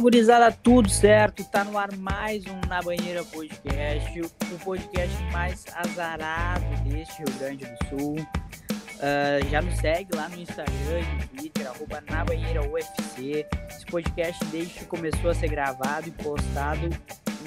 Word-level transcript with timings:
Gurizada, 0.00 0.50
tudo 0.50 0.88
certo? 0.88 1.44
Tá 1.44 1.62
no 1.62 1.76
ar 1.76 1.94
mais 1.98 2.42
um 2.46 2.58
Na 2.66 2.80
Banheira 2.80 3.22
Podcast, 3.22 4.18
o 4.20 4.58
podcast 4.64 5.22
mais 5.30 5.66
azarado 5.76 6.64
deste 6.84 7.18
Rio 7.18 7.38
Grande 7.38 7.66
do 7.66 7.88
Sul. 7.88 8.16
Uh, 8.16 9.48
já 9.50 9.60
nos 9.60 9.78
segue 9.78 10.16
lá 10.16 10.26
no 10.30 10.40
Instagram 10.40 11.00
e 11.00 11.16
no 11.16 11.28
Twitter, 11.28 11.66
arroba 11.68 12.02
Na 12.08 12.24
Banheira 12.24 12.66
UFC. 12.66 13.46
Esse 13.68 13.84
podcast, 13.86 14.42
desde 14.46 14.72
que 14.72 14.84
começou 14.86 15.30
a 15.30 15.34
ser 15.34 15.48
gravado 15.48 16.08
e 16.08 16.12
postado, 16.12 16.88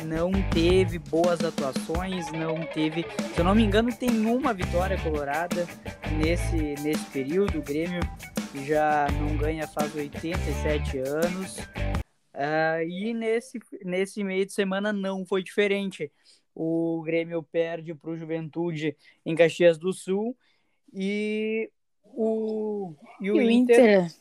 não 0.06 0.32
teve 0.52 1.00
boas 1.00 1.44
atuações, 1.44 2.32
não 2.34 2.62
teve, 2.68 3.04
se 3.34 3.40
eu 3.40 3.46
não 3.46 3.56
me 3.56 3.64
engano, 3.64 3.92
tem 3.92 4.28
uma 4.28 4.54
vitória 4.54 4.98
colorada 5.00 5.68
nesse, 6.12 6.76
nesse 6.84 7.06
período. 7.06 7.58
O 7.58 7.64
Grêmio 7.64 8.02
já 8.64 9.08
não 9.20 9.36
ganha 9.38 9.68
faz 9.68 9.94
87 9.96 11.00
anos. 11.00 11.58
Uh, 12.34 12.82
e 12.88 13.14
nesse, 13.14 13.60
nesse 13.86 14.24
meio 14.24 14.46
de 14.46 14.54
semana 14.54 14.92
não 14.92 15.26
foi 15.26 15.44
diferente. 15.44 16.12
O 16.56 17.02
Grêmio 17.04 17.44
perde 17.44 17.94
para 17.94 18.10
o 18.10 18.18
Juventude 18.18 18.98
em 19.26 19.36
Caxias 19.36 19.78
do 19.78 19.94
Sul 19.94 20.36
e 20.92 21.70
o, 22.04 22.94
e 23.22 23.32
o, 23.32 23.36
e 23.36 23.46
o 23.46 23.52
Inter... 23.52 23.80
Inter... 23.80 24.16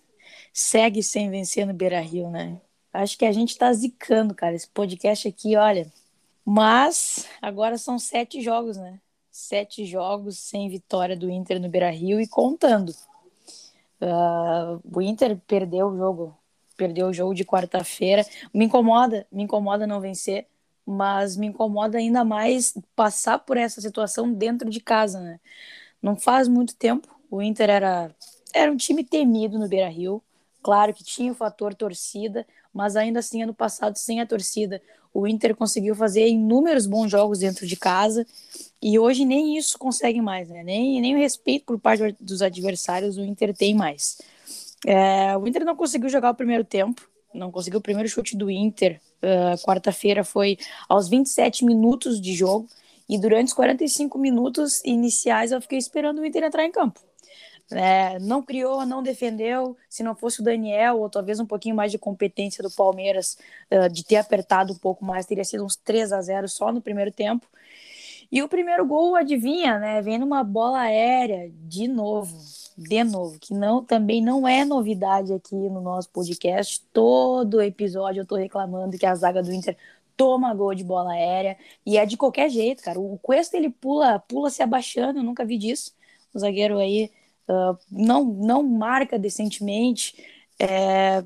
segue 0.53 1.03
sem 1.03 1.31
vencer 1.31 1.67
no 1.67 1.75
Beira 1.75 2.01
Rio, 2.01 2.31
né? 2.31 2.61
Acho 2.93 3.17
que 3.17 3.25
a 3.25 3.33
gente 3.33 3.51
está 3.51 3.73
zicando, 3.73 4.35
cara, 4.35 4.55
esse 4.55 4.69
podcast 4.69 5.27
aqui, 5.27 5.57
olha. 5.57 5.91
Mas 6.45 7.27
agora 7.41 7.79
são 7.79 7.99
sete 7.99 8.43
jogos, 8.43 8.77
né? 8.77 9.01
Sete 9.31 9.87
jogos 9.87 10.39
sem 10.39 10.69
vitória 10.69 11.17
do 11.17 11.31
Inter 11.31 11.59
no 11.61 11.71
Beira 11.71 11.91
Rio 11.91 12.21
e 12.21 12.27
contando. 12.27 12.91
Uh, 14.01 14.81
o 14.85 15.01
Inter 15.01 15.39
perdeu 15.47 15.89
o 15.89 15.97
jogo 15.97 16.37
perdeu 16.83 17.07
o 17.07 17.13
jogo 17.13 17.33
de 17.33 17.45
quarta-feira. 17.45 18.27
Me 18.53 18.65
incomoda, 18.65 19.25
me 19.31 19.45
incomoda 19.45 19.87
não 19.87 20.01
vencer, 20.01 20.49
mas 20.85 21.37
me 21.37 21.47
incomoda 21.47 21.97
ainda 21.97 22.25
mais 22.25 22.75
passar 22.97 23.39
por 23.39 23.57
essa 23.57 23.81
situação 23.81 24.33
dentro 24.33 24.69
de 24.69 24.81
casa, 24.81 25.21
né? 25.21 25.39
Não 26.03 26.17
faz 26.17 26.49
muito 26.49 26.75
tempo, 26.75 27.07
o 27.31 27.41
Inter 27.41 27.71
era, 27.71 28.11
era 28.53 28.73
um 28.73 28.77
time 28.77 29.05
temido 29.05 29.61
no 29.61 29.69
Beira-Rio. 29.69 30.21
Claro 30.61 30.93
que 30.93 31.05
tinha 31.05 31.31
o 31.31 31.37
fator 31.37 31.73
torcida, 31.73 32.45
mas 32.75 32.97
ainda 32.97 33.21
assim, 33.21 33.45
ano 33.45 33.55
passado, 33.55 33.97
sem 33.97 34.21
a 34.21 34.27
torcida, 34.27 34.83
o 35.15 35.29
Inter 35.29 35.55
conseguiu 35.55 35.95
fazer 35.95 36.27
inúmeros 36.27 36.87
bons 36.87 37.13
jogos 37.13 37.39
dentro 37.39 37.65
de 37.65 37.77
casa 37.77 38.27
e 38.81 38.99
hoje 38.99 39.25
nem 39.25 39.57
isso 39.57 39.79
consegue 39.79 40.21
mais, 40.21 40.49
né? 40.49 40.65
Nem, 40.65 41.01
nem 41.01 41.15
o 41.15 41.19
respeito 41.19 41.65
por 41.65 41.79
parte 41.79 42.17
dos 42.19 42.43
adversários 42.43 43.17
o 43.17 43.25
Inter 43.25 43.55
tem 43.55 43.73
mais. 43.73 44.19
É, 44.87 45.37
o 45.37 45.47
Inter 45.47 45.65
não 45.65 45.77
conseguiu 45.77 46.09
jogar 46.09 46.31
o 46.31 46.35
primeiro 46.35 46.65
tempo, 46.65 47.09
não 47.33 47.51
conseguiu 47.51 47.79
o 47.79 47.83
primeiro 47.83 48.09
chute 48.09 48.37
do 48.37 48.51
Inter. 48.51 49.01
Uh, 49.23 49.61
Quarta-feira 49.65 50.25
foi 50.25 50.59
aos 50.89 51.09
27 51.09 51.65
minutos 51.65 52.21
de 52.21 52.35
jogo, 52.35 52.67
e 53.09 53.19
durante 53.19 53.49
os 53.49 53.55
45 53.55 54.19
minutos 54.19 54.83
iniciais 54.85 55.53
eu 55.53 55.61
fiquei 55.61 55.79
esperando 55.79 56.21
o 56.21 56.27
Inter 56.27 56.45
entrar 56.45 56.65
em 56.65 56.73
campo. 56.73 57.01
É, 57.71 58.19
não 58.19 58.43
criou, 58.43 58.85
não 58.85 59.03
defendeu. 59.03 59.77
Se 59.89 60.03
não 60.03 60.15
fosse 60.15 60.41
o 60.41 60.45
Daniel, 60.45 60.99
ou 60.99 61.09
talvez 61.09 61.41
um 61.41 61.47
pouquinho 61.47 61.75
mais 61.75 61.91
de 61.91 61.99
competência 61.99 62.63
do 62.63 62.71
Palmeiras, 62.71 63.39
uh, 63.71 63.89
de 63.89 64.05
ter 64.05 64.17
apertado 64.17 64.73
um 64.73 64.79
pouco 64.79 65.05
mais, 65.05 65.27
teria 65.27 65.45
sido 65.45 65.65
uns 65.65 65.77
3 65.77 66.13
a 66.13 66.21
0 66.21 66.49
só 66.49 66.73
no 66.73 66.83
primeiro 66.83 67.11
tempo. 67.11 67.47
E 68.31 68.43
o 68.43 68.49
primeiro 68.49 68.85
gol, 68.87 69.15
adivinha, 69.15 69.79
né? 69.79 70.03
Vem 70.03 70.19
numa 70.19 70.43
bola 70.43 70.81
aérea 70.81 71.51
de 71.65 71.87
novo 71.87 72.37
de 72.77 73.05
novo, 73.05 73.39
que 73.39 73.55
não 73.55 73.85
também 73.85 74.23
não 74.23 74.47
é 74.47 74.65
novidade 74.65 75.33
aqui 75.33 75.55
no 75.55 75.81
nosso 75.81 76.09
podcast. 76.11 76.83
Todo 76.93 77.61
episódio 77.61 78.21
eu 78.21 78.27
tô 78.27 78.37
reclamando 78.37 78.99
que 78.99 79.07
a 79.07 79.15
zaga 79.15 79.43
do 79.43 79.53
Inter 79.53 79.77
toma 80.17 80.55
gol 80.55 80.75
de 80.75 80.85
bola 80.85 81.13
aérea 81.13 81.57
e 81.85 81.97
é 81.99 82.07
de 82.07 82.17
qualquer 82.17 82.49
jeito, 82.51 82.83
cara. 82.83 82.99
O 83.01 83.19
Cuesta 83.19 83.57
ele 83.57 83.71
pula, 83.71 84.19
pula 84.21 84.51
se 84.51 84.63
abaixando, 84.63 85.19
eu 85.19 85.23
nunca 85.25 85.45
vi 85.45 85.59
disso. 85.59 85.93
O 86.35 86.39
zagueiro 86.39 86.79
aí 86.79 87.11
uh, 87.49 87.79
não 87.91 88.25
não 88.25 88.63
marca 88.63 89.19
decentemente. 89.19 90.15
É... 90.59 91.25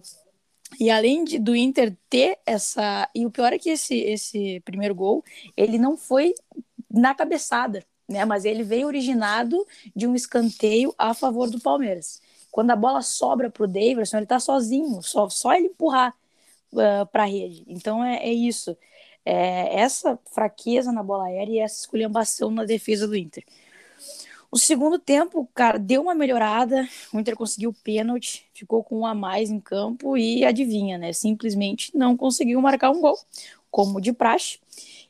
E 0.81 0.91
além 0.91 1.25
de, 1.25 1.39
do 1.39 1.55
Inter 1.55 1.97
ter 2.11 2.39
essa. 2.45 3.09
E 3.15 3.25
o 3.27 3.31
pior 3.31 3.53
é 3.53 3.59
que 3.59 3.71
esse, 3.71 3.97
esse 3.99 4.61
primeiro 4.61 4.95
gol, 4.95 5.25
ele 5.57 5.79
não 5.79 5.97
foi 5.97 6.35
na 6.91 7.15
cabeçada 7.15 7.85
né? 8.09 8.25
Mas 8.25 8.45
ele 8.45 8.63
veio 8.63 8.87
originado 8.87 9.67
de 9.95 10.07
um 10.07 10.15
escanteio 10.15 10.95
a 10.97 11.15
favor 11.15 11.51
do 11.51 11.61
Palmeiras. 11.61 12.21
Quando 12.51 12.71
a 12.71 12.77
bola 12.77 13.03
sobra 13.03 13.51
para 13.51 13.65
o 13.65 13.67
Davidson, 13.67 14.17
ele 14.17 14.25
está 14.25 14.41
sozinho, 14.41 15.03
só, 15.03 15.29
só 15.29 15.53
ele 15.55 15.67
empurrar 15.67 16.15
uh, 16.73 16.81
ah, 16.81 17.07
para 17.07 17.25
a 17.25 17.27
rede. 17.27 17.65
Então 17.67 18.03
é, 18.03 18.17
é 18.17 18.33
isso. 18.33 18.77
É, 19.25 19.81
essa 19.81 20.19
fraqueza 20.33 20.93
na 20.93 21.03
bola 21.03 21.27
aérea 21.27 21.53
e 21.53 21.59
essa 21.59 21.81
esculhambação 21.81 22.51
na 22.51 22.65
defesa 22.65 23.07
do 23.07 23.17
Inter. 23.17 23.45
O 24.51 24.59
segundo 24.59 24.99
tempo, 24.99 25.47
cara, 25.53 25.79
deu 25.79 26.01
uma 26.01 26.15
melhorada. 26.15 26.89
O 27.13 27.19
Inter 27.19 27.37
conseguiu 27.37 27.71
o 27.71 27.75
pênalti, 27.75 28.47
ficou 28.55 28.83
com 28.83 29.01
um 29.01 29.07
a 29.07 29.15
mais 29.15 29.51
em 29.51 29.61
campo 29.61 30.17
e 30.17 30.45
adivinha, 30.45 30.97
né? 30.97 31.13
Simplesmente 31.13 31.95
não 31.97 32.17
conseguiu 32.17 32.61
marcar 32.63 32.91
um 32.91 33.01
gol, 33.01 33.19
como 33.71 34.01
de 34.01 34.13
praxe. 34.13 34.59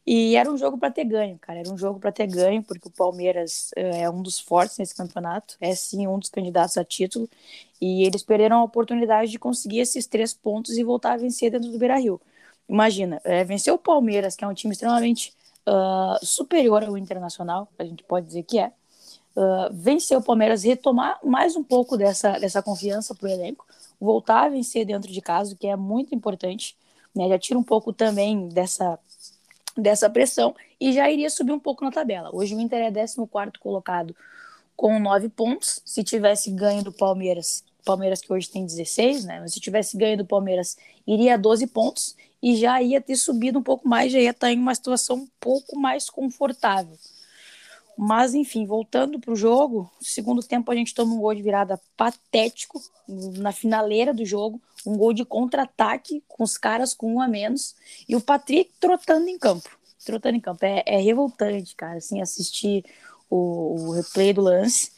E 0.07 0.37
era 0.37 0.49
um 0.51 0.57
jogo 0.57 0.79
para 0.79 0.91
ter 0.91 1.05
ganho, 1.05 1.37
cara. 1.39 1.59
Era 1.59 1.71
um 1.71 1.77
jogo 1.77 1.99
para 1.99 2.13
ter 2.13 2.29
ganho, 2.29 2.63
porque 2.63 2.87
o 2.87 2.91
Palmeiras 2.91 3.73
uh, 3.77 3.81
é 3.81 4.09
um 4.09 4.23
dos 4.23 4.39
fortes 4.39 4.79
nesse 4.79 4.95
campeonato, 4.95 5.57
é 5.61 5.75
sim 5.75 6.07
um 6.07 6.19
dos 6.19 6.29
candidatos 6.31 6.77
a 6.79 6.85
título. 6.85 7.29
E 7.81 8.05
eles 8.05 8.23
perderam 8.23 8.61
a 8.61 8.65
oportunidade 8.65 9.31
de 9.33 9.39
conseguir 9.39 9.81
esses 9.81 10.07
três 10.07 10.33
pontos 10.33 10.79
e 10.79 10.85
voltar 10.85 11.15
a 11.15 11.17
vencer 11.17 11.51
dentro 11.51 11.71
do 11.71 11.79
Beira 11.79 11.99
Rio. 11.99 12.21
Imagina, 12.69 13.21
é, 13.25 13.43
vencer 13.45 13.73
o 13.73 13.79
Palmeiras, 13.79 14.37
que 14.37 14.45
é 14.45 14.49
um 14.49 14.55
time 14.55 14.73
extremamente 14.73 15.33
uh, 15.67 16.25
superior 16.25 16.85
ao 16.85 16.97
Internacional, 16.97 17.69
a 17.79 17.85
gente 17.85 18.05
pode 18.05 18.27
dizer 18.27 18.45
que 18.45 18.59
é. 18.59 18.73
Uh, 19.37 19.71
vencer 19.71 20.17
o 20.17 20.23
Palmeiras, 20.23 20.63
retomar 20.63 21.19
mais 21.23 21.57
um 21.57 21.63
pouco 21.63 21.97
dessa, 21.97 22.39
dessa 22.39 22.63
confiança 22.63 23.15
para 23.15 23.29
o 23.29 23.31
elenco, 23.31 23.67
voltar 24.01 24.45
a 24.45 24.49
vencer 24.49 24.87
dentro 24.87 25.13
de 25.13 25.21
casa, 25.21 25.55
que 25.55 25.67
é 25.67 25.77
muito 25.77 26.15
importante. 26.15 26.77
Né? 27.15 27.29
Já 27.29 27.39
tira 27.39 27.59
um 27.59 27.63
pouco 27.63 27.93
também 27.93 28.49
dessa 28.49 28.99
dessa 29.77 30.09
pressão 30.09 30.55
e 30.81 30.93
já 30.93 31.11
iria 31.11 31.31
subir 31.31 31.53
um 31.53 31.61
pouco 31.61 31.85
na 31.85 31.91
tabela. 31.91 32.31
Hoje 32.33 32.55
o 32.55 32.61
Inter 32.61 32.81
é 32.81 32.91
14 32.91 33.17
colocado 33.61 34.15
com 34.77 34.99
9 34.99 35.29
pontos. 35.29 35.81
Se 35.85 36.03
tivesse 36.03 36.51
ganho 36.51 36.83
do 36.83 36.93
Palmeiras, 36.93 37.65
Palmeiras 37.85 38.21
que 38.21 38.33
hoje 38.33 38.51
tem 38.51 38.67
16, 38.67 39.25
né? 39.25 39.41
Mas 39.41 39.53
se 39.55 39.61
tivesse 39.61 39.97
ganho 39.97 40.19
do 40.19 40.27
Palmeiras, 40.27 40.77
iria 41.07 41.35
a 41.35 41.37
12 41.37 41.67
pontos 41.69 42.17
e 42.43 42.57
já 42.57 42.83
ia 42.83 43.01
ter 43.01 43.17
subido 43.17 43.59
um 43.59 43.63
pouco 43.63 43.89
mais, 43.89 44.13
já 44.13 44.19
ia 44.19 44.31
estar 44.31 44.53
em 44.53 44.59
uma 44.59 44.75
situação 44.75 45.17
um 45.17 45.29
pouco 45.41 45.79
mais 45.79 46.11
confortável. 46.11 46.97
Mas, 47.97 48.35
enfim, 48.35 48.67
voltando 48.67 49.19
para 49.19 49.33
o 49.33 49.37
jogo, 49.37 49.91
segundo 50.01 50.43
tempo 50.43 50.71
a 50.71 50.75
gente 50.75 50.95
toma 50.95 51.15
um 51.15 51.21
gol 51.21 51.35
de 51.35 51.41
virada 51.41 51.81
patético 51.97 52.83
na 53.09 53.53
finaleira 53.53 54.13
do 54.13 54.25
jogo, 54.25 54.61
um 54.87 54.97
gol 54.97 55.13
de 55.13 55.25
contra-ataque 55.25 56.23
com 56.29 56.45
os 56.45 56.57
caras 56.57 56.95
com 56.95 57.15
um 57.15 57.21
a 57.21 57.29
menos 57.29 57.75
e 58.09 58.15
o 58.15 58.21
Patrick 58.21 58.73
trotando 58.81 59.29
em 59.29 59.39
campo. 59.39 59.69
Trotando 60.05 60.37
em 60.37 60.41
campo. 60.41 60.65
É, 60.65 60.83
é 60.87 60.99
revoltante, 60.99 61.75
cara, 61.75 61.99
assim, 61.99 62.21
assistir 62.21 62.85
o, 63.29 63.89
o 63.89 63.91
replay 63.93 64.33
do 64.33 64.41
lance. 64.41 64.93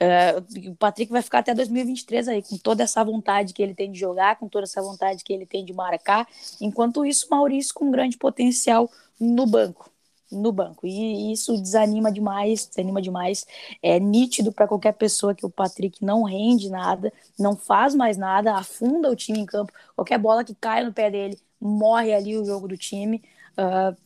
Uh, 0.00 0.70
o 0.70 0.76
Patrick 0.76 1.12
vai 1.12 1.22
ficar 1.22 1.40
até 1.40 1.54
2023 1.54 2.28
aí, 2.28 2.42
com 2.42 2.56
toda 2.56 2.82
essa 2.82 3.04
vontade 3.04 3.52
que 3.52 3.62
ele 3.62 3.74
tem 3.74 3.90
de 3.90 3.98
jogar, 3.98 4.36
com 4.36 4.48
toda 4.48 4.64
essa 4.64 4.82
vontade 4.82 5.22
que 5.22 5.32
ele 5.32 5.46
tem 5.46 5.64
de 5.64 5.72
marcar. 5.72 6.26
Enquanto 6.60 7.04
isso, 7.04 7.28
Maurício 7.30 7.74
com 7.74 7.90
grande 7.90 8.16
potencial 8.16 8.90
no 9.18 9.46
banco 9.46 9.92
no 10.32 10.50
banco. 10.50 10.86
E 10.86 11.32
isso 11.32 11.56
desanima 11.56 12.10
demais, 12.10 12.66
desanima 12.66 13.00
demais. 13.00 13.46
É 13.82 14.00
nítido 14.00 14.52
para 14.52 14.66
qualquer 14.66 14.92
pessoa 14.92 15.34
que 15.34 15.46
o 15.46 15.50
Patrick 15.50 16.04
não 16.04 16.22
rende 16.22 16.70
nada, 16.70 17.12
não 17.38 17.56
faz 17.56 17.94
mais 17.94 18.16
nada, 18.16 18.54
afunda 18.54 19.10
o 19.10 19.16
time 19.16 19.38
em 19.38 19.46
campo. 19.46 19.72
Qualquer 19.94 20.18
bola 20.18 20.44
que 20.44 20.54
cai 20.54 20.84
no 20.84 20.92
pé 20.92 21.10
dele, 21.10 21.38
morre 21.60 22.12
ali 22.14 22.36
o 22.36 22.44
jogo 22.44 22.66
do 22.66 22.76
time. 22.76 23.22
Uh, 23.52 23.96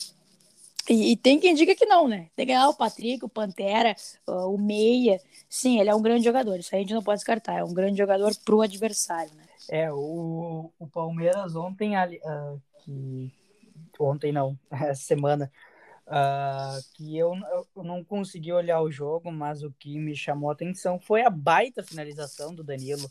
e, 0.89 1.13
e, 1.13 1.17
tem 1.17 1.41
quem 1.41 1.55
diga 1.55 1.75
que 1.75 1.87
não, 1.87 2.07
né? 2.07 2.29
Tem 2.37 2.47
que 2.47 2.53
ganhar 2.53 2.69
o 2.69 2.75
Patrick, 2.75 3.25
o 3.25 3.29
Pantera, 3.29 3.97
uh, 4.27 4.53
o 4.55 4.59
Meia. 4.59 5.21
Sim, 5.49 5.81
ele 5.81 5.91
é 5.91 5.95
um 5.95 6.03
grande 6.03 6.25
jogador, 6.25 6.59
isso 6.59 6.75
a 6.75 6.79
gente 6.79 6.95
não 6.95 7.03
pode 7.03 7.19
descartar. 7.19 7.59
É 7.59 7.65
um 7.65 7.75
grande 7.75 7.99
jogador 7.99 8.33
pro 8.45 8.63
adversário, 8.63 9.33
né? 9.35 9.45
É, 9.69 9.93
o, 9.93 10.71
o 10.79 10.87
Palmeiras 10.87 11.57
ontem, 11.57 11.95
uh, 11.97 12.63
que 12.85 13.33
ontem 13.99 14.33
não, 14.33 14.57
essa 14.71 15.03
semana, 15.03 15.51
Uh, 16.07 16.79
que 16.95 17.19
eu, 17.19 17.35
eu 17.75 17.83
não 17.83 18.05
consegui 18.05 18.53
olhar 18.53 18.81
o 18.81 18.93
jogo, 18.93 19.33
mas 19.33 19.65
o 19.65 19.73
que 19.73 19.99
me 19.99 20.15
chamou 20.15 20.51
a 20.51 20.53
atenção 20.53 21.01
foi 21.01 21.23
a 21.23 21.31
baita 21.31 21.83
finalização 21.83 22.55
do 22.55 22.63
Danilo. 22.63 23.11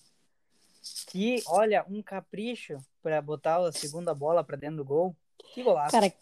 Que, 1.07 1.43
olha, 1.47 1.85
um 1.89 2.01
capricho 2.01 2.77
para 3.03 3.21
botar 3.21 3.57
a 3.57 3.71
segunda 3.71 4.13
bola 4.13 4.43
para 4.43 4.55
dentro 4.55 4.77
do 4.77 4.85
gol. 4.85 5.15
Que 5.53 5.61
golaço. 5.61 5.91
Cara, 5.91 6.13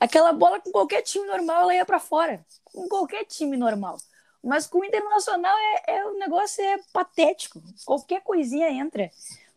aquela 0.00 0.32
bola 0.32 0.60
com 0.60 0.70
qualquer 0.72 1.02
time 1.02 1.26
normal, 1.26 1.62
ela 1.62 1.74
ia 1.74 1.84
para 1.84 2.00
fora. 2.00 2.44
Com 2.64 2.88
qualquer 2.88 3.24
time 3.26 3.56
normal. 3.56 3.98
Mas 4.42 4.66
com 4.66 4.78
o 4.78 4.84
Internacional 4.84 5.56
é, 5.86 5.96
é, 5.96 6.06
o 6.06 6.18
negócio 6.18 6.64
é 6.64 6.78
patético. 6.92 7.62
Qualquer 7.84 8.22
coisinha 8.22 8.70
entra. 8.70 9.10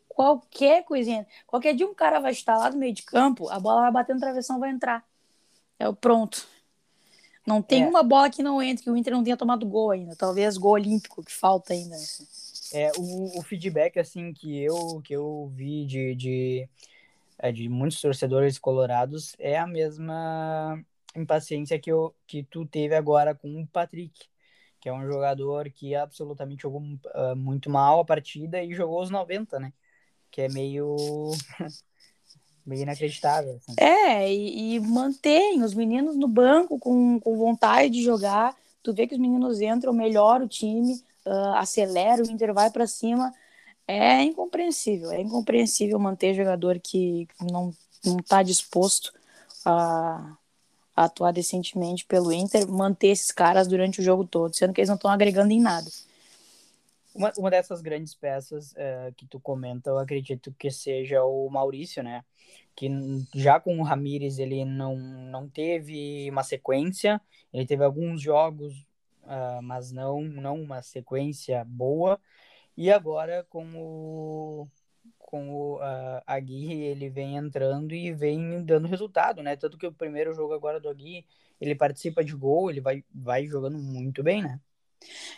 qualquer 0.09 0.83
coisinha. 0.83 1.27
Qualquer 1.45 1.73
dia 1.73 1.87
um 1.87 1.93
cara 1.93 2.19
vai 2.19 2.31
estar 2.31 2.57
lá 2.57 2.69
no 2.69 2.77
meio 2.77 2.93
de 2.93 3.03
campo, 3.03 3.49
a 3.49 3.59
bola 3.59 3.81
vai 3.81 3.91
bater 3.91 4.13
no 4.13 4.21
travessão, 4.21 4.59
vai 4.59 4.71
entrar. 4.71 5.05
É 5.77 5.87
o 5.87 5.95
pronto. 5.95 6.47
Não 7.45 7.61
tem 7.61 7.83
é. 7.83 7.87
uma 7.87 8.01
bola 8.01 8.29
que 8.29 8.41
não 8.41 8.61
entre, 8.61 8.83
que 8.83 8.89
o 8.89 8.97
Inter 8.97 9.13
não 9.13 9.23
tenha 9.23 9.37
tomado 9.37 9.65
gol 9.65 9.91
ainda. 9.91 10.15
Talvez 10.15 10.57
gol 10.57 10.73
olímpico, 10.73 11.23
que 11.23 11.31
falta 11.31 11.73
ainda. 11.73 11.95
Assim. 11.95 12.25
É, 12.73 12.91
o, 12.97 13.39
o 13.39 13.43
feedback, 13.43 13.99
assim, 13.99 14.33
que 14.33 14.57
eu, 14.57 15.01
que 15.03 15.13
eu 15.13 15.51
vi 15.53 15.85
de, 15.85 16.15
de, 16.15 16.69
é, 17.37 17.51
de 17.51 17.69
muitos 17.69 18.01
torcedores 18.01 18.57
colorados 18.57 19.35
é 19.37 19.57
a 19.57 19.67
mesma 19.67 20.83
impaciência 21.15 21.79
que, 21.79 21.91
eu, 21.91 22.15
que 22.25 22.43
tu 22.43 22.65
teve 22.65 22.95
agora 22.95 23.35
com 23.35 23.61
o 23.61 23.67
Patrick, 23.67 24.27
que 24.79 24.89
é 24.89 24.93
um 24.93 25.05
jogador 25.05 25.69
que 25.71 25.95
absolutamente 25.95 26.63
jogou 26.63 26.81
uh, 26.81 27.35
muito 27.35 27.69
mal 27.69 27.99
a 27.99 28.05
partida 28.05 28.61
e 28.63 28.73
jogou 28.73 29.01
os 29.01 29.09
90, 29.09 29.59
né? 29.59 29.71
Que 30.31 30.41
é 30.41 30.49
meio 30.49 30.95
meio 32.65 32.81
inacreditável. 32.81 33.59
Assim. 33.61 33.75
É, 33.77 34.33
e, 34.33 34.75
e, 34.75 34.79
mantém 34.79 35.61
os 35.63 35.73
meninos 35.73 36.15
no 36.15 36.27
banco 36.27 36.79
com, 36.79 37.19
com 37.19 37.37
vontade 37.37 37.89
de 37.89 38.03
jogar. 38.03 38.55
Tu 38.81 38.93
vê 38.93 39.07
que 39.07 39.15
os 39.15 39.19
meninos 39.19 39.61
entram, 39.61 39.93
melhora 39.93 40.43
o 40.43 40.47
time, 40.47 40.93
uh, 41.25 41.55
acelera, 41.55 42.23
o 42.23 42.29
Inter 42.29 42.53
vai 42.53 42.69
para 42.69 42.87
cima. 42.87 43.33
É 43.87 44.23
incompreensível, 44.23 45.11
é 45.11 45.21
incompreensível 45.21 45.99
manter 45.99 46.33
jogador 46.33 46.79
que 46.79 47.27
não 47.39 47.71
não 48.05 48.17
está 48.17 48.43
disposto 48.43 49.11
a, 49.65 50.35
a 50.95 51.05
atuar 51.05 51.31
decentemente 51.31 52.05
pelo 52.05 52.31
Inter, 52.31 52.67
manter 52.69 53.07
esses 53.07 53.31
caras 53.31 53.67
durante 53.67 53.99
o 53.99 54.03
jogo 54.03 54.25
todo, 54.25 54.55
sendo 54.55 54.73
que 54.73 54.81
eles 54.81 54.89
não 54.89 54.95
estão 54.95 55.11
agregando 55.11 55.51
em 55.51 55.59
nada. 55.59 55.89
Uma, 57.15 57.31
uma 57.37 57.49
dessas 57.49 57.81
grandes 57.81 58.13
peças 58.13 58.73
uh, 58.73 59.13
que 59.15 59.25
tu 59.25 59.39
comenta, 59.39 59.89
eu 59.89 59.97
acredito 59.97 60.53
que 60.59 60.69
seja 60.69 61.23
o 61.23 61.49
Maurício, 61.49 62.03
né? 62.03 62.25
Que 62.75 62.89
já 63.33 63.57
com 63.57 63.79
o 63.79 63.83
Ramires 63.83 64.37
ele 64.37 64.65
não, 64.65 64.97
não 64.97 65.47
teve 65.47 66.29
uma 66.29 66.43
sequência, 66.43 67.21
ele 67.53 67.65
teve 67.65 67.85
alguns 67.85 68.21
jogos, 68.21 68.73
uh, 69.23 69.61
mas 69.63 69.93
não, 69.93 70.21
não 70.23 70.61
uma 70.61 70.81
sequência 70.81 71.63
boa. 71.63 72.19
E 72.75 72.91
agora 72.91 73.45
com 73.49 73.65
o, 73.75 74.67
com 75.17 75.49
o 75.49 75.77
uh, 75.77 76.21
Aguirre, 76.27 76.83
ele 76.83 77.09
vem 77.09 77.37
entrando 77.37 77.93
e 77.95 78.13
vem 78.13 78.61
dando 78.65 78.89
resultado, 78.89 79.41
né? 79.41 79.55
Tanto 79.55 79.77
que 79.77 79.87
o 79.87 79.93
primeiro 79.93 80.33
jogo 80.33 80.53
agora 80.53 80.81
do 80.81 80.89
Aguirre, 80.89 81.25
ele 81.61 81.75
participa 81.75 82.23
de 82.25 82.35
gol, 82.35 82.69
ele 82.69 82.81
vai, 82.81 83.05
vai 83.13 83.47
jogando 83.47 83.77
muito 83.77 84.21
bem, 84.21 84.43
né? 84.43 84.59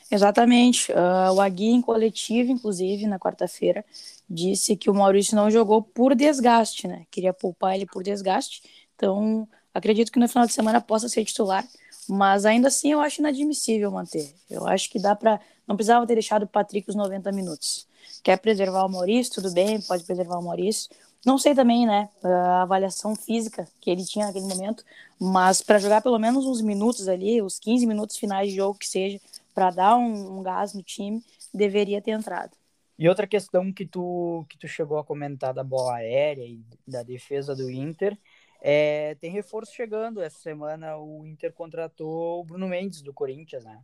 Exatamente. 0.10 0.92
Uh, 0.92 1.34
o 1.34 1.42
Agui, 1.42 1.68
em 1.70 1.82
coletivo, 1.82 2.52
inclusive, 2.52 3.06
na 3.08 3.20
quarta-feira, 3.20 3.84
disse 4.30 4.76
que 4.76 4.90
o 4.90 4.94
Maurício 4.94 5.36
não 5.36 5.50
jogou 5.50 5.82
por 5.82 6.16
desgaste, 6.16 6.88
né? 6.88 7.06
Queria 7.12 7.34
poupar 7.34 7.76
ele 7.76 7.86
por 7.86 8.04
desgaste. 8.04 8.62
Então, 8.96 9.48
acredito 9.74 10.12
que 10.12 10.20
no 10.20 10.28
final 10.28 10.46
de 10.46 10.54
semana 10.54 10.82
possa 10.82 11.08
ser 11.10 11.24
titular, 11.26 11.66
mas 12.08 12.46
ainda 12.46 12.68
assim 12.70 12.92
eu 12.92 13.02
acho 13.02 13.22
inadmissível 13.22 13.92
manter. 13.92 14.34
Eu 14.50 14.68
acho 14.68 14.90
que 14.90 15.00
dá 15.00 15.16
para. 15.16 15.40
Não 15.68 15.76
precisava 15.76 16.08
ter 16.08 16.14
deixado 16.14 16.44
o 16.44 16.48
Patrick 16.48 16.90
os 16.90 16.96
90 16.96 17.32
minutos. 17.32 17.86
Quer 18.24 18.38
preservar 18.38 18.86
o 18.86 18.90
Maurício? 18.90 19.34
Tudo 19.34 19.52
bem, 19.52 19.82
pode 19.82 20.04
preservar 20.04 20.40
o 20.40 20.44
Maurício. 20.44 20.90
Não 21.26 21.38
sei 21.38 21.54
também, 21.54 21.86
né, 21.86 22.08
a 22.24 22.62
avaliação 22.62 23.16
física 23.16 23.68
que 23.82 23.90
ele 23.90 24.06
tinha 24.06 24.28
naquele 24.28 24.46
momento, 24.46 24.86
mas 25.20 25.62
para 25.62 25.80
jogar 25.80 26.02
pelo 26.02 26.18
menos 26.18 26.46
uns 26.46 26.62
minutos 26.62 27.08
ali, 27.10 27.42
os 27.42 27.60
15 27.60 27.86
minutos 27.86 28.18
finais 28.18 28.50
de 28.50 28.56
jogo 28.56 28.80
que 28.80 28.88
seja, 28.88 29.20
para 29.58 29.72
dar 29.72 29.96
um, 29.96 30.38
um 30.38 30.44
gás 30.44 30.76
no 30.76 30.84
time, 30.84 31.20
deveria 31.52 32.00
ter 32.00 32.12
entrado. 32.12 32.56
E 33.00 33.10
outra 33.10 33.26
questão 33.26 33.74
que 33.74 33.88
tu, 33.88 34.46
que 34.48 34.56
tu 34.56 34.68
chegou 34.68 35.00
a 35.00 35.04
comentar 35.04 35.52
da 35.52 35.64
bola 35.64 35.96
aérea 35.96 36.46
e 36.46 36.62
da 36.88 37.02
defesa 37.02 37.56
do 37.56 37.68
Inter, 37.68 38.16
é, 38.62 39.16
tem 39.16 39.32
reforço 39.32 39.74
chegando. 39.74 40.22
Essa 40.22 40.38
semana 40.38 40.96
o 41.00 41.26
Inter 41.26 41.52
contratou 41.52 42.40
o 42.40 42.44
Bruno 42.44 42.68
Mendes 42.68 43.02
do 43.02 43.12
Corinthians, 43.12 43.64
né? 43.64 43.80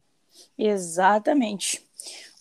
Exatamente. 0.55 1.83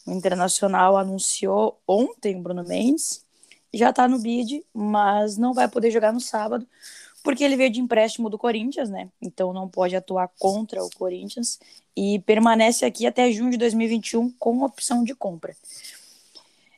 O 0.07 0.13
Internacional 0.13 0.99
anunciou 0.99 1.81
ontem 1.89 2.37
o 2.37 2.43
Bruno 2.43 2.65
Mendes, 2.65 3.25
já 3.73 3.89
está 3.89 4.07
no 4.07 4.19
bid, 4.19 4.63
mas 4.75 5.39
não 5.39 5.55
vai 5.55 5.69
poder 5.69 5.91
jogar 5.91 6.13
no 6.13 6.21
sábado, 6.21 6.67
porque 7.23 7.45
ele 7.45 7.57
veio 7.57 7.71
de 7.71 7.81
empréstimo 7.81 8.29
do 8.29 8.39
Corinthians, 8.39 8.91
né? 8.91 9.09
Então 9.21 9.53
não 9.53 9.69
pode 9.69 9.95
atuar 9.95 10.29
contra 10.39 10.83
o 10.83 10.91
Corinthians 10.91 11.59
e 11.97 12.19
permanece 12.21 12.85
aqui 12.85 13.07
até 13.07 13.31
junho 13.31 13.51
de 13.51 13.59
2021 13.59 14.31
com 14.33 14.63
opção 14.63 15.05
de 15.05 15.15
compra. 15.15 15.55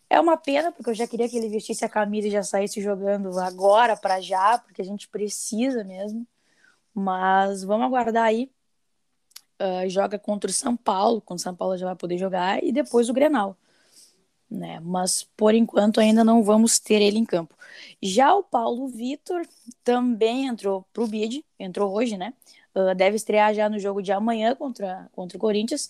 É 0.08 0.20
uma 0.20 0.36
pena, 0.36 0.70
porque 0.70 0.90
eu 0.90 0.94
já 0.94 1.06
queria 1.06 1.28
que 1.28 1.36
ele 1.36 1.48
vestisse 1.48 1.84
a 1.84 1.88
camisa 1.88 2.28
e 2.28 2.30
já 2.30 2.42
saísse 2.42 2.80
jogando 2.80 3.38
agora 3.40 3.96
para 3.96 4.20
já, 4.20 4.58
porque 4.58 4.82
a 4.82 4.84
gente 4.84 5.08
precisa 5.08 5.82
mesmo. 5.82 6.26
Mas 6.94 7.64
vamos 7.64 7.86
aguardar 7.86 8.24
aí. 8.24 8.50
Uh, 9.60 9.88
joga 9.88 10.18
contra 10.18 10.50
o 10.50 10.54
São 10.54 10.76
Paulo, 10.76 11.20
quando 11.20 11.38
o 11.38 11.42
São 11.42 11.54
Paulo 11.54 11.76
já 11.76 11.86
vai 11.86 11.96
poder 11.96 12.18
jogar, 12.18 12.62
e 12.62 12.70
depois 12.70 13.08
o 13.08 13.14
Grenal. 13.14 13.56
Né? 14.50 14.80
Mas 14.80 15.24
por 15.36 15.54
enquanto 15.54 16.00
ainda 16.00 16.22
não 16.22 16.42
vamos 16.42 16.78
ter 16.78 17.02
ele 17.02 17.18
em 17.18 17.24
campo. 17.24 17.54
Já 18.02 18.34
o 18.34 18.42
Paulo 18.42 18.86
Vitor 18.88 19.46
também 19.82 20.46
entrou 20.46 20.84
para 20.92 21.02
o 21.02 21.06
BID, 21.06 21.44
entrou 21.58 21.92
hoje, 21.92 22.16
né? 22.16 22.32
uh, 22.74 22.94
deve 22.94 23.16
estrear 23.16 23.54
já 23.54 23.68
no 23.68 23.78
jogo 23.78 24.02
de 24.02 24.12
amanhã 24.12 24.54
contra, 24.54 25.08
contra 25.12 25.36
o 25.36 25.40
Corinthians. 25.40 25.88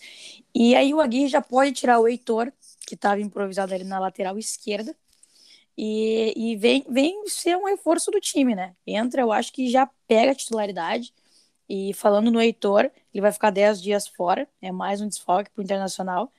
E 0.53 0.75
aí 0.75 0.93
o 0.93 1.01
Aguirre 1.01 1.27
já 1.27 1.41
pode 1.41 1.71
tirar 1.73 1.99
o 1.99 2.07
Heitor, 2.07 2.51
que 2.87 2.95
estava 2.95 3.19
improvisado 3.21 3.73
ali 3.73 3.83
na 3.83 3.99
lateral 3.99 4.37
esquerda. 4.37 4.95
E, 5.77 6.33
e 6.37 6.55
vem, 6.55 6.85
vem 6.89 7.27
ser 7.27 7.57
um 7.57 7.65
reforço 7.65 8.09
do 8.11 8.21
time, 8.21 8.55
né? 8.55 8.75
Entra, 8.87 9.21
eu 9.21 9.31
acho 9.31 9.51
que 9.51 9.69
já 9.69 9.89
pega 10.07 10.31
a 10.31 10.35
titularidade. 10.35 11.13
E 11.67 11.93
falando 11.93 12.31
no 12.31 12.39
Heitor, 12.41 12.91
ele 13.13 13.21
vai 13.21 13.31
ficar 13.31 13.49
10 13.49 13.81
dias 13.81 14.07
fora, 14.07 14.47
é 14.61 14.71
mais 14.71 15.01
um 15.01 15.07
desfalque 15.07 15.49
para 15.51 15.61
o 15.61 15.63
Internacional. 15.63 16.31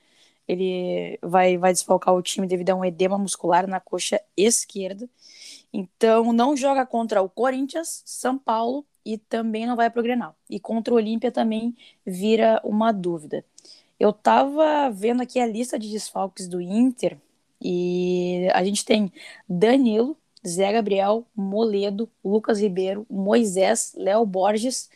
Ele 0.47 1.19
vai, 1.21 1.57
vai 1.57 1.73
desfalcar 1.73 2.13
o 2.13 2.21
time 2.21 2.47
devido 2.47 2.69
a 2.69 2.75
um 2.75 2.85
edema 2.85 3.17
muscular 3.17 3.67
na 3.67 3.79
coxa 3.79 4.21
esquerda. 4.35 5.09
Então, 5.73 6.31
não 6.31 6.55
joga 6.55 6.85
contra 6.85 7.21
o 7.21 7.29
Corinthians, 7.29 8.01
São 8.05 8.37
Paulo 8.37 8.85
e 9.05 9.17
também 9.17 9.65
não 9.65 9.75
vai 9.75 9.89
para 9.89 9.99
o 9.99 10.03
Grenal. 10.03 10.35
E 10.49 10.59
contra 10.59 10.93
o 10.93 10.97
Olímpia 10.97 11.31
também 11.31 11.75
vira 12.05 12.61
uma 12.63 12.91
dúvida. 12.91 13.43
Eu 13.99 14.11
estava 14.11 14.89
vendo 14.91 15.21
aqui 15.21 15.39
a 15.39 15.45
lista 15.45 15.77
de 15.77 15.89
desfalques 15.89 16.47
do 16.47 16.61
Inter 16.61 17.17
e 17.61 18.47
a 18.53 18.63
gente 18.63 18.85
tem 18.85 19.11
Danilo, 19.49 20.15
Zé 20.47 20.71
Gabriel, 20.71 21.25
Moledo, 21.35 22.09
Lucas 22.23 22.59
Ribeiro, 22.59 23.05
Moisés, 23.09 23.93
Léo 23.97 24.25
Borges, 24.25 24.89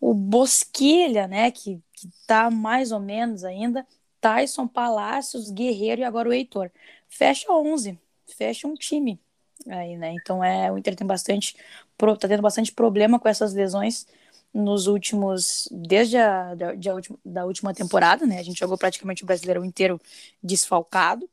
o 0.00 0.14
Bosquilha, 0.14 1.28
né, 1.28 1.50
que, 1.50 1.80
que 1.92 2.08
tá 2.26 2.50
mais 2.50 2.90
ou 2.90 2.98
menos 2.98 3.44
ainda, 3.44 3.86
Tyson, 4.22 4.68
Palácios, 4.68 5.50
Guerreiro 5.50 6.00
e 6.00 6.04
agora 6.04 6.28
o 6.28 6.32
Heitor. 6.32 6.70
Fecha 7.08 7.52
11, 7.52 7.98
fecha 8.24 8.68
um 8.68 8.74
time 8.74 9.20
aí, 9.68 9.96
né? 9.96 10.14
Então 10.14 10.42
é, 10.42 10.70
o 10.70 10.78
Inter 10.78 10.94
tem 10.94 11.06
bastante 11.06 11.56
tá 11.96 12.28
tendo 12.28 12.42
bastante 12.42 12.72
problema 12.72 13.18
com 13.18 13.28
essas 13.28 13.52
lesões 13.52 14.06
nos 14.54 14.86
últimos, 14.86 15.68
desde 15.70 16.16
a 16.16 16.54
da, 16.54 16.74
de 16.74 16.88
a 16.88 16.94
última, 16.94 17.18
da 17.24 17.44
última 17.44 17.74
temporada, 17.74 18.24
né? 18.26 18.38
A 18.38 18.42
gente 18.42 18.58
jogou 18.58 18.78
praticamente 18.78 19.24
o 19.24 19.26
brasileiro 19.26 19.64
inteiro 19.64 20.00
desfalcado 20.42 21.28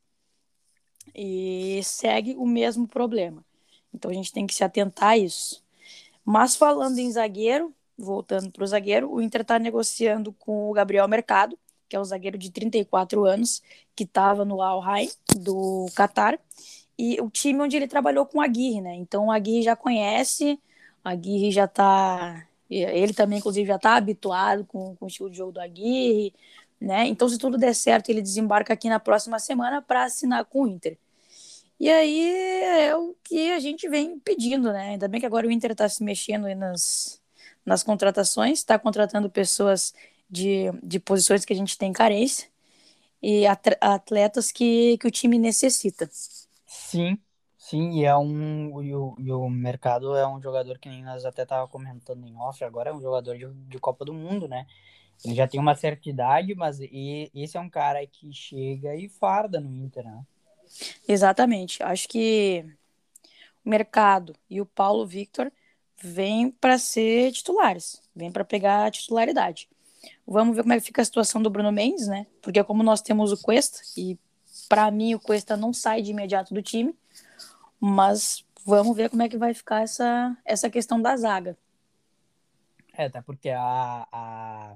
e 1.14 1.80
segue 1.84 2.36
o 2.36 2.46
mesmo 2.46 2.88
problema. 2.88 3.44
Então 3.94 4.10
a 4.10 4.14
gente 4.14 4.34
tem 4.34 4.48
que 4.48 4.56
se 4.56 4.64
atentar 4.64 5.10
a 5.10 5.18
isso. 5.18 5.64
Mas 6.26 6.56
falando 6.56 6.98
em 6.98 7.12
zagueiro, 7.12 7.74
voltando 7.98 8.52
para 8.52 8.64
o 8.64 8.68
zagueiro, 8.68 9.12
o 9.12 9.22
Inter 9.22 9.42
está 9.42 9.60
negociando 9.60 10.34
com 10.34 10.70
o 10.70 10.74
Gabriel 10.74 11.08
Mercado, 11.08 11.58
que 11.90 11.96
é 11.96 12.00
o 12.00 12.06
zagueiro 12.06 12.38
de 12.38 12.52
34 12.52 13.26
anos, 13.26 13.62
que 13.96 14.04
estava 14.04 14.46
no 14.46 14.62
Al 14.62 14.80
Rain 14.80 15.10
do 15.36 15.88
Qatar 15.96 16.40
e 16.98 17.20
o 17.22 17.30
time 17.30 17.62
onde 17.62 17.78
ele 17.78 17.88
trabalhou 17.88 18.26
com 18.26 18.42
a 18.42 18.46
Aguirre, 18.46 18.82
né? 18.82 18.94
Então 18.96 19.28
o 19.28 19.32
Aguirre 19.32 19.64
já 19.64 19.76
conhece, 19.76 20.60
a 21.04 21.12
Aguirre 21.12 21.50
já 21.50 21.66
tá. 21.66 22.46
Ele 22.70 23.14
também, 23.14 23.40
inclusive, 23.40 23.68
já 23.68 23.80
tá 23.80 23.96
habituado 23.96 24.66
com, 24.66 24.96
com 24.96 25.06
o 25.06 25.08
estilo 25.08 25.30
de 25.30 25.38
jogo 25.38 25.54
do 25.54 25.62
Aguirre, 25.62 26.34
né? 26.80 27.08
Então, 27.08 27.28
se 27.28 27.38
tudo 27.38 27.58
der 27.58 27.74
certo, 27.74 28.10
ele 28.10 28.22
desembarca 28.22 28.74
aqui 28.74 28.90
na 28.90 29.00
próxima 29.00 29.40
semana 29.40 29.82
para 29.82 30.04
assinar 30.04 30.46
com 30.46 30.64
o 30.64 30.68
Inter. 30.68 30.98
E 31.80 31.90
aí 31.90 32.30
é 32.88 32.96
o 32.96 33.16
que 33.24 33.52
a 33.52 33.60
gente 33.60 33.88
vem 33.88 34.20
pedindo, 34.20 34.72
né? 34.74 34.90
Ainda 34.90 35.08
bem 35.08 35.20
que 35.22 35.26
agora 35.26 35.48
o 35.48 35.52
Inter 35.52 35.72
está 35.72 35.88
se 35.88 36.04
mexendo 36.04 36.54
nas, 36.56 37.22
nas 37.66 37.82
contratações, 37.82 38.60
está 38.60 38.78
contratando 38.78 39.30
pessoas 39.30 39.94
de, 40.30 40.72
de 40.84 41.00
posições 41.00 41.46
que 41.46 41.54
a 41.54 41.56
gente 41.56 41.78
tem 41.78 41.92
carência 41.92 42.48
e 43.22 43.46
atletas 43.46 44.52
que, 44.52 44.98
que 44.98 45.08
o 45.08 45.12
time 45.12 45.38
necessita. 45.38 46.10
Sim, 46.66 47.18
sim, 47.58 48.00
e 48.00 48.06
é 48.06 48.16
um. 48.16 48.82
E 48.82 48.96
o, 48.96 49.16
e 49.20 49.32
o 49.32 49.50
mercado 49.50 50.16
é 50.16 50.28
um 50.28 50.42
jogador 50.42 50.78
que 50.80 50.90
nem 50.90 51.04
nós 51.04 51.26
até 51.26 51.46
tava 51.46 51.68
comentando 51.68 52.26
em 52.26 52.36
off, 52.38 52.64
agora 52.64 52.92
é 52.92 52.94
um 52.94 53.02
jogador 53.02 53.38
de, 53.38 53.48
de 53.48 53.80
Copa 53.80 54.06
do 54.06 54.14
Mundo, 54.14 54.48
né? 54.48 54.66
Ele 55.24 55.36
já 55.36 55.48
tem 55.48 55.60
uma 55.60 55.76
certa 55.76 56.10
idade, 56.10 56.56
mas 56.56 56.80
e, 56.80 57.30
esse 57.36 57.58
é 57.58 57.60
um 57.60 57.70
cara 57.70 58.06
que 58.08 58.32
chega 58.34 58.96
e 58.96 59.10
farda 59.10 59.60
no 59.60 59.70
Inter, 59.76 60.06
né? 60.06 60.24
Exatamente. 61.08 61.84
Acho 61.84 62.08
que 62.08 62.66
o 63.66 63.70
mercado 63.70 64.36
e 64.50 64.62
o 64.62 64.66
Paulo 64.66 65.06
Victor 65.06 65.52
vêm 66.02 66.50
para 66.50 66.78
ser 66.78 67.32
titulares, 67.34 68.02
vêm 68.16 68.32
para 68.32 68.46
pegar 68.46 68.86
a 68.86 68.92
titularidade. 68.92 69.68
Vamos 70.26 70.56
ver 70.56 70.64
como 70.64 70.74
é 70.74 70.78
que 70.78 70.86
fica 70.86 71.02
a 71.02 71.06
situação 71.06 71.42
do 71.42 71.50
Bruno 71.50 71.72
Mendes, 71.72 72.08
né? 72.08 72.28
Porque 72.42 72.64
como 72.64 72.84
nós 72.84 73.02
temos 73.02 73.32
o 73.32 73.42
Cuesta, 73.42 73.80
e 73.98 74.18
para 74.68 74.90
mim 74.92 75.16
o 75.16 75.20
Cuesta 75.20 75.58
não 75.58 75.74
sai 75.74 76.02
de 76.02 76.12
imediato 76.12 76.54
do 76.54 76.62
time, 76.62 76.96
mas 77.80 78.46
vamos 78.66 78.96
ver 78.96 79.10
como 79.10 79.24
é 79.24 79.30
que 79.30 79.38
vai 79.38 79.54
ficar 79.54 79.82
essa, 79.82 80.38
essa 80.46 80.70
questão 80.70 81.02
da 81.02 81.16
zaga. 81.18 81.58
É, 82.94 83.06
até 83.06 83.22
porque 83.22 83.50
a, 83.50 84.08
a, 84.12 84.76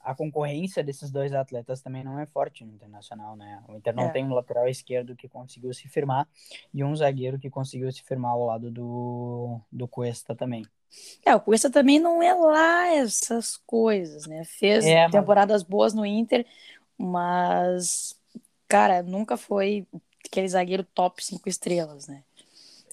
a 0.00 0.14
concorrência 0.14 0.82
desses 0.82 1.10
dois 1.10 1.32
atletas 1.32 1.80
também 1.80 2.04
não 2.04 2.18
é 2.18 2.26
forte 2.26 2.64
no 2.64 2.72
Internacional, 2.72 3.36
né? 3.36 3.62
O 3.68 3.76
Inter 3.76 3.94
não 3.94 4.04
é. 4.04 4.10
tem 4.10 4.24
um 4.24 4.34
lateral 4.34 4.68
esquerdo 4.68 5.16
que 5.16 5.28
conseguiu 5.28 5.72
se 5.72 5.88
firmar 5.88 6.28
e 6.72 6.84
um 6.84 6.94
zagueiro 6.94 7.38
que 7.38 7.48
conseguiu 7.48 7.90
se 7.92 8.02
firmar 8.02 8.32
ao 8.32 8.44
lado 8.44 8.70
do, 8.70 9.60
do 9.70 9.86
Cuesta 9.88 10.34
também. 10.34 10.66
É, 11.24 11.34
o 11.34 11.40
Cuesta 11.40 11.70
também 11.70 11.98
não 11.98 12.22
é 12.22 12.34
lá 12.34 12.94
essas 12.94 13.56
coisas, 13.66 14.26
né? 14.26 14.44
Fez 14.44 14.84
é, 14.84 15.08
temporadas 15.08 15.62
mas... 15.62 15.70
boas 15.70 15.94
no 15.94 16.04
Inter, 16.04 16.46
mas, 16.98 18.18
cara, 18.68 19.02
nunca 19.02 19.36
foi 19.36 19.86
aquele 20.24 20.48
zagueiro 20.48 20.84
top 20.84 21.24
cinco 21.24 21.48
estrelas, 21.48 22.06
né? 22.06 22.22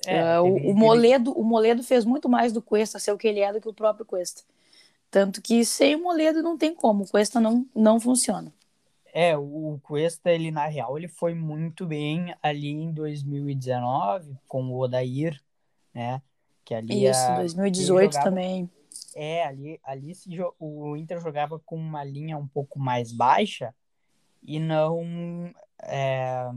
É, 0.06 0.40
uh, 0.40 0.44
o, 0.44 0.74
Moledo, 0.74 1.32
o 1.32 1.44
Moledo 1.44 1.84
fez 1.84 2.06
muito 2.06 2.28
mais 2.28 2.52
do 2.52 2.62
Cuesta 2.62 2.98
ser 2.98 3.12
o 3.12 3.18
que 3.18 3.28
ele 3.28 3.40
é 3.40 3.54
do 3.54 3.62
que 3.62 3.70
o 3.70 3.74
próprio 3.74 4.06
Cuesta. 4.06 4.42
Tanto 5.12 5.42
que 5.42 5.64
sem 5.66 5.96
o 5.96 6.02
Moledo 6.02 6.42
não 6.42 6.58
tem 6.58 6.74
como, 6.74 7.04
o 7.04 7.08
Cuesta 7.08 7.40
não, 7.40 7.68
não 7.76 8.00
funciona. 8.00 8.52
É, 9.14 9.38
o 9.38 9.78
Cuesta, 9.84 10.32
ele 10.32 10.52
na 10.52 10.68
real, 10.68 10.98
ele 10.98 11.10
foi 11.10 11.36
muito 11.36 11.86
bem 11.86 12.34
ali 12.42 12.70
em 12.70 12.92
2019 12.92 14.38
com 14.48 14.64
o 14.70 14.80
Odair, 14.80 15.40
né? 15.94 16.22
Que 16.64 16.76
ali 16.76 17.06
Isso, 17.06 17.20
a, 17.20 17.36
2018 17.38 18.14
jogava, 18.14 18.30
também. 18.30 18.70
É, 19.16 19.46
ali, 19.46 19.80
ali 19.84 20.16
se, 20.16 20.30
o 20.60 20.96
Inter 20.96 21.20
jogava 21.20 21.60
com 21.60 21.76
uma 21.76 22.04
linha 22.04 22.38
um 22.38 22.48
pouco 22.48 22.80
mais 22.80 23.12
baixa 23.12 23.74
e 24.44 24.60
não. 24.60 25.54
É, 25.84 26.50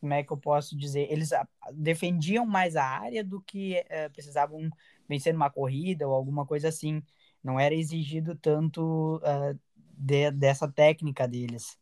como 0.00 0.12
é 0.12 0.22
que 0.22 0.32
eu 0.32 0.36
posso 0.36 0.76
dizer? 0.76 1.10
Eles 1.10 1.30
defendiam 1.72 2.44
mais 2.44 2.76
a 2.76 2.84
área 2.84 3.24
do 3.24 3.40
que 3.40 3.82
é, 3.88 4.08
precisavam 4.08 4.68
vencer 5.08 5.32
numa 5.32 5.50
corrida 5.50 6.06
ou 6.06 6.14
alguma 6.14 6.44
coisa 6.44 6.68
assim. 6.68 7.02
Não 7.42 7.58
era 7.58 7.74
exigido 7.74 8.34
tanto 8.34 9.16
uh, 9.16 9.58
de, 9.96 10.30
dessa 10.30 10.68
técnica 10.68 11.26
deles. 11.26 11.78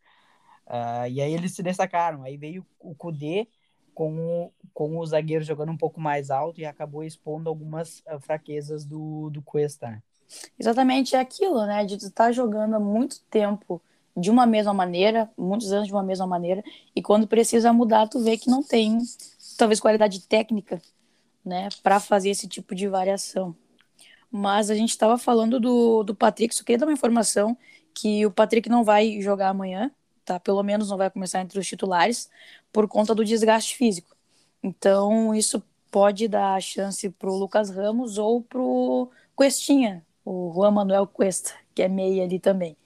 Uh, 0.66 1.06
e 1.10 1.20
aí 1.20 1.32
eles 1.32 1.54
se 1.54 1.62
destacaram. 1.62 2.22
Aí 2.22 2.36
veio 2.36 2.64
o 2.78 2.94
Kudê 2.94 3.48
com 3.94 4.18
o, 4.18 4.52
com 4.72 4.98
o 4.98 5.06
zagueiro 5.06 5.44
jogando 5.44 5.72
um 5.72 5.76
pouco 5.76 6.00
mais 6.00 6.30
alto 6.30 6.60
e 6.60 6.64
acabou 6.64 7.04
expondo 7.04 7.48
algumas 7.48 8.00
uh, 8.00 8.18
fraquezas 8.20 8.84
do, 8.84 9.30
do 9.30 9.42
Cuesta. 9.42 9.88
Né? 9.88 10.02
Exatamente, 10.58 11.14
é 11.14 11.20
aquilo, 11.20 11.66
né? 11.66 11.84
De 11.84 11.94
estar 11.96 12.10
tá 12.10 12.32
jogando 12.32 12.74
há 12.74 12.80
muito 12.80 13.20
tempo 13.30 13.80
de 14.16 14.30
uma 14.30 14.46
mesma 14.46 14.74
maneira, 14.74 15.30
muitos 15.36 15.72
anos 15.72 15.86
de 15.86 15.92
uma 15.92 16.02
mesma 16.02 16.26
maneira, 16.26 16.62
e 16.94 17.00
quando 17.00 17.26
precisa 17.26 17.72
mudar, 17.72 18.08
tu 18.08 18.20
vê 18.20 18.36
que 18.36 18.50
não 18.50 18.62
tem 18.62 18.98
talvez 19.56 19.80
qualidade 19.80 20.20
técnica, 20.26 20.80
né, 21.44 21.68
para 21.82 21.98
fazer 21.98 22.30
esse 22.30 22.46
tipo 22.46 22.74
de 22.74 22.86
variação. 22.86 23.56
Mas 24.30 24.70
a 24.70 24.74
gente 24.74 24.90
estava 24.90 25.18
falando 25.18 25.58
do, 25.58 26.02
do 26.02 26.14
Patrick, 26.14 26.54
só 26.54 26.62
queria 26.62 26.78
dar 26.78 26.86
uma 26.86 26.92
informação 26.92 27.56
que 27.94 28.24
o 28.24 28.30
Patrick 28.30 28.68
não 28.68 28.84
vai 28.84 29.20
jogar 29.20 29.48
amanhã, 29.48 29.90
tá? 30.24 30.40
Pelo 30.40 30.62
menos 30.62 30.88
não 30.88 30.96
vai 30.96 31.10
começar 31.10 31.40
entre 31.42 31.58
os 31.58 31.66
titulares 31.66 32.30
por 32.72 32.88
conta 32.88 33.14
do 33.14 33.24
desgaste 33.24 33.76
físico. 33.76 34.16
Então, 34.62 35.34
isso 35.34 35.62
pode 35.90 36.26
dar 36.26 36.60
chance 36.62 37.08
pro 37.10 37.34
Lucas 37.34 37.70
Ramos 37.70 38.16
ou 38.16 38.42
pro 38.42 39.10
Questinha, 39.36 40.04
o 40.24 40.52
Juan 40.54 40.70
Manuel 40.70 41.06
Cuesta, 41.06 41.52
que 41.74 41.82
é 41.82 41.88
meia 41.88 42.24
ali 42.24 42.38
também. 42.38 42.76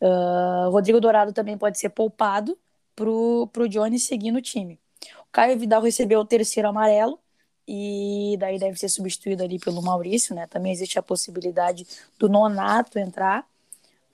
Uh, 0.00 0.70
Rodrigo 0.70 1.00
Dourado 1.00 1.32
também 1.32 1.56
pode 1.56 1.78
ser 1.78 1.90
poupado 1.90 2.58
pro, 2.96 3.48
pro 3.52 3.68
Johnny 3.68 3.98
seguir 3.98 4.32
no 4.32 4.42
time. 4.42 4.78
O 5.20 5.32
Caio 5.32 5.58
Vidal 5.58 5.82
recebeu 5.82 6.20
o 6.20 6.24
terceiro 6.24 6.68
amarelo 6.68 7.18
e 7.66 8.36
daí 8.38 8.58
deve 8.58 8.78
ser 8.78 8.88
substituído 8.88 9.42
ali 9.42 9.58
pelo 9.58 9.82
Maurício, 9.82 10.34
né? 10.34 10.46
Também 10.46 10.72
existe 10.72 10.98
a 10.98 11.02
possibilidade 11.02 11.86
do 12.18 12.28
Nonato 12.28 12.98
entrar, 12.98 13.46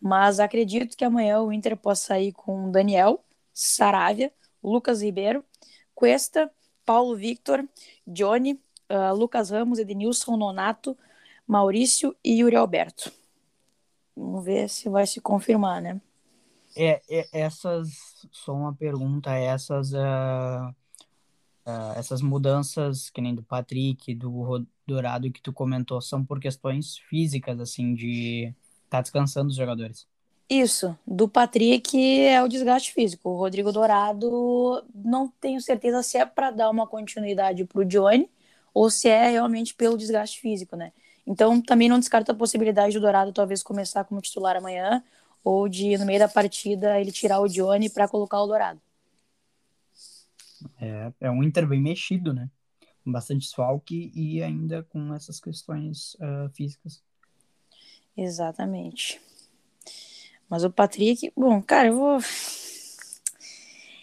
mas 0.00 0.38
acredito 0.40 0.97
que 0.97 1.04
amanhã 1.04 1.40
o 1.40 1.52
Inter 1.52 1.76
possa 1.76 2.09
sair 2.09 2.33
com 2.33 2.71
Daniel, 2.71 3.25
Saravia, 3.52 4.33
Lucas 4.62 5.02
Ribeiro, 5.02 5.45
Cuesta, 5.95 6.50
Paulo 6.85 7.17
Victor, 7.17 7.67
Johnny, 8.07 8.61
uh, 8.90 9.14
Lucas 9.14 9.50
Ramos, 9.50 9.79
Edenilson, 9.79 10.37
Nonato, 10.37 10.97
Maurício 11.47 12.17
e 12.25 12.40
Yuri 12.40 12.57
Alberto. 12.57 13.12
Vamos 14.17 14.45
ver 14.45 14.69
se 14.69 14.88
vai 14.88 15.07
se 15.07 15.21
confirmar, 15.21 15.81
né? 15.81 16.00
É, 16.76 17.02
é 17.09 17.26
essas, 17.33 17.88
só 18.31 18.55
uma 18.55 18.75
pergunta, 18.75 19.35
essas, 19.35 19.93
uh, 19.93 20.69
uh, 21.67 21.93
essas 21.97 22.23
mudanças, 22.23 23.11
que 23.11 23.21
nem 23.21 23.35
do 23.35 23.43
Patrick, 23.43 24.14
do 24.14 24.67
Dourado 24.87 25.31
que 25.31 25.43
tu 25.43 25.52
comentou, 25.52 26.00
são 26.00 26.25
por 26.25 26.40
questões 26.40 26.99
físicas, 26.99 27.59
assim, 27.61 27.95
de 27.95 28.55
tá 28.88 29.00
descansando 29.00 29.50
os 29.50 29.57
jogadores? 29.57 30.07
Isso, 30.50 30.99
do 31.07 31.28
Patrick 31.28 31.97
é 32.23 32.42
o 32.42 32.49
desgaste 32.49 32.92
físico. 32.92 33.30
O 33.30 33.37
Rodrigo 33.37 33.71
Dourado, 33.71 34.85
não 34.92 35.28
tenho 35.40 35.61
certeza 35.61 36.02
se 36.02 36.19
é 36.19 36.26
para 36.26 36.50
dar 36.50 36.69
uma 36.71 36.88
continuidade 36.88 37.64
para 37.64 37.80
o 37.80 37.85
Johnny 37.85 38.28
ou 38.75 38.90
se 38.90 39.09
é 39.09 39.30
realmente 39.30 39.73
pelo 39.76 39.97
desgaste 39.97 40.40
físico, 40.40 40.75
né? 40.75 40.92
Então, 41.25 41.62
também 41.62 41.88
não 41.88 42.00
descarto 42.00 42.33
a 42.33 42.35
possibilidade 42.35 42.95
do 42.95 43.00
Dourado 43.00 43.33
talvez 43.33 43.62
começar 43.62 44.02
como 44.02 44.21
titular 44.21 44.57
amanhã, 44.57 45.04
ou 45.45 45.69
de, 45.69 45.97
no 45.97 46.04
meio 46.04 46.19
da 46.19 46.28
partida, 46.28 47.00
ele 47.00 47.12
tirar 47.12 47.40
o 47.40 47.49
Johnny 47.49 47.88
para 47.88 48.09
colocar 48.09 48.40
o 48.40 48.47
Dourado. 48.49 48.80
É, 50.80 51.12
é 51.21 51.30
um 51.30 51.45
Inter 51.45 51.64
bem 51.64 51.80
mexido, 51.80 52.35
né? 52.35 52.50
Com 53.04 53.12
bastante 53.12 53.42
desfalque 53.42 54.11
e 54.16 54.42
ainda 54.42 54.83
com 54.83 55.14
essas 55.14 55.38
questões 55.38 56.14
uh, 56.14 56.50
físicas. 56.52 57.00
Exatamente. 58.16 59.21
Mas 60.50 60.64
o 60.64 60.71
Patrick, 60.71 61.33
bom, 61.37 61.62
cara, 61.62 61.88
eu 61.88 61.97
vou 61.97 62.19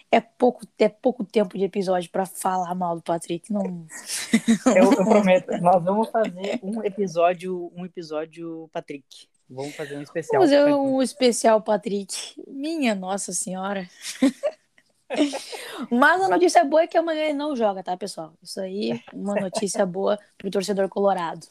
é 0.09 0.21
pouco, 0.21 0.65
é 0.79 0.87
pouco 0.87 1.25
tempo 1.25 1.57
de 1.57 1.65
episódio 1.65 2.09
para 2.09 2.25
falar 2.25 2.73
mal 2.73 2.95
do 2.95 3.01
Patrick. 3.01 3.51
Não. 3.51 3.85
Eu, 4.75 4.91
eu, 4.91 5.05
prometo. 5.05 5.51
Nós 5.61 5.83
vamos 5.83 6.09
fazer 6.09 6.59
um 6.61 6.83
episódio, 6.83 7.71
um 7.75 7.85
episódio 7.85 8.69
Patrick. 8.73 9.05
Vamos 9.49 9.75
fazer 9.75 9.97
um 9.97 10.01
especial. 10.01 10.41
Vamos 10.41 10.55
fazer 10.55 10.73
um 10.73 11.01
especial 11.01 11.61
Patrick. 11.61 12.41
Minha 12.47 12.93
Nossa 12.93 13.33
Senhora. 13.33 13.87
Mas 15.89 16.21
a 16.21 16.27
notícia 16.27 16.63
boa 16.65 16.83
é 16.83 16.87
que 16.87 16.97
amanhã 16.97 17.23
ele 17.23 17.33
não 17.33 17.55
joga, 17.55 17.81
tá, 17.81 17.95
pessoal? 17.95 18.33
Isso 18.43 18.59
aí, 18.59 19.01
uma 19.13 19.35
notícia 19.35 19.85
boa 19.85 20.19
pro 20.37 20.51
torcedor 20.51 20.89
colorado. 20.89 21.47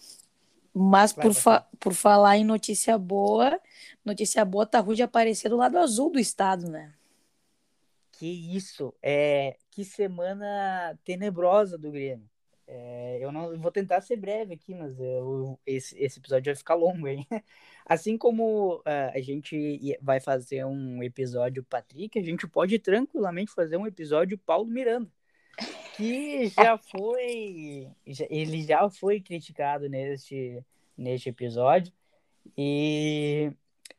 Mas 0.78 1.10
por, 1.10 1.32
fa 1.32 1.66
por 1.80 1.94
falar 1.94 2.36
em 2.36 2.44
notícia 2.44 2.98
boa, 2.98 3.58
notícia 4.04 4.44
boa 4.44 4.66
tá 4.66 4.78
ruim 4.78 4.94
de 4.94 5.02
aparecer 5.02 5.48
do 5.48 5.56
lado 5.56 5.78
azul 5.78 6.10
do 6.10 6.18
estado, 6.18 6.68
né? 6.68 6.92
Que 8.12 8.26
isso, 8.54 8.92
é 9.02 9.56
que 9.70 9.82
semana 9.86 10.98
tenebrosa 11.02 11.78
do 11.78 11.90
Grêmio. 11.90 12.28
É, 12.66 13.18
eu 13.22 13.32
não 13.32 13.58
vou 13.58 13.70
tentar 13.70 14.02
ser 14.02 14.16
breve 14.16 14.52
aqui, 14.52 14.74
mas 14.74 15.00
eu, 15.00 15.58
esse, 15.64 15.96
esse 15.98 16.18
episódio 16.18 16.52
vai 16.52 16.56
ficar 16.56 16.74
longo, 16.74 17.08
hein? 17.08 17.26
Assim 17.86 18.18
como 18.18 18.76
uh, 18.80 18.82
a 19.14 19.20
gente 19.20 19.96
vai 20.02 20.20
fazer 20.20 20.66
um 20.66 21.02
episódio 21.02 21.64
Patrick, 21.64 22.18
a 22.18 22.22
gente 22.22 22.46
pode 22.46 22.78
tranquilamente 22.78 23.50
fazer 23.50 23.78
um 23.78 23.86
episódio 23.86 24.36
Paulo 24.36 24.66
Miranda, 24.66 25.10
que 25.96 26.48
já 26.54 26.78
foi, 26.78 27.88
ele 28.30 28.62
já 28.62 28.88
foi 28.90 29.20
criticado 29.20 29.88
neste, 29.88 30.62
neste 30.96 31.28
episódio 31.28 31.92
e 32.56 33.52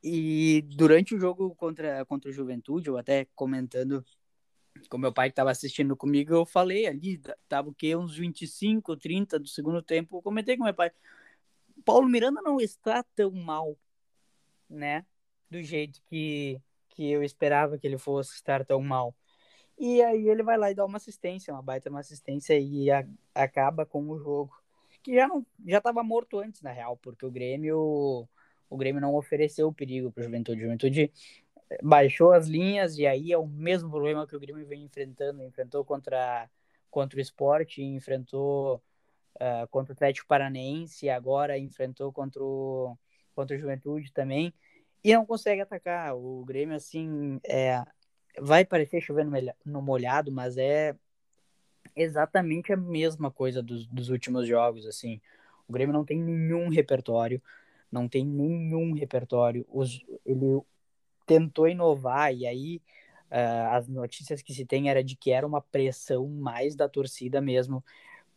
e 0.04 0.62
durante 0.62 1.16
o 1.16 1.20
jogo 1.20 1.56
contra, 1.56 2.06
contra 2.06 2.30
o 2.30 2.34
Juventude, 2.34 2.88
eu 2.88 2.98
até 2.98 3.26
comentando 3.36 4.06
com 4.90 4.98
meu 4.98 5.12
pai 5.12 5.30
que 5.30 5.34
estava 5.34 5.52
assistindo 5.52 5.98
comigo, 5.98 6.34
eu 6.34 6.46
falei 6.46 6.86
ali, 6.86 7.20
tava 7.50 7.70
o 7.70 7.74
quê? 7.74 7.96
Uns 7.96 8.16
25, 8.16 8.96
30 8.96 9.40
do 9.40 9.48
segundo 9.48 9.82
tempo, 9.82 10.18
eu 10.18 10.22
comentei 10.22 10.56
com 10.56 10.64
meu 10.64 10.74
pai, 10.74 10.92
Paulo 11.84 12.08
Miranda 12.08 12.42
não 12.42 12.60
está 12.62 13.04
tão 13.16 13.32
mal, 13.32 13.78
né? 14.70 15.06
Do 15.50 15.62
jeito 15.64 16.02
que, 16.06 16.62
que 16.90 17.10
eu 17.10 17.24
esperava 17.24 17.78
que 17.78 17.88
ele 17.88 17.98
fosse 17.98 18.36
estar 18.36 18.64
tão 18.66 18.82
mal. 18.82 19.16
E 19.78 20.02
aí 20.02 20.28
ele 20.28 20.44
vai 20.44 20.58
lá 20.58 20.72
e 20.72 20.76
dá 20.76 20.86
uma 20.86 20.98
assistência, 20.98 21.54
uma 21.54 21.62
baita 21.62 21.90
uma 21.90 22.00
assistência 22.00 22.58
e 22.58 22.90
a, 22.90 23.06
acaba 23.36 23.86
com 23.86 24.10
o 24.10 24.18
jogo. 24.18 24.56
Que 25.04 25.16
já 25.16 25.28
não 25.28 25.46
já 25.66 25.78
estava 25.78 26.04
morto 26.04 26.40
antes, 26.40 26.62
na 26.62 26.72
real, 26.72 26.98
porque 26.98 27.26
o 27.26 27.32
Grêmio 27.32 28.28
o 28.70 28.78
Grêmio 28.78 29.02
não 29.02 29.16
ofereceu 29.16 29.72
perigo 29.72 30.12
para 30.12 30.22
o 30.22 30.24
Juventude. 30.26 30.62
Juventude 30.62 31.12
baixou 31.82 32.32
as 32.32 32.48
linhas 32.48 32.98
e 32.98 33.06
aí 33.06 33.32
é 33.32 33.38
o 33.38 33.48
mesmo 33.48 33.90
problema 33.90 34.28
que 34.28 34.36
o 34.36 34.40
Grêmio 34.40 34.66
vem 34.66 34.84
enfrentando. 34.84 35.44
Enfrentou 35.44 35.86
contra, 35.86 36.50
contra 36.90 37.18
o 37.18 37.22
esporte, 37.22 37.82
enfrentou 37.82 38.82
uh, 39.36 39.68
contra 39.70 39.94
o 39.94 39.96
Atlético 39.96 40.28
Paranense, 40.28 41.10
agora 41.10 41.58
enfrentou 41.58 42.12
contra 42.12 42.44
o, 42.44 42.98
contra 43.36 43.56
o 43.56 43.60
Juventude 43.60 44.12
também, 44.12 44.54
e 45.04 45.14
não 45.14 45.26
consegue 45.26 45.62
atacar. 45.62 46.16
O 46.16 46.44
Grêmio, 46.46 46.76
assim, 46.76 47.40
é, 47.46 47.84
vai 48.40 48.66
parecer 48.66 49.02
chovendo 49.02 49.32
no 49.66 49.82
molhado, 49.82 50.32
mas 50.32 50.58
é 50.58 50.96
exatamente 51.96 52.72
a 52.72 52.78
mesma 52.78 53.32
coisa 53.32 53.62
dos, 53.62 53.88
dos 53.88 54.10
últimos 54.10 54.48
jogos, 54.48 54.86
assim. 54.86 55.20
O 55.68 55.74
Grêmio 55.74 55.94
não 55.94 56.06
tem 56.06 56.22
nenhum 56.22 56.70
repertório, 56.70 57.42
não 57.92 58.08
tem 58.08 58.26
nenhum 58.26 58.94
repertório. 58.94 59.66
Os, 59.70 60.04
ele 60.26 60.62
tentou 61.26 61.68
inovar 61.68 62.34
e 62.34 62.46
aí 62.46 62.82
uh, 63.32 63.76
as 63.76 63.88
notícias 63.88 64.42
que 64.42 64.54
se 64.54 64.66
tem 64.66 64.90
era 64.90 65.04
de 65.04 65.16
que 65.16 65.32
era 65.32 65.46
uma 65.46 65.62
pressão 65.62 66.28
mais 66.28 66.76
da 66.76 66.88
torcida 66.88 67.42
mesmo, 67.42 67.84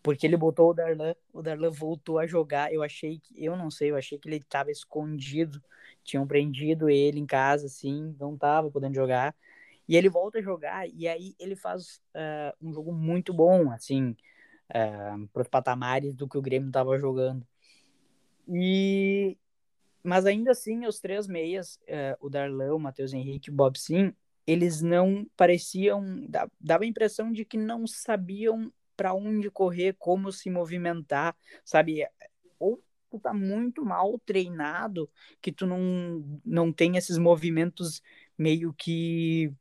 porque 0.03 0.27
ele 0.27 0.37
botou 0.37 0.71
o 0.71 0.75
Darlan, 0.75 1.15
o 1.33 1.43
Darlan 1.43 1.71
voltou 1.71 2.19
a 2.19 2.27
jogar. 2.27 2.73
Eu 2.73 2.83
achei 2.83 3.19
que, 3.19 3.45
eu 3.45 3.57
não 3.57 3.71
sei, 3.71 3.91
eu 3.91 3.97
achei 3.97 4.19
que 4.19 4.29
ele 4.29 4.37
estava 4.37 4.71
escondido, 4.71 5.63
tinham 6.03 6.27
prendido 6.27 6.89
ele 6.89 7.21
em 7.21 7.27
casa, 7.27 7.67
assim, 7.67 8.17
não 8.19 8.35
estava 8.35 8.71
podendo 8.71 8.95
jogar. 8.95 9.35
E 9.91 9.97
ele 9.97 10.09
volta 10.09 10.39
a 10.39 10.43
jogar 10.43 10.89
e 10.89 11.09
aí 11.09 11.35
ele 11.37 11.57
faz 11.57 12.01
uh, 12.15 12.55
um 12.63 12.73
jogo 12.73 12.93
muito 12.93 13.35
bom, 13.35 13.73
assim, 13.73 14.15
uh, 14.71 15.27
para 15.33 15.43
os 15.43 15.49
patamares 15.49 16.15
do 16.15 16.29
que 16.29 16.39
o 16.39 16.43
Grêmio 16.43 16.69
estava 16.69 16.97
jogando. 16.97 17.45
E 18.47 19.37
mas 20.01 20.27
ainda 20.27 20.53
assim, 20.53 20.87
os 20.87 21.01
três 21.01 21.27
meias, 21.27 21.75
uh, 21.89 22.17
o 22.25 22.31
Darlan, 22.31 22.77
o 22.77 22.79
Matheus 22.79 23.13
Henrique 23.13 23.51
o 23.51 23.53
Bob 23.53 23.77
Sim, 23.77 24.15
eles 24.47 24.81
não 24.81 25.27
pareciam, 25.37 26.25
dava 26.61 26.85
a 26.85 26.87
impressão 26.87 27.33
de 27.33 27.45
que 27.45 27.59
não 27.59 27.85
sabiam 27.85 28.73
para 28.97 29.13
onde 29.13 29.51
correr, 29.51 29.97
como 29.99 30.31
se 30.31 30.51
movimentar, 30.51 31.35
sabe? 31.65 32.07
Ou 32.61 32.81
tu 33.11 33.19
tá 33.19 33.35
muito 33.35 33.85
mal 33.85 34.21
treinado 34.21 35.11
que 35.43 35.51
tu 35.51 35.67
não, 35.67 36.41
não 36.45 36.73
tem 36.73 36.97
esses 36.97 37.19
movimentos 37.19 38.01
meio 38.39 38.73
que 38.73 39.53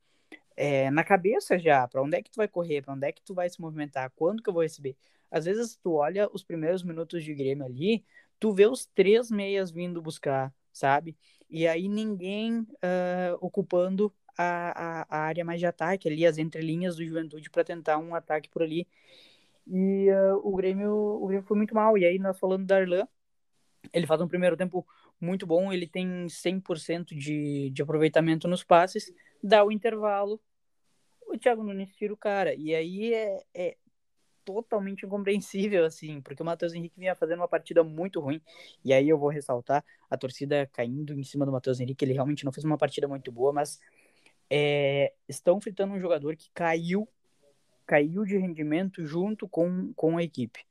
é, 0.59 0.91
na 0.91 1.05
cabeça 1.05 1.57
já, 1.57 1.87
para 1.87 2.01
onde 2.03 2.17
é 2.17 2.21
que 2.21 2.29
tu 2.29 2.35
vai 2.35 2.47
correr, 2.47 2.81
para 2.81 2.93
onde 2.93 3.07
é 3.07 3.13
que 3.13 3.21
tu 3.23 3.33
vai 3.33 3.49
se 3.49 3.61
movimentar, 3.61 4.11
quando 4.13 4.43
que 4.43 4.49
eu 4.49 4.53
vou 4.53 4.61
receber. 4.61 4.97
Às 5.31 5.45
vezes 5.45 5.77
tu 5.77 5.93
olha 5.93 6.29
os 6.33 6.43
primeiros 6.43 6.83
minutos 6.83 7.23
de 7.23 7.33
Grêmio 7.33 7.65
ali, 7.65 8.03
tu 8.37 8.51
vê 8.51 8.67
os 8.67 8.85
três 8.85 9.31
meias 9.31 9.71
vindo 9.71 10.01
buscar, 10.01 10.53
sabe? 10.73 11.15
E 11.49 11.65
aí 11.65 11.87
ninguém 11.87 12.59
uh, 12.59 13.37
ocupando 13.39 14.13
a, 14.37 15.03
a, 15.03 15.05
a, 15.09 15.19
área 15.21 15.45
mais 15.45 15.61
de 15.61 15.65
ataque 15.65 16.09
ali, 16.09 16.25
as 16.25 16.37
entrelinhas 16.37 16.97
do 16.97 17.05
Juventude 17.05 17.49
para 17.49 17.63
tentar 17.63 17.97
um 17.97 18.13
ataque 18.13 18.49
por 18.49 18.61
ali. 18.61 18.85
E 19.65 20.09
uh, 20.11 20.41
o, 20.43 20.57
Grêmio, 20.57 20.91
o 20.91 21.25
Grêmio 21.27 21.47
foi 21.47 21.55
muito 21.55 21.73
mal. 21.73 21.97
E 21.97 22.03
aí 22.05 22.19
nós 22.19 22.37
falando 22.37 22.65
da 22.65 22.77
Arlan, 22.77 23.07
ele 23.93 24.05
faz 24.05 24.19
um 24.19 24.27
primeiro 24.27 24.57
tempo 24.57 24.85
muito 25.21 25.47
bom, 25.47 25.71
ele 25.71 25.87
tem 25.87 26.27
100% 26.27 27.15
de, 27.15 27.69
de 27.69 27.81
aproveitamento 27.81 28.45
nos 28.47 28.63
passes, 28.63 29.13
dá 29.41 29.63
o 29.63 29.71
intervalo, 29.71 30.39
o 31.33 31.37
Thiago 31.37 31.63
Nunes 31.63 31.95
tira 31.95 32.13
o 32.13 32.17
cara. 32.17 32.53
E 32.55 32.73
aí 32.73 33.13
é, 33.13 33.43
é 33.53 33.77
totalmente 34.43 35.05
incompreensível, 35.05 35.85
assim, 35.85 36.21
porque 36.21 36.41
o 36.41 36.45
Matheus 36.45 36.73
Henrique 36.73 36.99
vinha 36.99 37.13
fazendo 37.13 37.39
uma 37.39 37.47
partida 37.47 37.83
muito 37.83 38.19
ruim, 38.19 38.41
e 38.83 38.91
aí 38.91 39.07
eu 39.07 39.17
vou 39.17 39.29
ressaltar 39.29 39.85
a 40.09 40.17
torcida 40.17 40.67
caindo 40.73 41.13
em 41.13 41.23
cima 41.23 41.45
do 41.45 41.51
Matheus 41.51 41.79
Henrique, 41.79 42.03
ele 42.03 42.13
realmente 42.13 42.43
não 42.43 42.51
fez 42.51 42.65
uma 42.65 42.77
partida 42.77 43.07
muito 43.07 43.31
boa, 43.31 43.53
mas 43.53 43.79
é, 44.49 45.13
estão 45.27 45.61
fritando 45.61 45.93
um 45.93 45.99
jogador 45.99 46.35
que 46.35 46.49
caiu, 46.51 47.07
caiu 47.85 48.25
de 48.25 48.37
rendimento 48.37 49.05
junto 49.05 49.47
com, 49.47 49.93
com 49.93 50.17
a 50.17 50.23
equipe. 50.23 50.65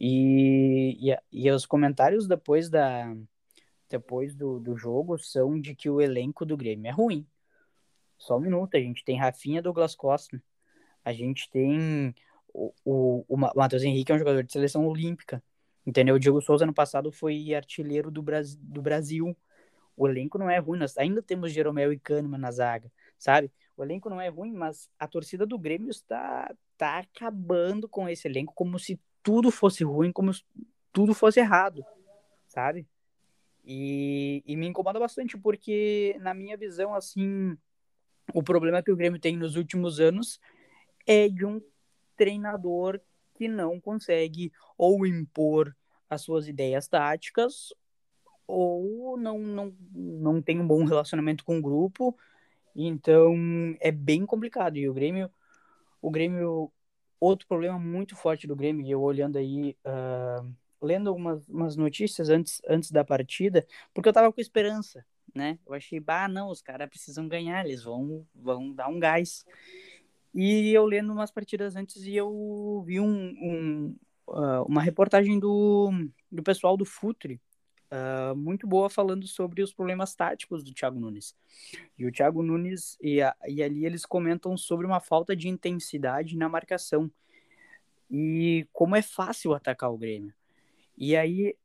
E, 0.00 1.12
e, 1.12 1.16
e 1.30 1.50
os 1.52 1.64
comentários 1.64 2.26
depois 2.26 2.68
da 2.68 3.14
depois 3.88 4.34
do, 4.34 4.58
do 4.58 4.76
jogo 4.76 5.16
são 5.18 5.60
de 5.60 5.72
que 5.72 5.88
o 5.88 6.00
elenco 6.00 6.44
do 6.44 6.56
Grêmio 6.56 6.88
é 6.88 6.90
ruim. 6.90 7.24
Só 8.18 8.36
um 8.36 8.40
minuto, 8.40 8.76
a 8.76 8.80
gente 8.80 9.04
tem 9.04 9.18
Rafinha 9.18 9.62
Douglas 9.62 9.94
Costa, 9.94 10.42
a 11.04 11.12
gente 11.12 11.50
tem 11.50 12.14
o, 12.54 12.72
o, 12.84 13.24
o 13.28 13.36
Matheus 13.36 13.82
Henrique 13.82 14.12
é 14.12 14.14
um 14.14 14.18
jogador 14.18 14.44
de 14.44 14.52
seleção 14.52 14.86
olímpica, 14.86 15.42
entendeu? 15.84 16.14
O 16.14 16.18
Diego 16.20 16.40
Souza 16.40 16.64
no 16.64 16.72
passado 16.72 17.10
foi 17.10 17.52
artilheiro 17.52 18.10
do, 18.10 18.22
Bras, 18.22 18.54
do 18.54 18.80
Brasil. 18.80 19.36
O 19.96 20.08
elenco 20.08 20.38
não 20.38 20.48
é 20.48 20.58
ruim, 20.58 20.78
nós 20.78 20.96
ainda 20.96 21.20
temos 21.20 21.52
Jeromel 21.52 21.92
e 21.92 21.98
Kahneman 21.98 22.38
na 22.38 22.50
zaga, 22.50 22.90
sabe? 23.18 23.50
O 23.76 23.82
elenco 23.82 24.08
não 24.08 24.20
é 24.20 24.28
ruim, 24.28 24.52
mas 24.52 24.88
a 24.98 25.06
torcida 25.08 25.44
do 25.44 25.58
Grêmio 25.58 25.90
está, 25.90 26.52
está 26.72 26.98
acabando 26.98 27.88
com 27.88 28.08
esse 28.08 28.26
elenco 28.28 28.54
como 28.54 28.78
se 28.78 29.00
tudo 29.22 29.50
fosse 29.50 29.82
ruim, 29.82 30.12
como 30.12 30.32
se 30.32 30.44
tudo 30.92 31.12
fosse 31.12 31.40
errado, 31.40 31.84
sabe? 32.46 32.86
E, 33.64 34.42
e 34.46 34.56
me 34.56 34.66
incomoda 34.66 35.00
bastante 35.00 35.38
porque, 35.38 36.16
na 36.20 36.34
minha 36.34 36.56
visão, 36.56 36.94
assim, 36.94 37.56
o 38.32 38.42
problema 38.42 38.82
que 38.82 38.90
o 38.90 38.96
Grêmio 38.96 39.20
tem 39.20 39.36
nos 39.36 39.56
últimos 39.56 40.00
anos 40.00 40.40
é 41.06 41.28
de 41.28 41.44
um 41.44 41.60
treinador 42.16 43.00
que 43.34 43.48
não 43.48 43.80
consegue 43.80 44.52
ou 44.78 45.06
impor 45.06 45.74
as 46.08 46.22
suas 46.22 46.48
ideias 46.48 46.86
táticas 46.86 47.72
ou 48.46 49.16
não, 49.16 49.38
não, 49.38 49.74
não 49.92 50.42
tem 50.42 50.60
um 50.60 50.66
bom 50.66 50.84
relacionamento 50.84 51.44
com 51.44 51.58
o 51.58 51.62
grupo. 51.62 52.16
Então 52.74 53.34
é 53.80 53.90
bem 53.90 54.26
complicado. 54.26 54.76
E 54.76 54.88
o 54.88 54.94
Grêmio, 54.94 55.30
o 56.00 56.10
Grêmio, 56.10 56.70
outro 57.20 57.46
problema 57.46 57.78
muito 57.78 58.16
forte 58.16 58.46
do 58.46 58.56
Grêmio, 58.56 58.86
eu 58.86 59.00
olhando 59.00 59.38
aí, 59.38 59.76
uh, 59.84 60.54
lendo 60.82 61.08
algumas 61.08 61.48
umas 61.48 61.76
notícias 61.76 62.28
antes, 62.28 62.60
antes 62.68 62.90
da 62.90 63.04
partida, 63.04 63.66
porque 63.92 64.08
eu 64.08 64.12
tava 64.12 64.32
com 64.32 64.40
esperança, 64.40 65.04
né? 65.34 65.58
Eu 65.66 65.74
achei, 65.74 66.00
bah, 66.00 66.28
não, 66.28 66.50
os 66.50 66.60
caras 66.60 66.88
precisam 66.88 67.28
ganhar, 67.28 67.64
eles 67.64 67.84
vão, 67.84 68.26
vão 68.34 68.72
dar 68.72 68.88
um 68.88 68.98
gás. 68.98 69.44
E 70.34 70.72
eu 70.72 70.84
lendo 70.84 71.12
umas 71.12 71.30
partidas 71.30 71.76
antes 71.76 72.02
e 72.04 72.16
eu 72.16 72.82
vi 72.84 72.98
um, 72.98 73.06
um 73.06 73.96
uh, 74.28 74.62
uma 74.66 74.82
reportagem 74.82 75.38
do, 75.38 75.90
do 76.30 76.42
pessoal 76.42 76.76
do 76.76 76.84
Futre, 76.84 77.40
uh, 77.90 78.34
muito 78.36 78.66
boa, 78.66 78.88
falando 78.90 79.26
sobre 79.26 79.62
os 79.62 79.72
problemas 79.72 80.14
táticos 80.14 80.62
do 80.62 80.72
Thiago 80.72 80.98
Nunes. 80.98 81.36
E 81.98 82.06
o 82.06 82.12
Thiago 82.12 82.42
Nunes, 82.42 82.98
e, 83.00 83.20
a, 83.20 83.34
e 83.46 83.62
ali 83.62 83.84
eles 83.84 84.04
comentam 84.04 84.56
sobre 84.56 84.86
uma 84.86 85.00
falta 85.00 85.34
de 85.36 85.48
intensidade 85.48 86.36
na 86.36 86.48
marcação. 86.48 87.10
E 88.10 88.66
como 88.72 88.96
é 88.96 89.02
fácil 89.02 89.54
atacar 89.54 89.90
o 89.90 89.98
Grêmio. 89.98 90.32
E 90.96 91.16
aí, 91.16 91.56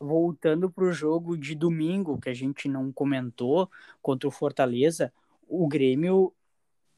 voltando 0.00 0.70
para 0.70 0.84
o 0.84 0.92
jogo 0.92 1.36
de 1.36 1.54
domingo, 1.54 2.18
que 2.18 2.30
a 2.30 2.34
gente 2.34 2.68
não 2.68 2.90
comentou, 2.90 3.70
contra 4.00 4.26
o 4.26 4.32
Fortaleza, 4.32 5.12
o 5.46 5.68
Grêmio 5.68 6.32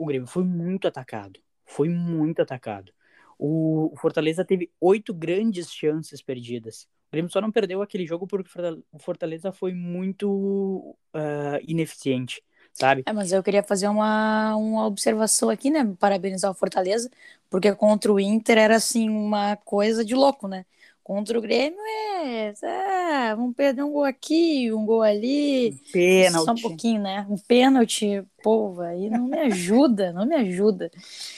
o 0.02 0.06
Grêmio 0.06 0.26
foi 0.26 0.42
muito 0.42 0.88
atacado. 0.88 1.38
Foi 1.64 1.88
muito 1.88 2.42
atacado. 2.42 2.92
O 3.38 3.94
Fortaleza 3.96 4.44
teve 4.44 4.70
oito 4.80 5.14
grandes 5.14 5.72
chances 5.72 6.20
perdidas. 6.20 6.88
O 7.08 7.12
Grêmio 7.12 7.30
só 7.30 7.40
não 7.40 7.52
perdeu 7.52 7.82
aquele 7.82 8.06
jogo 8.06 8.26
porque 8.26 8.50
o 8.90 8.98
Fortaleza 8.98 9.52
foi 9.52 9.72
muito 9.72 10.96
uh, 11.14 11.58
ineficiente, 11.66 12.42
sabe? 12.72 13.02
É, 13.06 13.12
mas 13.12 13.32
eu 13.32 13.42
queria 13.42 13.62
fazer 13.62 13.88
uma, 13.88 14.56
uma 14.56 14.86
observação 14.86 15.50
aqui, 15.50 15.70
né? 15.70 15.94
Parabenizar 15.98 16.50
o 16.50 16.54
Fortaleza, 16.54 17.10
porque 17.48 17.72
contra 17.74 18.12
o 18.12 18.18
Inter 18.18 18.58
era 18.58 18.76
assim 18.76 19.08
uma 19.08 19.56
coisa 19.56 20.04
de 20.04 20.14
louco, 20.14 20.48
né? 20.48 20.64
Contra 21.02 21.36
o 21.36 21.42
Grêmio 21.42 21.80
é, 21.80 22.54
é 22.62 23.34
vamos 23.34 23.56
perder 23.56 23.82
um 23.82 23.90
gol 23.90 24.04
aqui, 24.04 24.72
um 24.72 24.86
gol 24.86 25.02
ali. 25.02 25.76
pênalti. 25.92 26.44
Só 26.44 26.52
um 26.52 26.70
pouquinho, 26.70 27.02
né? 27.02 27.26
Um 27.28 27.36
pênalti, 27.36 28.24
pô, 28.42 28.80
aí 28.80 29.10
não 29.10 29.26
me 29.26 29.38
ajuda, 29.40 30.12
não 30.12 30.24
me 30.24 30.36
ajuda. 30.36 30.90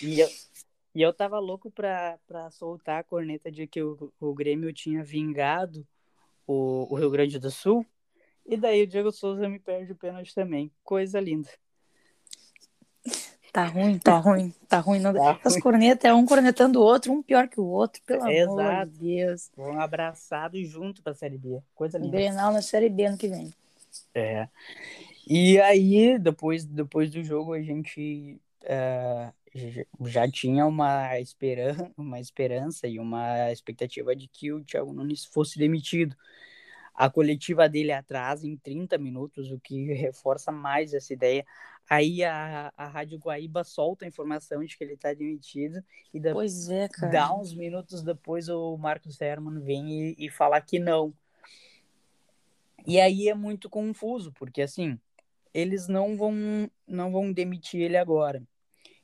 E 0.03 0.21
eu, 0.21 0.29
e 0.95 1.01
eu 1.01 1.15
tava 1.15 1.39
louco 1.39 1.71
pra, 1.71 2.19
pra 2.27 2.51
soltar 2.51 3.01
a 3.01 3.05
corneta 3.05 3.51
de 3.51 3.67
que 3.67 3.83
o, 3.83 4.13
o 4.21 4.35
Grêmio 4.35 4.71
tinha 4.73 5.03
vingado 5.03 5.87
o, 6.47 6.87
o 6.91 6.97
Rio 6.97 7.11
Grande 7.11 7.39
do 7.39 7.51
Sul. 7.51 7.87
E 8.47 8.59
daí 8.59 8.83
o 8.83 8.87
Diego 8.87 9.11
Souza 9.11 9.49
me 9.49 9.59
perde 9.59 9.93
o 9.93 9.97
pênalti 9.97 10.35
também. 10.35 10.71
Coisa 10.83 11.19
linda. 11.19 11.49
Tá 13.55 13.67
ruim, 13.67 14.01
tá 14.01 14.19
ruim, 14.19 14.53
tá 14.69 14.81
ruim. 14.81 14.99
Não... 14.99 15.13
Tá 15.15 15.39
As 15.45 15.57
cornetas 15.61 16.11
é 16.11 16.13
um 16.13 16.27
cornetando 16.27 16.81
o 16.81 16.83
outro, 16.83 17.13
um 17.13 17.23
pior 17.23 17.47
que 17.47 17.61
o 17.61 17.65
outro, 17.65 18.03
pelo 18.05 18.29
Exato. 18.29 18.59
amor 18.59 18.87
de 18.87 18.99
Deus. 18.99 19.49
Vão 19.57 19.81
abraçados 19.81 20.69
junto 20.69 21.01
pra 21.05 21.15
Série 21.15 21.39
B. 21.39 21.61
Coisa 21.73 21.97
linda. 21.97 22.11
Grenal 22.11 22.53
na 22.53 22.61
Série 22.61 22.89
B 22.89 23.05
ano 23.05 23.17
que 23.17 23.29
vem. 23.29 23.55
É. 24.13 24.49
E 25.25 25.61
aí, 25.61 26.19
depois, 26.19 26.65
depois 26.65 27.13
do 27.13 27.23
jogo, 27.23 27.53
a 27.53 27.63
gente 27.63 28.41
uh, 28.65 29.33
já 30.09 30.29
tinha 30.29 30.67
uma, 30.67 31.21
esperan 31.21 31.93
uma 31.97 32.19
esperança 32.19 32.89
e 32.89 32.99
uma 32.99 33.53
expectativa 33.53 34.17
de 34.17 34.27
que 34.27 34.53
o 34.53 34.65
Thiago 34.65 34.93
Nunes 34.93 35.25
fosse 35.25 35.61
demitido. 35.61 36.17
A 36.93 37.09
coletiva 37.09 37.69
dele 37.69 37.93
atrasa 37.93 38.49
em 38.49 38.57
30 38.57 38.99
minutos, 38.99 39.53
o 39.53 39.61
que 39.61 39.93
reforça 39.95 40.51
mais 40.51 40.93
essa 40.93 41.13
ideia. 41.13 41.47
Aí 41.89 42.25
a, 42.25 42.73
a 42.77 42.87
Rádio 42.89 43.19
Guaíba 43.19 43.63
solta 43.63 44.05
a 44.05 44.09
informação 44.09 44.65
de 44.65 44.77
que 44.77 44.83
ele 44.83 44.95
está 44.95 45.13
demitido 45.13 45.85
e 46.13 46.19
da, 46.19 46.33
pois 46.33 46.71
é, 46.71 46.89
cara. 46.89 47.13
dá 47.13 47.35
uns 47.35 47.55
minutos 47.55 48.03
depois 48.03 48.49
o 48.49 48.77
Marcos 48.79 49.21
Herman 49.21 49.61
vem 49.61 50.11
e, 50.11 50.17
e 50.19 50.31
fala 50.31 50.61
que 50.61 50.79
não. 50.79 51.13
E 52.87 53.01
aí 53.01 53.29
é 53.29 53.35
muito 53.35 53.69
confuso, 53.69 54.33
porque 54.33 54.63
assim, 54.63 54.99
eles 55.53 55.87
não 55.87 56.17
vão 56.17 56.35
não 56.87 57.13
vão 57.13 57.33
demitir 57.33 57.83
ele 57.83 57.97
agora. 57.97 58.43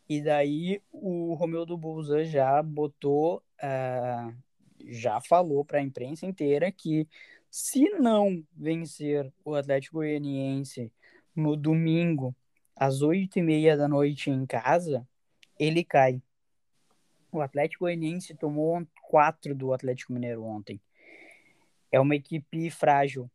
E 0.08 0.20
daí 0.20 0.82
o 0.90 1.34
Romeu 1.34 1.64
Bolzan 1.64 2.24
já 2.24 2.60
botou, 2.62 3.42
uh, 3.62 4.34
já 4.80 5.20
falou 5.20 5.64
para 5.64 5.78
a 5.78 5.82
imprensa 5.82 6.26
inteira 6.26 6.72
que 6.72 7.06
se 7.50 7.90
não 7.90 8.44
vencer 8.56 9.32
o 9.44 9.54
Atlético 9.54 9.98
Goianiense 9.98 10.92
no 11.34 11.56
domingo 11.56 12.34
às 12.80 13.02
oito 13.02 13.38
e 13.38 13.42
meia 13.42 13.76
da 13.76 13.86
noite 13.86 14.30
em 14.30 14.46
casa, 14.46 15.06
ele 15.58 15.84
cai. 15.84 16.22
O 17.30 17.42
Atlético 17.42 17.84
Goianiense 17.84 18.34
tomou 18.34 18.82
quatro 19.02 19.54
do 19.54 19.74
Atlético 19.74 20.14
Mineiro 20.14 20.42
ontem. 20.42 20.80
É 21.92 22.00
uma 22.00 22.16
equipe 22.16 22.70
frágil. 22.70 23.30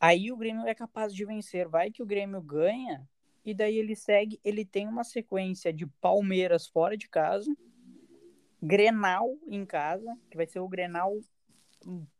Aí 0.00 0.32
o 0.32 0.36
Grêmio 0.36 0.66
é 0.66 0.74
capaz 0.74 1.14
de 1.14 1.24
vencer. 1.24 1.68
Vai 1.68 1.92
que 1.92 2.02
o 2.02 2.06
Grêmio 2.06 2.42
ganha 2.42 3.08
e 3.44 3.54
daí 3.54 3.76
ele 3.76 3.94
segue, 3.94 4.40
ele 4.44 4.64
tem 4.64 4.88
uma 4.88 5.04
sequência 5.04 5.72
de 5.72 5.86
Palmeiras 5.86 6.66
fora 6.66 6.96
de 6.96 7.08
casa, 7.08 7.54
Grenal 8.60 9.38
em 9.46 9.64
casa, 9.64 10.12
que 10.28 10.36
vai 10.36 10.46
ser 10.46 10.58
o 10.58 10.68
Grenal 10.68 11.16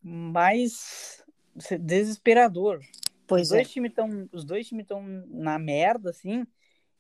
mais 0.00 1.24
desesperador. 1.80 2.78
Pois 3.28 3.42
os 3.42 3.48
dois 3.50 3.68
é. 3.68 3.70
times 3.70 3.92
tão, 3.92 4.28
os 4.32 4.44
dois 4.44 4.66
times 4.66 4.84
estão 4.84 5.02
na 5.28 5.58
merda 5.58 6.10
assim, 6.10 6.46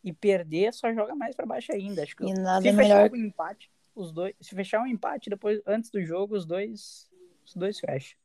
e 0.04 0.12
perder 0.12 0.72
só 0.72 0.92
joga 0.92 1.14
mais 1.14 1.34
para 1.34 1.46
baixo 1.46 1.72
ainda. 1.72 2.02
Acho 2.02 2.14
que 2.14 2.24
e 2.24 2.34
nada 2.34 2.60
se 2.60 2.68
é 2.68 2.72
fechar 2.72 3.02
melhor... 3.02 3.10
um 3.10 3.16
empate, 3.16 3.70
os 3.96 4.12
dois, 4.12 4.34
se 4.40 4.54
fechar 4.54 4.82
um 4.82 4.86
empate 4.86 5.30
depois 5.30 5.60
antes 5.66 5.90
do 5.90 6.00
jogo, 6.04 6.36
os 6.36 6.44
dois 6.44 7.08
os 7.44 7.54
dois 7.54 7.80
fecham. 7.80 8.16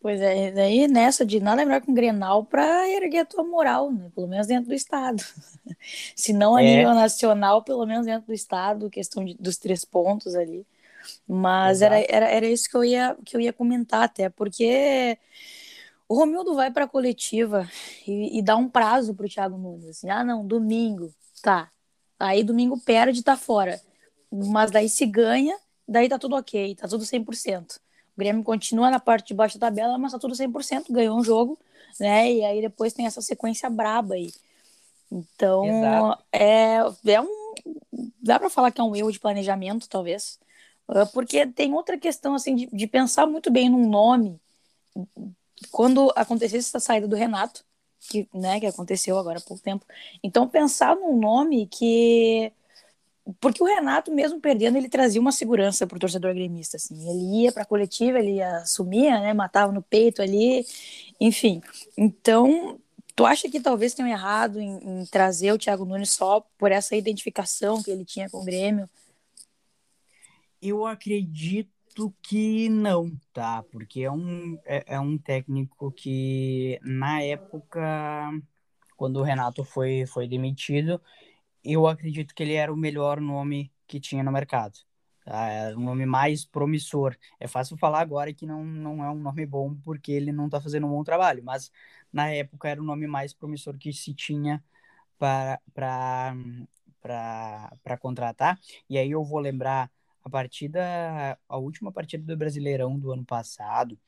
Pois 0.00 0.20
é, 0.20 0.50
daí 0.50 0.88
nessa 0.88 1.26
de 1.26 1.40
nada 1.40 1.64
melhor 1.64 1.82
que 1.82 1.90
um 1.90 1.94
Grenal 1.94 2.44
para 2.44 2.88
erguer 2.88 3.18
a 3.18 3.24
tua 3.24 3.44
moral, 3.44 3.92
né? 3.92 4.10
Pelo 4.14 4.26
menos 4.26 4.46
dentro 4.46 4.68
do 4.68 4.74
estado. 4.74 5.22
Se 6.16 6.32
não 6.32 6.56
a 6.56 6.62
é. 6.62 6.76
nível 6.76 6.94
nacional, 6.94 7.62
pelo 7.62 7.86
menos 7.86 8.06
dentro 8.06 8.26
do 8.26 8.32
estado, 8.32 8.90
questão 8.90 9.24
de, 9.24 9.34
dos 9.34 9.58
três 9.58 9.84
pontos 9.84 10.34
ali. 10.34 10.66
Mas 11.28 11.82
era, 11.82 12.00
era, 12.08 12.26
era 12.28 12.46
isso 12.46 12.68
que 12.68 12.76
eu, 12.76 12.84
ia, 12.84 13.16
que 13.24 13.36
eu 13.36 13.40
ia 13.40 13.52
comentar 13.52 14.02
até, 14.02 14.28
porque 14.28 15.18
o 16.10 16.14
Romildo 16.16 16.56
vai 16.56 16.72
para 16.72 16.86
a 16.86 16.88
coletiva 16.88 17.70
e, 18.04 18.36
e, 18.36 18.42
dá 18.42 18.56
um 18.56 18.68
prazo 18.68 19.14
para 19.14 19.26
o 19.26 19.28
Thiago 19.28 19.56
Nunes. 19.56 19.90
Assim, 19.90 20.10
ah, 20.10 20.24
não, 20.24 20.44
domingo, 20.44 21.14
tá. 21.40 21.70
Aí 22.18 22.42
domingo 22.42 22.76
perde, 22.80 23.22
tá 23.22 23.36
fora. 23.36 23.80
Mas 24.28 24.72
daí 24.72 24.88
se 24.88 25.06
ganha, 25.06 25.56
daí 25.86 26.08
tá 26.08 26.18
tudo 26.18 26.34
ok, 26.34 26.74
tá 26.74 26.88
tudo 26.88 27.04
100%. 27.04 27.76
O 27.76 28.18
Grêmio 28.18 28.42
continua 28.42 28.90
na 28.90 28.98
parte 28.98 29.28
de 29.28 29.34
baixo 29.34 29.56
da 29.56 29.68
tabela, 29.68 29.96
mas 29.98 30.10
tá 30.10 30.18
tudo 30.18 30.34
100%, 30.34 30.86
ganhou 30.90 31.16
um 31.16 31.22
jogo, 31.22 31.56
né? 32.00 32.32
E 32.32 32.44
aí 32.44 32.60
depois 32.60 32.92
tem 32.92 33.06
essa 33.06 33.22
sequência 33.22 33.70
braba 33.70 34.14
aí. 34.14 34.32
Então, 35.12 36.18
é, 36.32 36.78
é 37.06 37.20
um. 37.20 37.54
Dá 38.20 38.36
para 38.36 38.50
falar 38.50 38.72
que 38.72 38.80
é 38.80 38.84
um 38.84 38.96
erro 38.96 39.12
de 39.12 39.20
planejamento, 39.20 39.88
talvez. 39.88 40.40
Ah, 40.88 41.06
porque 41.06 41.46
tem 41.46 41.72
outra 41.72 41.96
questão, 41.96 42.34
assim, 42.34 42.56
de, 42.56 42.66
de 42.66 42.86
pensar 42.88 43.26
muito 43.26 43.48
bem 43.48 43.68
num 43.68 43.88
nome. 43.88 44.40
Quando 45.70 46.12
acontecesse 46.16 46.68
essa 46.68 46.80
saída 46.80 47.06
do 47.06 47.16
Renato, 47.16 47.64
que, 48.00 48.28
né, 48.32 48.58
que 48.58 48.66
aconteceu 48.66 49.18
agora 49.18 49.38
há 49.38 49.42
pouco 49.42 49.62
tempo. 49.62 49.84
Então, 50.22 50.48
pensar 50.48 50.96
num 50.96 51.18
nome 51.18 51.66
que 51.66 52.52
porque 53.38 53.62
o 53.62 53.66
Renato, 53.66 54.10
mesmo 54.10 54.40
perdendo, 54.40 54.76
ele 54.76 54.88
trazia 54.88 55.20
uma 55.20 55.30
segurança 55.30 55.86
para 55.86 55.96
o 55.96 56.00
torcedor 56.00 56.34
gremista. 56.34 56.76
Assim. 56.76 56.94
Ele 57.08 57.42
ia 57.42 57.52
para 57.52 57.62
a 57.62 57.66
coletiva, 57.66 58.18
ele 58.18 58.42
assumia, 58.42 59.20
né, 59.20 59.32
matava 59.32 59.70
no 59.70 59.82
peito 59.82 60.22
ali, 60.22 60.66
enfim. 61.20 61.60
Então, 61.96 62.78
tu 63.14 63.24
acha 63.24 63.48
que 63.48 63.60
talvez 63.60 63.94
tenham 63.94 64.08
errado 64.08 64.60
em, 64.60 65.02
em, 65.02 65.06
trazer 65.06 65.52
o 65.52 65.58
Thiago 65.58 65.84
Nunes 65.84 66.10
só 66.10 66.44
por 66.58 66.72
essa 66.72 66.96
identificação 66.96 67.82
que 67.82 67.90
ele 67.90 68.04
tinha 68.04 68.28
com 68.28 68.38
o 68.38 68.44
Grêmio? 68.44 68.88
Eu 70.60 70.86
acredito 70.86 71.70
que 72.22 72.68
não, 72.68 73.10
tá? 73.32 73.62
Porque 73.64 74.02
é 74.02 74.10
um, 74.10 74.58
é, 74.64 74.84
é 74.94 75.00
um 75.00 75.18
técnico 75.18 75.90
que, 75.92 76.78
na 76.82 77.22
época, 77.22 77.80
quando 78.96 79.18
o 79.18 79.22
Renato 79.22 79.64
foi, 79.64 80.06
foi 80.06 80.28
demitido, 80.28 81.00
eu 81.64 81.86
acredito 81.86 82.34
que 82.34 82.42
ele 82.42 82.54
era 82.54 82.72
o 82.72 82.76
melhor 82.76 83.20
nome 83.20 83.72
que 83.86 84.00
tinha 84.00 84.22
no 84.22 84.32
mercado. 84.32 84.78
Tá? 85.24 85.48
Era 85.48 85.78
um 85.78 85.84
nome 85.84 86.06
mais 86.06 86.44
promissor. 86.44 87.16
É 87.38 87.46
fácil 87.48 87.76
falar 87.76 88.00
agora 88.00 88.32
que 88.32 88.46
não, 88.46 88.64
não 88.64 89.04
é 89.04 89.10
um 89.10 89.20
nome 89.20 89.46
bom 89.46 89.74
porque 89.84 90.12
ele 90.12 90.32
não 90.32 90.46
está 90.46 90.60
fazendo 90.60 90.86
um 90.86 90.90
bom 90.90 91.04
trabalho, 91.04 91.42
mas 91.44 91.70
na 92.12 92.30
época 92.30 92.68
era 92.68 92.80
o 92.80 92.84
nome 92.84 93.06
mais 93.06 93.32
promissor 93.34 93.76
que 93.78 93.92
se 93.92 94.14
tinha 94.14 94.62
para 95.18 96.38
contratar. 98.00 98.58
E 98.88 98.98
aí 98.98 99.10
eu 99.10 99.24
vou 99.24 99.38
lembrar 99.40 99.90
a 100.24 100.30
partida, 100.30 101.38
a 101.48 101.56
última 101.56 101.90
partida 101.92 102.24
do 102.24 102.36
Brasileirão 102.36 102.98
do 102.98 103.12
ano 103.12 103.24
passado, 103.24 103.98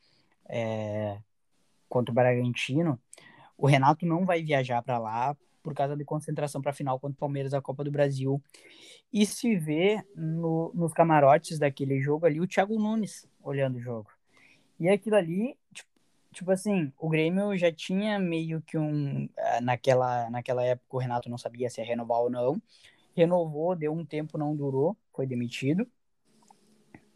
é, 0.48 1.18
contra 1.88 2.12
o 2.12 2.14
Bragantino. 2.14 2.98
O 3.56 3.66
Renato 3.66 4.06
não 4.06 4.24
vai 4.24 4.42
viajar 4.42 4.82
para 4.82 4.98
lá 4.98 5.36
por 5.62 5.74
causa 5.74 5.96
de 5.96 6.04
concentração 6.04 6.60
para 6.60 6.70
a 6.70 6.74
final 6.74 6.98
contra 6.98 7.14
o 7.14 7.18
Palmeiras 7.18 7.52
da 7.52 7.62
Copa 7.62 7.84
do 7.84 7.90
Brasil. 7.90 8.42
E 9.12 9.24
se 9.24 9.56
vê 9.56 10.02
no, 10.14 10.72
nos 10.74 10.92
camarotes 10.92 11.58
daquele 11.58 12.00
jogo 12.00 12.26
ali 12.26 12.40
o 12.40 12.46
Thiago 12.46 12.78
Nunes 12.78 13.28
olhando 13.42 13.76
o 13.76 13.80
jogo. 13.80 14.10
E 14.80 14.88
aquilo 14.88 15.16
ali, 15.16 15.56
tipo, 15.72 15.90
tipo 16.32 16.50
assim, 16.50 16.92
o 16.98 17.08
Grêmio 17.08 17.56
já 17.56 17.70
tinha 17.70 18.18
meio 18.18 18.60
que 18.62 18.76
um. 18.76 19.28
Eh, 19.36 19.60
naquela, 19.60 20.28
naquela 20.30 20.64
época 20.64 20.96
o 20.96 20.98
Renato 20.98 21.28
não 21.30 21.38
sabia 21.38 21.70
se 21.70 21.80
ia 21.80 21.86
renovar 21.86 22.18
ou 22.20 22.30
não. 22.30 22.60
Renovou, 23.14 23.76
deu 23.76 23.92
um 23.92 24.04
tempo, 24.04 24.38
não 24.38 24.56
durou, 24.56 24.96
foi 25.14 25.26
demitido. 25.26 25.86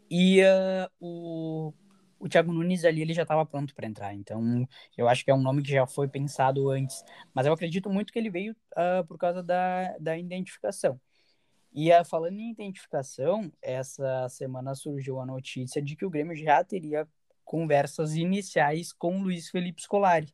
E 0.09 0.41
uh, 0.41 0.89
o 0.99 1.73
o 2.19 2.27
Thiago 2.27 2.51
Nunes 2.51 2.83
ali 2.83 3.01
ele 3.01 3.13
já 3.13 3.23
estava 3.23 3.45
pronto 3.45 3.73
para 3.75 3.87
entrar. 3.87 4.13
Então, 4.13 4.67
eu 4.97 5.07
acho 5.07 5.23
que 5.23 5.31
é 5.31 5.33
um 5.33 5.41
nome 5.41 5.61
que 5.61 5.71
já 5.71 5.85
foi 5.85 6.07
pensado 6.07 6.69
antes. 6.69 7.03
Mas 7.33 7.45
eu 7.45 7.53
acredito 7.53 7.89
muito 7.89 8.11
que 8.11 8.19
ele 8.19 8.29
veio 8.29 8.53
uh, 8.73 9.05
por 9.07 9.17
causa 9.17 9.43
da, 9.43 9.97
da 9.99 10.17
identificação. 10.17 10.99
E 11.73 11.91
uh, 11.91 12.03
falando 12.05 12.39
em 12.39 12.51
identificação, 12.51 13.51
essa 13.61 14.27
semana 14.29 14.73
surgiu 14.73 15.19
a 15.19 15.25
notícia 15.25 15.81
de 15.81 15.95
que 15.95 16.05
o 16.05 16.09
Grêmio 16.09 16.35
já 16.35 16.63
teria 16.63 17.07
conversas 17.45 18.15
iniciais 18.15 18.91
com 18.91 19.21
Luiz 19.21 19.49
Felipe 19.49 19.81
Scolari. 19.81 20.33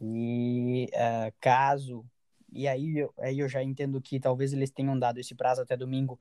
E 0.00 0.88
uh, 0.94 1.34
caso. 1.40 2.04
E 2.50 2.66
aí 2.66 3.06
aí 3.18 3.40
eu 3.40 3.48
já 3.48 3.62
entendo 3.62 4.00
que 4.00 4.18
talvez 4.18 4.54
eles 4.54 4.70
tenham 4.70 4.98
dado 4.98 5.18
esse 5.18 5.34
prazo 5.34 5.60
até 5.60 5.76
domingo 5.76 6.18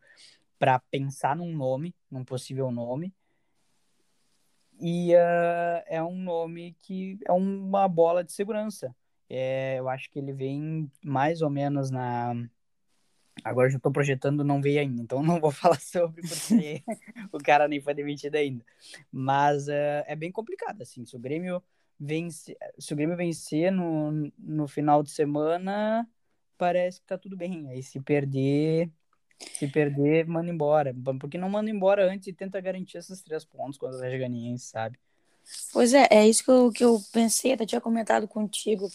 para 0.59 0.79
pensar 0.79 1.35
num 1.35 1.55
nome, 1.55 1.95
num 2.09 2.23
possível 2.23 2.71
nome 2.71 3.13
e 4.79 5.13
uh, 5.15 5.83
é 5.87 6.03
um 6.03 6.15
nome 6.15 6.75
que 6.79 7.19
é 7.25 7.31
uma 7.31 7.87
bola 7.87 8.23
de 8.23 8.31
segurança. 8.31 8.95
É, 9.29 9.79
eu 9.79 9.89
acho 9.89 10.09
que 10.09 10.19
ele 10.19 10.31
vem 10.31 10.89
mais 11.03 11.41
ou 11.41 11.49
menos 11.49 11.89
na. 11.89 12.33
Agora 13.43 13.69
já 13.69 13.77
estou 13.77 13.91
projetando, 13.91 14.43
não 14.43 14.61
veio 14.61 14.79
ainda, 14.79 15.01
então 15.01 15.21
não 15.21 15.39
vou 15.39 15.51
falar 15.51 15.79
sobre 15.79 16.21
porque 16.21 16.83
o 17.31 17.37
cara 17.37 17.67
nem 17.67 17.79
foi 17.81 17.93
demitido 17.93 18.35
ainda. 18.35 18.63
Mas 19.11 19.67
uh, 19.67 20.03
é 20.05 20.15
bem 20.15 20.31
complicado, 20.31 20.81
assim. 20.81 21.05
Se 21.05 21.15
o 21.15 21.19
Grêmio 21.19 21.61
vence, 21.99 22.57
se 22.79 22.93
o 22.93 22.95
Grêmio 22.95 23.17
vencer 23.17 23.71
no, 23.71 24.31
no 24.37 24.67
final 24.67 25.01
de 25.01 25.09
semana, 25.09 26.07
parece 26.57 27.01
que 27.01 27.07
tá 27.07 27.17
tudo 27.17 27.35
bem. 27.35 27.67
Aí 27.69 27.81
se 27.81 27.99
perder, 27.99 28.91
se 29.39 29.67
perder, 29.67 30.27
manda 30.27 30.49
embora. 30.49 30.95
Porque 31.19 31.37
não 31.37 31.49
manda 31.49 31.69
embora 31.69 32.11
antes 32.11 32.27
e 32.27 32.33
tenta 32.33 32.59
garantir 32.59 32.97
esses 32.97 33.21
três 33.21 33.45
pontos 33.45 33.77
contra 33.77 33.95
o 33.95 33.99
Atlético 33.99 34.59
sabe? 34.59 34.99
Pois 35.71 35.93
é, 35.93 36.07
é 36.09 36.27
isso 36.27 36.43
que 36.43 36.51
eu, 36.51 36.71
que 36.71 36.83
eu 36.83 37.01
pensei, 37.11 37.53
até 37.53 37.65
tinha 37.65 37.81
comentado 37.81 38.27
contigo. 38.27 38.89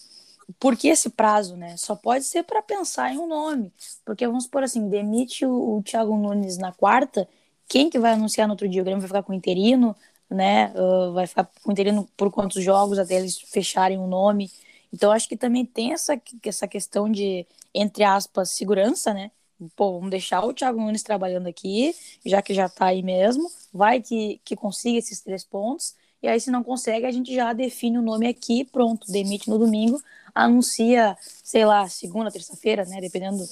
Por 0.59 0.77
que 0.77 0.89
esse 0.89 1.09
prazo, 1.09 1.55
né? 1.55 1.75
Só 1.77 1.95
pode 1.95 2.25
ser 2.25 2.43
para 2.43 2.61
pensar 2.61 3.11
em 3.11 3.17
um 3.17 3.27
nome. 3.27 3.71
Porque 4.05 4.27
vamos 4.27 4.45
por 4.45 4.63
assim, 4.63 4.87
demite 4.89 5.45
o, 5.45 5.77
o 5.77 5.83
Thiago 5.83 6.15
Nunes 6.17 6.57
na 6.57 6.71
quarta, 6.71 7.27
quem 7.67 7.89
que 7.89 7.97
vai 7.97 8.13
anunciar 8.13 8.47
no 8.47 8.53
outro 8.53 8.67
dia? 8.67 8.81
O 8.81 8.85
Grêmio 8.85 9.01
vai 9.01 9.07
ficar 9.07 9.23
com 9.23 9.31
o 9.31 9.35
interino, 9.35 9.95
né? 10.29 10.71
Uh, 10.75 11.13
vai 11.13 11.25
ficar 11.27 11.45
com 11.45 11.69
o 11.69 11.71
interino 11.71 12.07
por 12.15 12.31
quantos 12.31 12.63
jogos 12.63 12.99
até 12.99 13.15
eles 13.15 13.37
fecharem 13.39 13.97
o 13.97 14.07
nome. 14.07 14.51
Então 14.91 15.11
acho 15.11 15.27
que 15.27 15.35
também 15.35 15.65
tem 15.65 15.93
essa, 15.93 16.21
essa 16.43 16.67
questão 16.67 17.09
de, 17.09 17.47
entre 17.73 18.03
aspas, 18.03 18.51
segurança, 18.51 19.13
né? 19.13 19.31
Pô, 19.75 19.93
vamos 19.93 20.09
deixar 20.09 20.43
o 20.45 20.53
Thiago 20.53 20.79
Nunes 20.79 21.03
trabalhando 21.03 21.47
aqui, 21.47 21.95
já 22.25 22.41
que 22.41 22.53
já 22.53 22.69
tá 22.69 22.87
aí 22.87 23.01
mesmo, 23.03 23.49
vai 23.73 24.01
que, 24.01 24.39
que 24.43 24.55
consiga 24.55 24.97
esses 24.99 25.21
três 25.21 25.43
pontos, 25.43 25.95
E 26.21 26.27
aí, 26.27 26.39
se 26.39 26.49
não 26.51 26.63
consegue, 26.63 27.05
a 27.05 27.11
gente 27.11 27.33
já 27.35 27.51
define 27.53 27.97
o 27.97 28.01
nome 28.01 28.27
aqui, 28.27 28.63
pronto, 28.63 29.11
demite 29.11 29.49
no 29.49 29.57
domingo, 29.59 30.01
anuncia, 30.33 31.17
sei 31.43 31.65
lá, 31.65 31.87
segunda, 31.89 32.31
terça-feira, 32.31 32.85
né? 32.85 33.01
Dependendo 33.01 33.43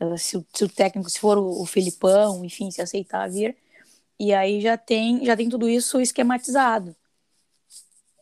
uh, 0.00 0.18
se, 0.18 0.36
o, 0.36 0.44
se, 0.52 0.64
o, 0.64 0.68
técnico, 0.68 1.08
se 1.10 1.18
for 1.20 1.38
o, 1.38 1.62
o 1.62 2.44
enfim, 2.44 2.70
se 2.70 2.82
aceitar 2.82 3.28
vir. 3.30 3.56
E 4.18 4.32
aí 4.34 4.60
já 4.60 4.76
tem, 4.76 5.24
já 5.24 5.36
tem 5.36 5.48
tudo 5.48 5.68
isso 5.68 6.00
esquematizado. 6.00 6.94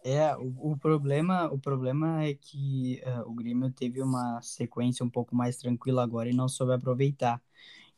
É, 0.08 0.36
o, 0.36 0.72
o 0.72 0.76
problema, 0.76 1.46
o 1.52 1.58
problema 1.58 2.22
é 2.22 2.32
que 2.32 3.02
uh, 3.04 3.28
o 3.28 3.34
Grêmio 3.34 3.72
teve 3.72 4.00
uma 4.00 4.40
sequência 4.40 5.04
um 5.04 5.10
pouco 5.10 5.34
mais 5.34 5.56
tranquila 5.56 6.04
agora 6.04 6.30
e 6.30 6.32
não 6.32 6.48
soube 6.48 6.72
aproveitar. 6.74 7.42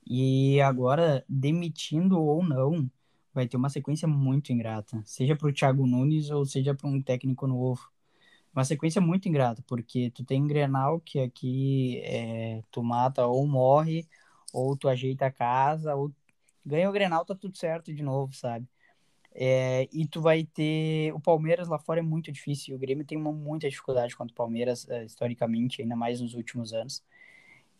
E 0.06 0.58
agora, 0.62 1.24
demitindo 1.28 2.18
ou 2.20 2.42
não, 2.42 2.90
vai 3.34 3.46
ter 3.48 3.58
uma 3.58 3.68
sequência 3.70 4.08
muito 4.08 4.52
ingrata, 4.52 5.02
seja 5.04 5.36
para 5.36 5.48
o 5.48 5.52
Thiago 5.52 5.86
Nunes 5.86 6.30
ou 6.30 6.46
seja 6.46 6.74
para 6.74 6.88
um 6.88 7.02
técnico 7.02 7.46
novo. 7.46 7.90
Uma 8.54 8.64
sequência 8.64 9.00
muito 9.00 9.28
ingrata, 9.28 9.62
porque 9.66 10.10
tu 10.10 10.24
tem 10.24 10.46
Grenal, 10.46 11.00
que 11.00 11.20
aqui 11.20 12.00
é, 12.04 12.62
tu 12.70 12.82
mata 12.82 13.26
ou 13.26 13.46
morre, 13.46 14.08
ou 14.52 14.76
tu 14.76 14.88
ajeita 14.88 15.26
a 15.26 15.32
casa, 15.32 15.94
ou 15.94 16.12
ganha 16.64 16.88
o 16.88 16.92
Grenal, 16.92 17.24
tá 17.26 17.34
tudo 17.34 17.56
certo 17.58 17.94
de 17.94 18.02
novo, 18.02 18.34
sabe? 18.34 18.66
É, 19.40 19.88
e 19.92 20.04
tu 20.04 20.20
vai 20.20 20.42
ter. 20.42 21.14
O 21.14 21.20
Palmeiras 21.20 21.68
lá 21.68 21.78
fora 21.78 22.00
é 22.00 22.02
muito 22.02 22.32
difícil. 22.32 22.74
O 22.74 22.78
Grêmio 22.78 23.04
tem 23.04 23.16
uma 23.16 23.30
muita 23.30 23.68
dificuldade 23.70 24.16
contra 24.16 24.32
o 24.32 24.36
Palmeiras, 24.36 24.88
é, 24.88 25.04
historicamente, 25.04 25.80
ainda 25.80 25.94
mais 25.94 26.20
nos 26.20 26.34
últimos 26.34 26.72
anos. 26.72 27.04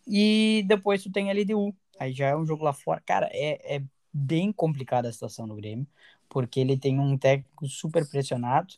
E 0.06 0.64
depois 0.68 1.02
tu 1.02 1.10
tem 1.10 1.28
a 1.28 1.34
LDU. 1.34 1.74
Aí 1.98 2.12
já 2.12 2.28
é 2.28 2.36
um 2.36 2.46
jogo 2.46 2.62
lá 2.62 2.72
fora. 2.72 3.02
Cara, 3.04 3.28
é, 3.32 3.76
é 3.76 3.82
bem 4.12 4.52
complicada 4.52 5.08
a 5.08 5.12
situação 5.12 5.48
do 5.48 5.56
Grêmio, 5.56 5.84
porque 6.28 6.60
ele 6.60 6.78
tem 6.78 7.00
um 7.00 7.18
técnico 7.18 7.66
super 7.66 8.08
pressionado 8.08 8.74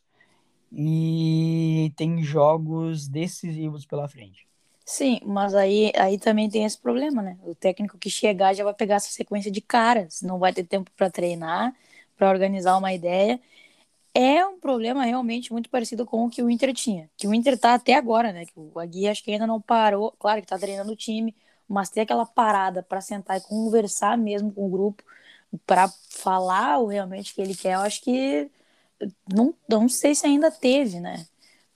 e 0.73 1.93
tem 1.97 2.23
jogos 2.23 3.07
decisivos 3.09 3.85
pela 3.85 4.09
frente. 4.09 4.49
Sim, 4.87 5.21
mas 5.27 5.55
aí, 5.55 5.93
aí 5.97 6.19
também 6.19 6.49
tem 6.49 6.65
esse 6.65 6.79
problema, 6.79 7.21
né? 7.21 7.39
O 7.43 7.55
técnico 7.55 7.99
que 7.99 8.09
chegar 8.09 8.55
já 8.55 8.65
vai 8.65 8.73
pegar 8.73 8.95
essa 8.95 9.11
sequência 9.11 9.51
de 9.51 9.61
caras, 9.61 10.23
não 10.23 10.39
vai 10.39 10.53
ter 10.55 10.65
tempo 10.65 10.91
para 10.97 11.11
treinar 11.11 11.75
para 12.21 12.29
organizar 12.29 12.77
uma 12.77 12.93
ideia. 12.93 13.41
É 14.15 14.45
um 14.45 14.61
problema 14.61 15.05
realmente 15.05 15.53
muito 15.53 15.71
parecido 15.71 16.05
com 16.05 16.27
o 16.27 16.31
que 16.31 16.43
o 16.43 16.51
Inter 16.51 16.75
tinha. 16.75 17.09
Que 17.17 17.27
o 17.27 17.33
Inter 17.33 17.59
tá 17.59 17.73
até 17.75 17.95
agora, 17.95 18.31
né? 18.31 18.45
Que 18.45 18.53
o 18.57 18.79
Agui 18.79 19.09
acho 19.09 19.25
que 19.25 19.33
ainda 19.33 19.47
não 19.47 19.61
parou. 19.61 20.13
Claro 20.19 20.43
que 20.43 20.47
tá 20.47 20.59
treinando 20.59 20.93
o 20.93 20.97
time, 20.97 21.35
mas 21.67 21.89
ter 21.89 22.03
aquela 22.03 22.27
parada 22.27 22.83
para 22.83 23.01
sentar 23.01 23.39
e 23.39 23.41
conversar 23.41 24.19
mesmo 24.19 24.53
com 24.53 24.67
o 24.67 24.69
grupo, 24.69 25.03
para 25.67 25.89
falar 26.11 26.79
o 26.81 26.89
realmente 26.89 27.35
que 27.35 27.41
ele 27.41 27.57
quer, 27.57 27.75
eu 27.75 27.81
acho 27.81 28.03
que 28.03 28.51
não, 29.33 29.55
não 29.69 29.89
sei 29.89 30.15
se 30.15 30.27
ainda 30.27 30.51
teve, 30.51 31.01
né? 31.01 31.27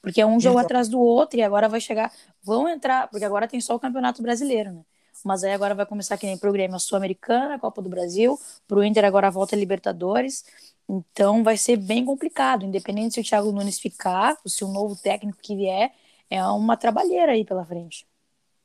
Porque 0.02 0.20
é 0.20 0.26
um 0.26 0.38
jogo 0.38 0.58
Exato. 0.58 0.66
atrás 0.66 0.88
do 0.88 1.00
outro 1.00 1.38
e 1.38 1.42
agora 1.42 1.68
vai 1.68 1.80
chegar. 1.80 2.12
Vão 2.42 2.68
entrar, 2.68 3.08
porque 3.08 3.24
agora 3.24 3.48
tem 3.48 3.60
só 3.60 3.74
o 3.74 3.80
Campeonato 3.80 4.20
Brasileiro, 4.22 4.72
né? 4.72 4.82
Mas 5.24 5.42
aí 5.42 5.52
agora 5.52 5.74
vai 5.74 5.86
começar 5.86 6.16
que 6.18 6.26
nem 6.26 6.38
programa 6.38 6.78
Sul-Americana, 6.78 7.58
Copa 7.58 7.80
do 7.82 7.88
Brasil, 7.88 8.38
para 8.68 8.78
o 8.78 8.84
Inter 8.84 9.04
agora 9.04 9.30
volta 9.30 9.56
a 9.56 9.58
Libertadores, 9.58 10.44
então 10.88 11.42
vai 11.42 11.56
ser 11.56 11.76
bem 11.76 12.04
complicado, 12.04 12.64
independente 12.64 13.14
se 13.14 13.20
o 13.20 13.24
Thiago 13.24 13.50
Nunes 13.52 13.78
ficar, 13.78 14.36
ou 14.44 14.50
se 14.50 14.64
o 14.64 14.68
novo 14.68 14.94
técnico 14.96 15.38
que 15.40 15.56
vier, 15.56 15.92
é 16.30 16.44
uma 16.46 16.76
trabalheira 16.76 17.32
aí 17.32 17.44
pela 17.44 17.64
frente. 17.64 18.06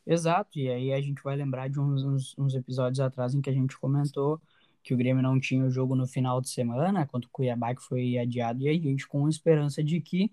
Exato, 0.06 0.58
e 0.58 0.70
aí 0.70 0.92
a 0.92 1.02
gente 1.02 1.22
vai 1.24 1.36
lembrar 1.36 1.70
de 1.70 1.80
uns, 1.80 2.04
uns, 2.04 2.36
uns 2.38 2.56
episódios 2.56 3.00
atrás 3.00 3.34
em 3.34 3.42
que 3.42 3.50
a 3.50 3.54
gente 3.54 3.78
comentou 3.78 4.42
que 4.82 4.94
o 4.94 4.98
Grêmio 4.98 5.22
não 5.22 5.40
tinha 5.40 5.64
o 5.64 5.70
jogo 5.70 5.96
no 5.96 6.08
final 6.08 6.42
de 6.42 6.50
semana, 6.50 7.06
contra 7.06 7.28
o 7.28 7.32
Cuiabá, 7.32 7.76
que 7.76 7.82
foi 7.82 8.18
adiado, 8.18 8.62
e 8.62 8.70
a 8.70 8.74
gente 8.74 9.08
com 9.08 9.28
esperança 9.30 9.84
de 9.84 10.02
que 10.02 10.32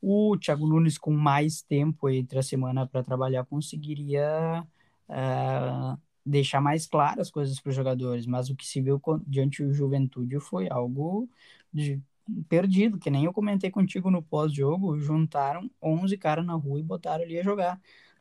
o 0.00 0.36
Thiago 0.38 0.66
Nunes, 0.66 0.96
com 0.98 1.10
mais 1.10 1.62
tempo 1.62 2.08
entre 2.08 2.38
a 2.38 2.42
semana 2.42 2.86
para 2.86 3.02
trabalhar, 3.02 3.44
conseguiria 3.44 4.64
uh, 5.08 5.98
deixar 6.24 6.60
mais 6.60 6.86
claras 6.86 7.28
as 7.28 7.30
coisas 7.30 7.58
para 7.60 7.70
os 7.70 7.76
jogadores, 7.76 8.26
mas 8.26 8.50
o 8.50 8.56
que 8.56 8.66
se 8.66 8.80
viu 8.80 9.00
diante 9.26 9.64
do 9.64 9.72
Juventude 9.72 10.38
foi 10.40 10.68
algo 10.70 11.28
de, 11.72 12.00
perdido, 12.48 12.98
que 12.98 13.10
nem 13.10 13.24
eu 13.24 13.32
comentei 13.32 13.70
contigo 13.70 14.10
no 14.10 14.22
pós-jogo, 14.22 14.98
juntaram 14.98 15.70
11 15.82 16.16
caras 16.18 16.44
na 16.44 16.54
rua 16.54 16.80
e 16.80 16.82
botaram 16.82 17.24
ali 17.24 17.38
a 17.38 17.42
jogar. 17.42 17.80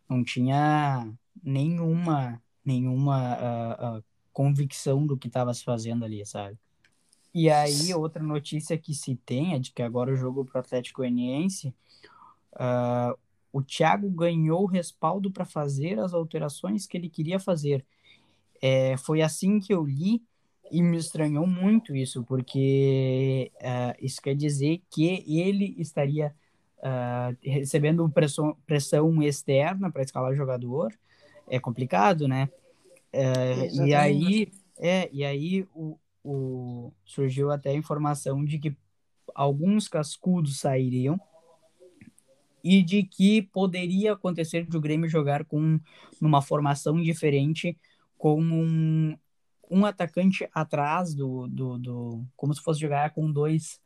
Não 0.10 0.24
tinha 0.24 1.08
nenhuma 1.44 2.42
nenhuma 2.64 3.38
uh, 3.38 3.98
uh, 3.98 4.04
convicção 4.34 5.08
do 5.08 5.18
que 5.18 5.28
estava 5.28 5.54
se 5.54 5.64
fazendo 5.64 6.04
ali, 6.04 6.26
sabe? 6.26 6.58
E 7.34 7.50
aí, 7.50 7.94
outra 7.94 8.22
notícia 8.22 8.78
que 8.78 8.94
se 8.94 9.16
tem 9.16 9.54
é 9.54 9.60
de 9.60 9.72
que 9.72 9.82
agora 9.82 10.12
o 10.12 10.18
jogo 10.18 10.44
pro 10.44 10.60
Atlético 10.60 11.02
Goianiense, 11.02 11.74
o 13.52 13.62
Thiago 13.62 14.10
ganhou 14.10 14.66
respaldo 14.66 15.32
para 15.32 15.46
fazer 15.46 16.00
as 16.00 16.14
alterações 16.14 16.86
que 16.86 16.98
ele 16.98 17.10
queria 17.10 17.40
fazer. 17.40 17.86
É, 18.62 18.98
foi 18.98 19.22
assim 19.22 19.60
que 19.60 19.74
eu 19.74 19.86
li 19.86 20.22
e 20.72 20.82
me 20.82 20.98
estranhou 20.98 21.48
muito 21.48 21.96
isso, 21.96 22.24
porque 22.24 23.52
uh, 23.56 23.96
isso 24.02 24.22
quer 24.22 24.36
dizer 24.36 24.82
que 24.90 25.24
ele 25.28 25.76
estaria 25.78 26.36
uh, 26.80 27.36
recebendo 27.42 28.08
pressão, 28.10 28.58
pressão 28.66 29.24
externa 29.24 29.92
para 29.92 30.04
escalar 30.04 30.36
jogador. 30.36 30.94
É 31.48 31.60
complicado, 31.60 32.28
né? 32.28 32.50
É, 33.14 33.68
e 33.86 33.96
aí, 33.96 34.52
é, 34.78 35.10
e 35.14 35.24
aí 35.24 35.66
o, 35.74 35.98
o, 36.24 36.92
surgiu 37.06 37.52
até 37.52 37.70
a 37.70 37.76
informação 37.76 38.44
de 38.44 38.60
que 38.60 38.76
alguns 39.34 39.88
cascudos 39.88 40.60
sairiam 40.60 41.20
e 42.68 42.84
de 42.84 43.02
que 43.02 43.42
poderia 43.42 44.12
acontecer 44.12 44.68
de 44.68 44.76
o 44.76 44.82
Grêmio 44.82 45.08
jogar 45.08 45.46
com 45.46 45.80
numa 46.20 46.42
formação 46.42 47.02
diferente 47.02 47.78
com 48.18 48.42
um, 48.42 49.18
um 49.72 49.86
atacante 49.86 50.50
atrás 50.54 51.14
do, 51.14 51.48
do, 51.48 51.78
do 51.78 52.26
como 52.36 52.54
se 52.54 52.62
fosse 52.62 52.82
jogar 52.82 53.12
com 53.12 53.32
dois 53.32 53.80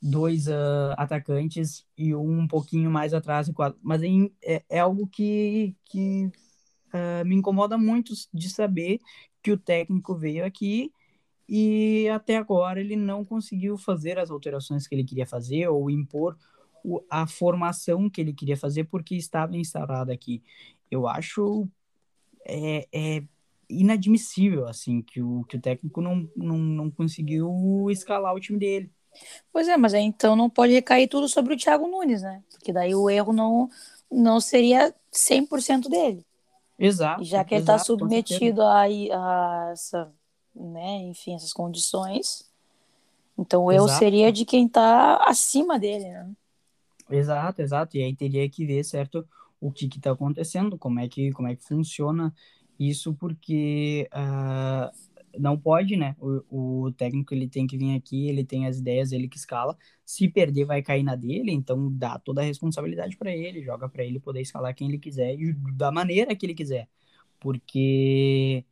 dois 0.00 0.46
uh, 0.46 0.94
atacantes 0.96 1.86
e 1.96 2.14
um, 2.14 2.40
um 2.40 2.48
pouquinho 2.48 2.90
mais 2.90 3.12
atrás 3.12 3.50
mas 3.82 4.00
é, 4.42 4.64
é 4.66 4.78
algo 4.78 5.06
que, 5.06 5.76
que 5.84 6.30
uh, 6.94 7.24
me 7.26 7.36
incomoda 7.36 7.76
muito 7.76 8.14
de 8.32 8.48
saber 8.48 8.98
que 9.42 9.52
o 9.52 9.58
técnico 9.58 10.14
veio 10.14 10.42
aqui 10.42 10.90
e 11.46 12.08
até 12.08 12.38
agora 12.38 12.80
ele 12.80 12.96
não 12.96 13.26
conseguiu 13.26 13.76
fazer 13.76 14.18
as 14.18 14.30
alterações 14.30 14.86
que 14.86 14.94
ele 14.94 15.04
queria 15.04 15.26
fazer 15.26 15.68
ou 15.68 15.90
impor 15.90 16.34
o, 16.84 17.02
a 17.10 17.26
formação 17.26 18.08
que 18.08 18.20
ele 18.20 18.32
queria 18.32 18.56
fazer 18.56 18.84
porque 18.84 19.14
estava 19.14 19.56
instaurada 19.56 20.12
aqui. 20.12 20.42
Eu 20.90 21.06
acho 21.06 21.68
é, 22.46 22.86
é 22.92 23.22
inadmissível 23.68 24.66
assim 24.66 25.00
que 25.00 25.22
o, 25.22 25.44
que 25.44 25.56
o 25.56 25.60
técnico 25.60 26.00
não, 26.00 26.28
não, 26.36 26.58
não 26.58 26.90
conseguiu 26.90 27.88
escalar 27.90 28.34
o 28.34 28.40
time 28.40 28.58
dele. 28.58 28.90
Pois 29.52 29.68
é, 29.68 29.76
mas 29.76 29.94
então 29.94 30.36
não 30.36 30.48
pode 30.48 30.72
recair 30.72 31.08
tudo 31.08 31.28
sobre 31.28 31.54
o 31.54 31.56
Thiago 31.56 31.86
Nunes, 31.86 32.22
né? 32.22 32.42
Porque 32.50 32.72
daí 32.72 32.94
o 32.94 33.10
erro 33.10 33.32
não, 33.32 33.68
não 34.10 34.40
seria 34.40 34.94
100% 35.12 35.88
dele. 35.88 36.24
Exato. 36.78 37.22
Já 37.24 37.44
que 37.44 37.54
ele 37.54 37.62
está 37.62 37.78
submetido 37.78 38.62
a, 38.62 38.84
a, 38.84 39.70
essa, 39.72 40.12
né, 40.54 41.02
enfim, 41.02 41.34
essas 41.34 41.52
condições, 41.52 42.48
então 43.36 43.64
o 43.64 43.72
erro 43.72 43.88
seria 43.88 44.32
de 44.32 44.44
quem 44.44 44.66
está 44.66 45.16
acima 45.24 45.78
dele, 45.78 46.08
né? 46.08 46.30
Exato, 47.10 47.60
exato. 47.62 47.96
E 47.96 48.02
aí 48.02 48.14
teria 48.14 48.48
que 48.48 48.64
ver, 48.64 48.84
certo, 48.84 49.26
o 49.60 49.72
que 49.72 49.86
está 49.86 50.12
acontecendo, 50.12 50.78
como 50.78 51.00
é 51.00 51.08
que, 51.08 51.32
como 51.32 51.48
é 51.48 51.56
que 51.56 51.64
funciona 51.64 52.32
isso, 52.78 53.14
porque 53.14 54.08
uh, 54.14 54.90
não 55.38 55.58
pode, 55.58 55.96
né? 55.96 56.16
O, 56.20 56.84
o 56.86 56.92
técnico 56.92 57.34
ele 57.34 57.48
tem 57.48 57.66
que 57.66 57.76
vir 57.76 57.96
aqui, 57.96 58.28
ele 58.28 58.44
tem 58.44 58.66
as 58.66 58.78
ideias, 58.78 59.12
ele 59.12 59.28
que 59.28 59.36
escala. 59.36 59.76
Se 60.04 60.28
perder, 60.28 60.64
vai 60.64 60.82
cair 60.82 61.02
na 61.02 61.16
dele, 61.16 61.52
então 61.52 61.92
dá 61.92 62.18
toda 62.18 62.40
a 62.42 62.44
responsabilidade 62.44 63.16
para 63.16 63.34
ele, 63.34 63.62
joga 63.62 63.88
para 63.88 64.04
ele 64.04 64.20
poder 64.20 64.40
escalar 64.42 64.74
quem 64.74 64.88
ele 64.88 64.98
quiser 64.98 65.34
e 65.38 65.52
da 65.74 65.90
maneira 65.90 66.34
que 66.36 66.46
ele 66.46 66.54
quiser. 66.54 66.88
Porque 67.40 68.64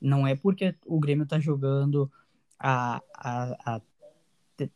não 0.00 0.26
é 0.26 0.36
porque 0.36 0.74
o 0.86 1.00
Grêmio 1.00 1.26
tá 1.26 1.38
jogando 1.40 2.10
a, 2.58 3.02
a, 3.14 3.76
a 3.76 3.80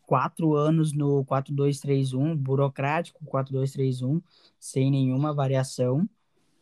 quatro 0.02 0.54
anos 0.54 0.92
no 0.92 1.24
4-2-3-1, 1.24 2.36
burocrático 2.36 3.24
4-2-3-1, 3.24 4.22
sem 4.58 4.90
nenhuma 4.90 5.34
variação, 5.34 6.08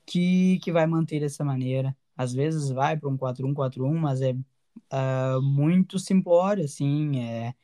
que, 0.06 0.58
que 0.62 0.72
vai 0.72 0.86
manter 0.86 1.20
dessa 1.20 1.44
maneira. 1.44 1.96
Às 2.16 2.32
vezes 2.32 2.70
vai 2.70 2.96
para 2.96 3.08
um 3.08 3.16
4-1-4-1, 3.16 3.94
mas 3.94 4.20
é 4.22 4.32
uh, 4.32 5.42
muito 5.42 5.98
simplório, 5.98 6.64
assim, 6.64 7.20
é, 7.20 7.54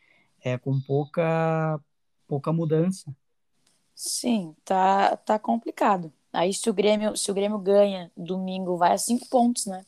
é 0.42 0.58
com 0.58 0.80
pouca, 0.80 1.80
pouca 2.26 2.52
mudança. 2.52 3.14
Sim, 3.94 4.54
tá, 4.64 5.16
tá 5.16 5.38
complicado. 5.38 6.12
Aí 6.32 6.52
se 6.52 6.68
o 6.68 6.74
Grêmio, 6.74 7.16
se 7.16 7.30
o 7.30 7.34
Grêmio 7.34 7.58
ganha 7.58 8.12
domingo, 8.14 8.76
vai 8.76 8.92
a 8.92 8.98
cinco 8.98 9.26
pontos, 9.30 9.64
né? 9.64 9.84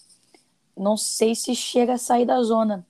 Não 0.75 0.97
sei 0.97 1.35
se 1.35 1.55
chega 1.55 1.95
a 1.95 1.99
sair 1.99 2.25
da 2.25 2.43
zona 2.43 2.87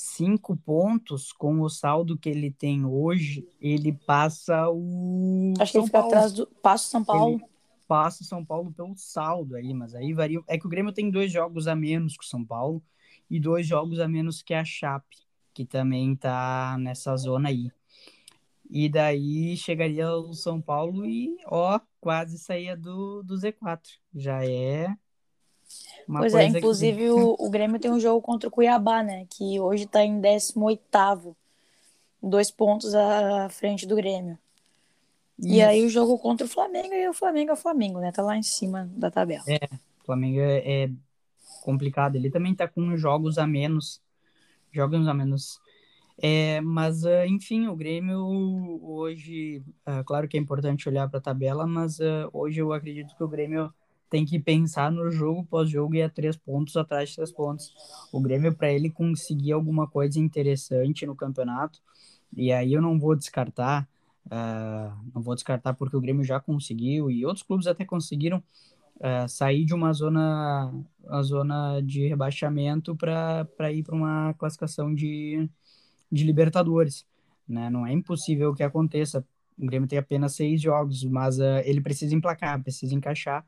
cinco 0.00 0.56
pontos 0.56 1.30
com 1.30 1.60
o 1.60 1.68
saldo 1.68 2.16
que 2.16 2.30
ele 2.30 2.50
tem 2.50 2.86
hoje, 2.86 3.46
ele 3.60 3.92
passa 3.92 4.70
o. 4.70 5.52
Acho 5.60 5.72
que 5.72 5.78
ele 5.78 5.86
fica 5.86 5.98
Paulo. 5.98 6.14
atrás 6.14 6.32
do. 6.32 6.46
Passa 6.46 6.86
o 6.86 6.90
São 6.90 7.04
Paulo. 7.04 7.34
Ele 7.34 7.44
passa 7.86 8.22
o 8.22 8.26
São 8.26 8.42
Paulo 8.42 8.72
pelo 8.72 8.96
saldo 8.96 9.56
aí, 9.56 9.74
mas 9.74 9.94
aí 9.94 10.14
varia. 10.14 10.40
É 10.48 10.58
que 10.58 10.66
o 10.66 10.70
Grêmio 10.70 10.92
tem 10.92 11.10
dois 11.10 11.30
jogos 11.30 11.68
a 11.68 11.76
menos 11.76 12.16
que 12.16 12.24
o 12.24 12.26
São 12.26 12.42
Paulo 12.42 12.82
e 13.28 13.38
dois 13.38 13.66
jogos 13.66 14.00
a 14.00 14.08
menos 14.08 14.40
que 14.40 14.54
a 14.54 14.64
Chape, 14.64 15.18
que 15.52 15.66
também 15.66 16.16
tá 16.16 16.78
nessa 16.80 17.14
zona 17.18 17.50
aí. 17.50 17.70
E 18.70 18.88
daí 18.88 19.54
chegaria 19.54 20.10
o 20.10 20.32
São 20.32 20.62
Paulo 20.62 21.04
e, 21.04 21.36
ó, 21.44 21.78
quase 22.00 22.38
saía 22.38 22.74
do, 22.74 23.22
do 23.22 23.34
Z4. 23.34 23.80
Já 24.14 24.46
é. 24.46 24.96
Uma 26.06 26.20
pois 26.20 26.34
é, 26.34 26.44
inclusive 26.44 26.98
que... 26.98 27.10
o, 27.10 27.36
o 27.38 27.50
Grêmio 27.50 27.78
tem 27.78 27.90
um 27.90 28.00
jogo 28.00 28.20
contra 28.20 28.48
o 28.48 28.52
Cuiabá, 28.52 29.02
né? 29.02 29.26
Que 29.30 29.60
hoje 29.60 29.86
tá 29.86 30.04
em 30.04 30.20
18. 30.20 31.36
Dois 32.22 32.50
pontos 32.50 32.94
à 32.94 33.48
frente 33.48 33.86
do 33.86 33.96
Grêmio. 33.96 34.38
Isso. 35.38 35.48
E 35.48 35.62
aí 35.62 35.84
o 35.84 35.88
jogo 35.88 36.18
contra 36.18 36.46
o 36.46 36.50
Flamengo 36.50 36.92
e 36.92 37.08
o 37.08 37.14
Flamengo 37.14 37.50
é 37.50 37.54
o 37.54 37.56
Flamengo, 37.56 37.98
né? 37.98 38.12
Tá 38.12 38.22
lá 38.22 38.36
em 38.36 38.42
cima 38.42 38.90
da 38.92 39.10
tabela. 39.10 39.44
É, 39.48 39.64
o 40.02 40.04
Flamengo 40.04 40.38
é, 40.40 40.84
é 40.84 40.90
complicado. 41.62 42.16
Ele 42.16 42.30
também 42.30 42.54
tá 42.54 42.68
com 42.68 42.94
jogos 42.96 43.38
a 43.38 43.46
menos. 43.46 44.02
Jogos 44.70 45.08
a 45.08 45.14
menos 45.14 45.60
é, 46.22 46.60
mas, 46.60 47.02
uh, 47.04 47.24
enfim, 47.26 47.66
o 47.66 47.74
Grêmio 47.74 48.20
hoje, 48.82 49.64
uh, 49.88 50.04
claro 50.04 50.28
que 50.28 50.36
é 50.36 50.40
importante 50.40 50.86
olhar 50.86 51.08
para 51.08 51.18
a 51.18 51.22
tabela, 51.22 51.66
mas 51.66 51.98
uh, 51.98 52.28
hoje 52.30 52.60
eu 52.60 52.74
acredito 52.74 53.16
que 53.16 53.24
o 53.24 53.28
Grêmio 53.28 53.72
tem 54.10 54.24
que 54.26 54.38
pensar 54.38 54.90
no 54.90 55.10
jogo 55.10 55.46
pós-jogo 55.46 55.94
e 55.94 56.02
a 56.02 56.10
três 56.10 56.36
pontos 56.36 56.76
atrás 56.76 57.10
de 57.10 57.16
três 57.16 57.32
pontos. 57.32 57.72
O 58.12 58.20
Grêmio, 58.20 58.54
para 58.54 58.72
ele 58.72 58.90
conseguir 58.90 59.52
alguma 59.52 59.86
coisa 59.86 60.18
interessante 60.18 61.06
no 61.06 61.14
campeonato, 61.14 61.80
e 62.36 62.52
aí 62.52 62.72
eu 62.72 62.82
não 62.82 62.98
vou 62.98 63.16
descartar, 63.16 63.88
não 65.14 65.22
vou 65.22 65.34
descartar 65.34 65.74
porque 65.74 65.96
o 65.96 66.00
Grêmio 66.00 66.24
já 66.24 66.40
conseguiu 66.40 67.10
e 67.10 67.24
outros 67.24 67.44
clubes 67.44 67.66
até 67.66 67.84
conseguiram 67.84 68.42
sair 69.28 69.64
de 69.64 69.74
uma 69.74 69.92
zona, 69.92 70.72
uma 71.02 71.22
zona 71.22 71.80
de 71.80 72.06
rebaixamento 72.06 72.94
para 72.96 73.72
ir 73.72 73.82
para 73.82 73.94
uma 73.94 74.34
classificação 74.34 74.94
de 74.94 75.48
de 76.10 76.24
Libertadores. 76.24 77.06
Né? 77.48 77.70
Não 77.70 77.86
é 77.86 77.92
impossível 77.92 78.54
que 78.54 78.62
aconteça. 78.62 79.24
O 79.58 79.66
Grêmio 79.66 79.88
tem 79.88 79.98
apenas 79.98 80.34
seis 80.34 80.60
jogos, 80.60 81.04
mas 81.04 81.38
uh, 81.38 81.60
ele 81.64 81.80
precisa 81.80 82.14
emplacar, 82.14 82.62
precisa 82.62 82.94
encaixar 82.94 83.46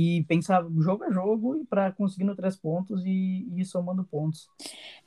e 0.00 0.24
pensar 0.24 0.64
jogo 0.78 1.04
a 1.04 1.10
jogo 1.10 1.56
e 1.56 1.64
para 1.64 1.92
conseguindo 1.92 2.34
três 2.34 2.56
pontos 2.56 3.04
e, 3.04 3.46
e 3.52 3.60
ir 3.60 3.64
somando 3.66 4.02
pontos. 4.02 4.48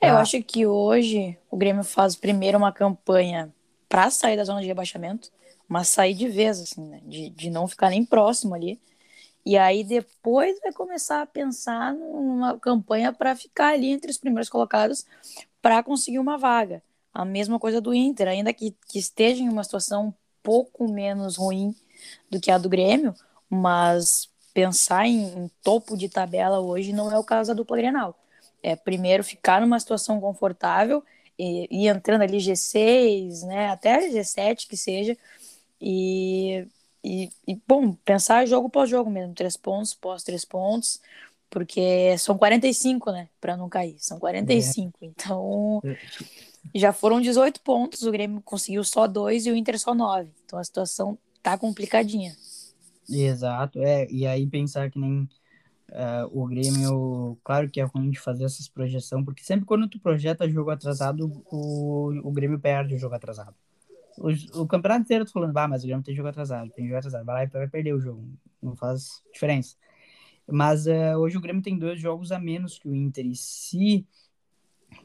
É, 0.00 0.10
eu 0.10 0.16
acho 0.16 0.40
que 0.42 0.64
hoje 0.66 1.36
o 1.50 1.56
Grêmio 1.56 1.82
faz 1.82 2.14
primeiro 2.14 2.58
uma 2.58 2.72
campanha 2.72 3.52
para 3.88 4.08
sair 4.08 4.36
da 4.36 4.44
zona 4.44 4.60
de 4.60 4.68
rebaixamento, 4.68 5.32
mas 5.68 5.88
sair 5.88 6.14
de 6.14 6.28
vez, 6.28 6.60
assim, 6.60 6.86
né? 6.86 7.00
de, 7.04 7.30
de 7.30 7.50
não 7.50 7.66
ficar 7.66 7.90
nem 7.90 8.04
próximo 8.04 8.54
ali. 8.54 8.80
E 9.44 9.58
aí 9.58 9.82
depois 9.82 10.58
vai 10.60 10.72
começar 10.72 11.22
a 11.22 11.26
pensar 11.26 11.92
numa 11.92 12.58
campanha 12.58 13.12
para 13.12 13.34
ficar 13.34 13.74
ali 13.74 13.88
entre 13.90 14.10
os 14.10 14.16
primeiros 14.16 14.48
colocados 14.48 15.04
para 15.60 15.82
conseguir 15.82 16.20
uma 16.20 16.38
vaga. 16.38 16.82
A 17.12 17.24
mesma 17.24 17.58
coisa 17.58 17.80
do 17.80 17.92
Inter, 17.92 18.28
ainda 18.28 18.52
que, 18.52 18.76
que 18.88 18.98
esteja 18.98 19.42
em 19.42 19.48
uma 19.48 19.64
situação 19.64 20.08
um 20.08 20.12
pouco 20.42 20.90
menos 20.90 21.36
ruim 21.36 21.74
do 22.30 22.40
que 22.40 22.50
a 22.50 22.58
do 22.58 22.68
Grêmio, 22.68 23.14
mas 23.50 24.28
pensar 24.54 25.06
em, 25.06 25.26
em 25.26 25.50
topo 25.62 25.96
de 25.96 26.08
tabela 26.08 26.60
hoje 26.60 26.92
não 26.92 27.10
é 27.10 27.18
o 27.18 27.24
caso 27.24 27.48
da 27.48 27.54
dupla 27.54 27.76
Grenal. 27.76 28.16
É 28.62 28.74
primeiro 28.74 29.22
ficar 29.22 29.60
numa 29.60 29.78
situação 29.78 30.20
confortável 30.20 31.02
e, 31.38 31.66
e 31.70 31.88
entrando 31.88 32.22
ali 32.22 32.38
G6, 32.38 33.42
né, 33.46 33.68
até 33.68 34.08
G7 34.08 34.68
que 34.68 34.76
seja, 34.76 35.18
e, 35.80 36.66
e, 37.02 37.28
e, 37.46 37.60
bom, 37.66 37.92
pensar 38.04 38.46
jogo 38.46 38.70
pós 38.70 38.88
jogo 38.88 39.10
mesmo, 39.10 39.34
três 39.34 39.56
pontos 39.56 39.92
pós 39.92 40.22
três 40.22 40.44
pontos, 40.44 41.00
porque 41.50 42.16
são 42.16 42.38
45, 42.38 43.10
né, 43.10 43.28
para 43.40 43.56
não 43.56 43.68
cair, 43.68 43.96
são 43.98 44.18
45, 44.18 44.98
é. 45.02 45.06
então 45.06 45.82
é. 45.84 45.98
Já 46.72 46.92
foram 46.92 47.20
18 47.20 47.60
pontos, 47.60 48.02
o 48.02 48.10
Grêmio 48.10 48.40
conseguiu 48.40 48.82
só 48.84 49.06
dois 49.06 49.46
e 49.46 49.50
o 49.50 49.56
Inter 49.56 49.78
só 49.78 49.94
nove. 49.94 50.30
Então 50.44 50.58
a 50.58 50.64
situação 50.64 51.18
tá 51.42 51.58
complicadinha. 51.58 52.34
Exato, 53.08 53.82
é. 53.82 54.06
E 54.10 54.26
aí 54.26 54.46
pensar 54.46 54.90
que 54.90 54.98
nem 54.98 55.28
uh, 55.90 56.28
o 56.32 56.46
Grêmio, 56.46 57.38
claro 57.44 57.70
que 57.70 57.80
é 57.80 57.84
ruim 57.84 58.10
de 58.10 58.18
fazer 58.18 58.44
essas 58.44 58.68
projeções, 58.68 59.24
porque 59.24 59.42
sempre 59.42 59.66
quando 59.66 59.88
tu 59.88 59.98
projeta 59.98 60.48
jogo 60.48 60.70
atrasado, 60.70 61.44
o, 61.50 62.12
o 62.22 62.32
Grêmio 62.32 62.58
perde 62.58 62.94
o 62.94 62.98
jogo 62.98 63.14
atrasado. 63.14 63.54
O, 64.16 64.62
o 64.62 64.66
campeonato 64.66 65.02
inteiro 65.02 65.24
tu 65.24 65.32
falando, 65.32 65.56
ah, 65.56 65.68
mas 65.68 65.82
o 65.82 65.86
Grêmio 65.86 66.04
tem 66.04 66.14
jogo 66.14 66.28
atrasado, 66.28 66.70
tem 66.70 66.86
jogo 66.86 66.98
atrasado, 66.98 67.24
vai 67.24 67.34
lá 67.34 67.44
e 67.44 67.46
vai 67.46 67.68
perder 67.68 67.94
o 67.94 68.00
jogo. 68.00 68.24
Não 68.62 68.76
faz 68.76 69.22
diferença. 69.32 69.76
Mas 70.46 70.86
uh, 70.86 71.18
hoje 71.18 71.36
o 71.36 71.40
Grêmio 71.40 71.62
tem 71.62 71.78
dois 71.78 72.00
jogos 72.00 72.30
a 72.30 72.38
menos 72.38 72.78
que 72.78 72.88
o 72.88 72.94
Inter. 72.94 73.26
E 73.26 73.34
se 73.34 74.06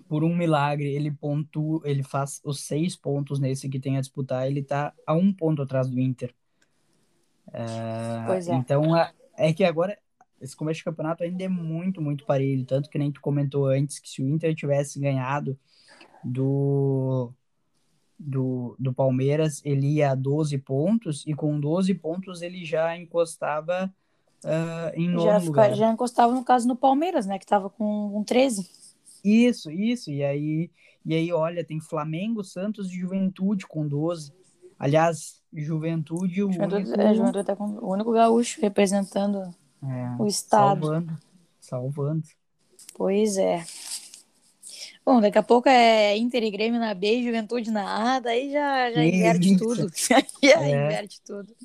por 0.07 0.23
um 0.23 0.35
milagre, 0.35 0.93
ele 0.93 1.11
pontua, 1.11 1.81
ele 1.83 2.03
faz 2.03 2.41
os 2.43 2.61
seis 2.61 2.95
pontos 2.95 3.39
nesse 3.39 3.69
que 3.69 3.79
tem 3.79 3.97
a 3.97 4.01
disputar, 4.01 4.47
ele 4.47 4.61
tá 4.61 4.93
a 5.05 5.13
um 5.13 5.33
ponto 5.33 5.61
atrás 5.61 5.89
do 5.89 5.99
Inter. 5.99 6.33
Uh, 7.49 8.25
pois 8.25 8.47
é. 8.47 8.55
Então, 8.55 8.83
é 9.37 9.53
que 9.53 9.63
agora, 9.63 9.97
esse 10.41 10.55
começo 10.55 10.79
de 10.79 10.83
campeonato 10.83 11.23
ainda 11.23 11.43
é 11.43 11.47
muito, 11.47 12.01
muito 12.01 12.25
parelho. 12.25 12.65
Tanto 12.65 12.89
que 12.89 12.97
nem 12.97 13.11
tu 13.11 13.21
comentou 13.21 13.67
antes 13.67 13.99
que 13.99 14.09
se 14.09 14.21
o 14.21 14.27
Inter 14.27 14.53
tivesse 14.55 14.99
ganhado 14.99 15.57
do, 16.23 17.31
do, 18.17 18.75
do 18.77 18.93
Palmeiras, 18.93 19.61
ele 19.65 19.87
ia 19.95 20.11
a 20.11 20.15
12 20.15 20.57
pontos, 20.59 21.23
e 21.25 21.33
com 21.33 21.59
12 21.59 21.93
pontos 21.95 22.41
ele 22.41 22.65
já 22.65 22.97
encostava 22.97 23.93
uh, 24.43 24.91
em 24.93 25.09
nono 25.09 25.25
já, 25.25 25.37
lugar. 25.37 25.73
Já 25.73 25.91
encostava, 25.91 26.33
no 26.33 26.43
caso, 26.43 26.67
no 26.67 26.75
Palmeiras, 26.75 27.25
né? 27.25 27.39
Que 27.39 27.45
tava 27.45 27.69
com, 27.69 28.09
com 28.11 28.23
13. 28.23 28.69
Isso, 29.23 29.71
isso. 29.71 30.11
E 30.11 30.23
aí, 30.23 30.69
e 31.05 31.13
aí, 31.13 31.31
olha, 31.31 31.63
tem 31.63 31.79
Flamengo, 31.79 32.43
Santos 32.43 32.89
e 32.89 32.99
Juventude 32.99 33.65
com 33.65 33.87
12. 33.87 34.33
Aliás, 34.77 35.38
Juventude, 35.51 36.43
o 36.43 36.51
Juventude, 36.51 36.75
único... 36.75 37.01
É, 37.01 37.13
Juventude 37.13 37.45
tá 37.45 37.55
com 37.55 37.65
o 37.65 37.91
único 37.91 38.11
gaúcho 38.11 38.61
representando 38.61 39.53
é, 39.83 40.15
o 40.21 40.27
estado. 40.27 40.87
Salvando, 40.87 41.17
salvando. 41.59 42.23
Pois 42.95 43.37
é. 43.37 43.63
Bom, 45.05 45.19
daqui 45.19 45.37
a 45.37 45.43
pouco 45.43 45.67
é 45.67 46.15
Inter 46.17 46.43
e 46.43 46.51
Grêmio 46.51 46.79
na 46.79 46.93
B, 46.93 47.23
Juventude 47.23 47.71
na 47.71 48.15
A, 48.15 48.19
daí 48.19 48.51
já, 48.51 48.91
já 48.91 49.03
inverte 49.03 49.57
tudo. 49.57 49.89
já 49.97 50.19
é. 50.41 50.85
inverte 50.85 51.21
tudo. 51.23 51.55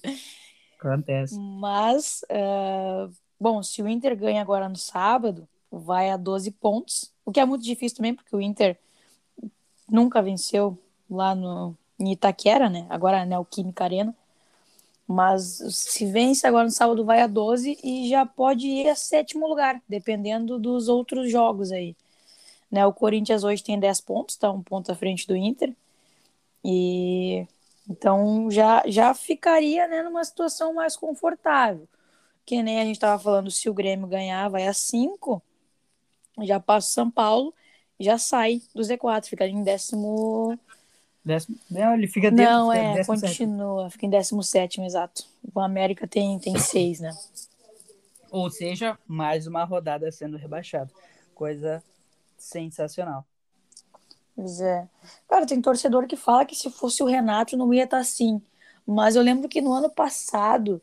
Acontece. 0.79 1.39
Mas, 1.39 2.23
uh, 2.31 3.13
bom, 3.39 3.63
se 3.63 3.83
o 3.83 3.89
Inter 3.89 4.17
ganha 4.17 4.41
agora 4.41 4.69
no 4.69 4.77
sábado, 4.77 5.47
vai 5.71 6.11
a 6.11 6.17
12 6.17 6.51
pontos, 6.53 7.13
o 7.25 7.33
que 7.33 7.41
é 7.41 7.45
muito 7.45 7.65
difícil 7.65 7.97
também, 7.97 8.15
porque 8.15 8.35
o 8.35 8.41
Inter 8.41 8.79
nunca 9.91 10.23
venceu 10.23 10.79
lá 11.11 11.35
no, 11.35 11.77
em 12.05 12.13
Itaquera, 12.13 12.69
né? 12.71 12.87
Agora 12.91 13.21
é 13.21 13.27
Neoquímica 13.27 13.85
Arena. 13.85 14.15
Mas 15.07 15.63
se 15.71 16.07
vence 16.07 16.47
agora 16.47 16.65
no 16.65 16.71
sábado, 16.71 17.05
vai 17.05 17.21
a 17.21 17.27
12 17.27 17.79
e 17.85 18.09
já 18.09 18.25
pode 18.25 18.67
ir 18.67 18.89
a 18.89 18.95
sétimo 18.95 19.47
lugar, 19.47 19.83
dependendo 19.89 20.59
dos 20.59 20.89
outros 20.89 21.31
jogos 21.31 21.73
aí. 21.73 21.95
Né, 22.71 22.85
o 22.87 22.93
Corinthians 22.93 23.45
hoje 23.45 23.63
tem 23.63 23.79
10 23.79 24.01
pontos, 24.01 24.35
está 24.35 24.51
um 24.51 24.63
ponto 24.63 24.91
à 24.91 24.95
frente 24.95 25.27
do 25.27 25.37
Inter. 25.37 25.75
E 26.65 27.47
então 27.89 28.51
já, 28.51 28.83
já 28.87 29.15
ficaria 29.15 29.87
né, 29.89 30.03
numa 30.03 30.25
situação 30.25 30.75
mais 30.75 30.97
confortável. 30.97 31.87
Que 32.47 32.63
nem 32.63 32.81
a 32.81 32.85
gente 32.85 32.97
estava 32.97 33.23
falando, 33.23 33.51
se 33.51 33.69
o 33.69 33.75
Grêmio 33.75 34.07
ganhar, 34.09 34.49
vai 34.49 34.67
a 34.67 34.73
5 34.73 35.43
já 36.43 36.59
passa 36.59 36.89
o 36.89 36.93
São 36.93 37.11
Paulo, 37.11 37.55
já 38.01 38.19
sai 38.19 38.63
do 38.75 38.83
Z4, 38.83 39.27
fica 39.27 39.47
em 39.47 39.63
décimo. 39.63 40.59
Décimo 41.25 41.57
não, 41.71 41.95
ele 41.95 42.07
fica 42.07 42.31
dentro. 42.31 42.53
Não, 42.53 42.73
é, 42.73 43.05
continua, 43.05 43.91
fica 43.91 44.07
em 44.07 44.11
décimo 44.11 44.43
sétimo, 44.43 44.85
exato. 44.85 45.25
O 45.55 45.61
América 45.61 46.07
tem, 46.07 46.39
tem 46.39 46.59
seis, 46.59 47.01
né? 47.01 47.17
Ou 48.31 48.51
seja, 48.51 48.99
mais 49.07 49.47
uma 49.47 49.65
rodada 49.65 50.11
sendo 50.11 50.37
rebaixado. 50.37 50.91
Coisa 51.35 51.83
sensacional. 52.37 53.25
Pois 54.35 54.61
é. 54.61 54.89
Cara, 55.29 55.47
tem 55.47 55.61
torcedor 55.63 56.07
que 56.07 56.17
fala 56.17 56.45
que 56.45 56.57
se 56.57 56.69
fosse 56.71 57.03
o 57.03 57.07
Renato 57.07 57.57
não 57.57 57.73
ia 57.73 57.85
estar 57.85 57.99
tá 57.99 58.01
assim. 58.01 58.43
Mas 58.87 59.17
eu 59.17 59.23
lembro 59.23 59.49
que 59.49 59.63
no 59.63 59.73
ano 59.73 59.89
passado 59.89 60.83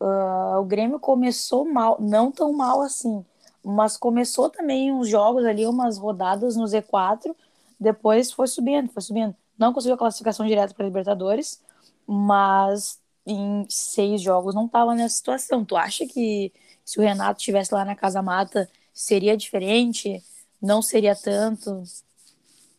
uh, 0.00 0.58
o 0.60 0.64
Grêmio 0.64 0.98
começou 0.98 1.64
mal, 1.64 1.96
não 2.00 2.30
tão 2.30 2.52
mal 2.52 2.82
assim, 2.82 3.24
mas 3.64 3.96
começou 3.96 4.50
também 4.50 4.92
uns 4.92 5.08
jogos 5.08 5.44
ali, 5.44 5.66
umas 5.66 5.96
rodadas 5.96 6.56
no 6.56 6.64
Z4, 6.64 7.34
depois 7.78 8.32
foi 8.32 8.46
subindo, 8.46 8.90
foi 8.90 9.02
subindo. 9.02 9.34
Não 9.60 9.72
conseguiu 9.72 9.94
a 9.94 9.98
classificação 9.98 10.46
direta 10.46 10.74
para 10.74 10.86
Libertadores, 10.86 11.62
mas 12.06 13.00
em 13.26 13.66
seis 13.68 14.22
jogos 14.22 14.54
não 14.54 14.66
estava 14.66 14.94
nessa 14.94 15.14
situação. 15.16 15.64
Tu 15.64 15.76
acha 15.76 16.06
que 16.06 16.52
se 16.84 16.98
o 16.98 17.02
Renato 17.02 17.38
estivesse 17.40 17.74
lá 17.74 17.84
na 17.84 17.94
Casa 17.94 18.22
Mata 18.22 18.68
seria 18.92 19.36
diferente? 19.36 20.24
Não 20.60 20.82
seria 20.82 21.14
tanto? 21.14 21.84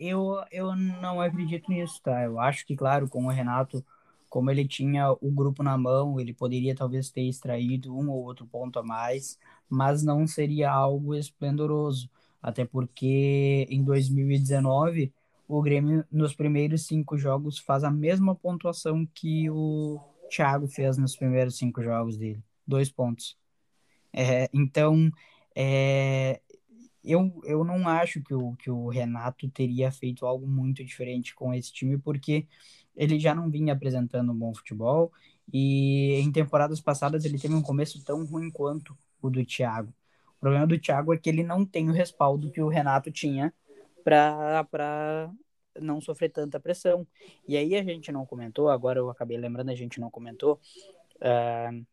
eu, 0.02 0.44
eu 0.52 0.76
não 0.76 1.22
acredito 1.22 1.70
nisso, 1.70 2.02
tá? 2.02 2.24
Eu 2.24 2.40
acho 2.40 2.66
que, 2.66 2.76
claro, 2.76 3.08
com 3.08 3.26
o 3.26 3.30
Renato, 3.30 3.86
como 4.30 4.50
ele 4.50 4.68
tinha 4.68 5.12
o 5.12 5.32
grupo 5.32 5.62
na 5.62 5.78
mão, 5.78 6.20
ele 6.20 6.34
poderia 6.34 6.76
talvez 6.76 7.12
ter 7.12 7.22
extraído 7.24 7.96
um 7.96 8.10
ou 8.10 8.24
outro 8.24 8.48
ponto 8.48 8.80
a 8.80 8.84
mais, 8.84 9.38
mas 9.70 10.02
não 10.04 10.26
seria 10.26 10.72
algo 10.72 11.14
esplendoroso. 11.14 12.10
Até 12.42 12.66
porque 12.66 13.68
em 13.70 13.84
2019, 13.84 15.14
o 15.58 15.62
Grêmio, 15.62 16.06
nos 16.10 16.34
primeiros 16.34 16.86
cinco 16.86 17.18
jogos, 17.18 17.60
faz 17.60 17.84
a 17.84 17.92
mesma 17.92 18.34
pontuação 18.34 19.06
que 19.14 19.50
o 19.50 20.00
Thiago 20.30 20.66
fez 20.68 20.98
nos 20.98 21.16
primeiros 21.16 21.58
cinco 21.58 21.84
jogos 21.84 22.18
dele. 22.18 22.42
Dois 22.66 22.90
pontos. 22.90 23.38
É, 24.14 24.50
então, 24.54 25.12
é, 25.54 26.40
eu, 27.04 27.42
eu 27.44 27.66
não 27.66 27.86
acho 27.88 28.22
que 28.22 28.34
o, 28.34 28.56
que 28.56 28.72
o 28.72 28.88
Renato 28.88 29.50
teria 29.50 29.92
feito 29.92 30.26
algo 30.26 30.48
muito 30.48 30.86
diferente 30.86 31.36
com 31.36 31.54
esse 31.54 31.74
time, 31.74 31.98
porque 31.98 32.48
ele 32.96 33.20
já 33.20 33.36
não 33.36 33.50
vinha 33.50 33.74
apresentando 33.74 34.32
um 34.32 34.38
bom 34.38 34.54
futebol 34.54 35.12
e 35.52 36.14
em 36.22 36.32
temporadas 36.32 36.80
passadas 36.80 37.26
ele 37.26 37.38
teve 37.38 37.54
um 37.54 37.62
começo 37.62 38.02
tão 38.06 38.24
ruim 38.26 38.50
quanto 38.50 38.98
o 39.22 39.30
do 39.30 39.46
Thiago. 39.46 39.94
O 40.38 40.40
problema 40.40 40.66
do 40.66 40.80
Thiago 40.80 41.14
é 41.14 41.18
que 41.18 41.30
ele 41.30 41.44
não 41.44 41.66
tem 41.66 41.90
o 41.90 41.94
respaldo 41.94 42.52
que 42.52 42.62
o 42.62 42.70
Renato 42.70 43.12
tinha 43.12 43.54
para 44.04 45.32
não 45.80 46.02
sofrer 46.02 46.30
tanta 46.30 46.60
pressão. 46.60 47.08
E 47.48 47.56
aí 47.56 47.76
a 47.76 47.84
gente 47.84 48.12
não 48.12 48.26
comentou, 48.26 48.70
agora 48.70 49.00
eu 49.00 49.10
acabei 49.10 49.38
lembrando, 49.38 49.70
a 49.70 49.76
gente 49.76 50.00
não 50.00 50.10
comentou. 50.10 50.60
Uh, 51.18 51.86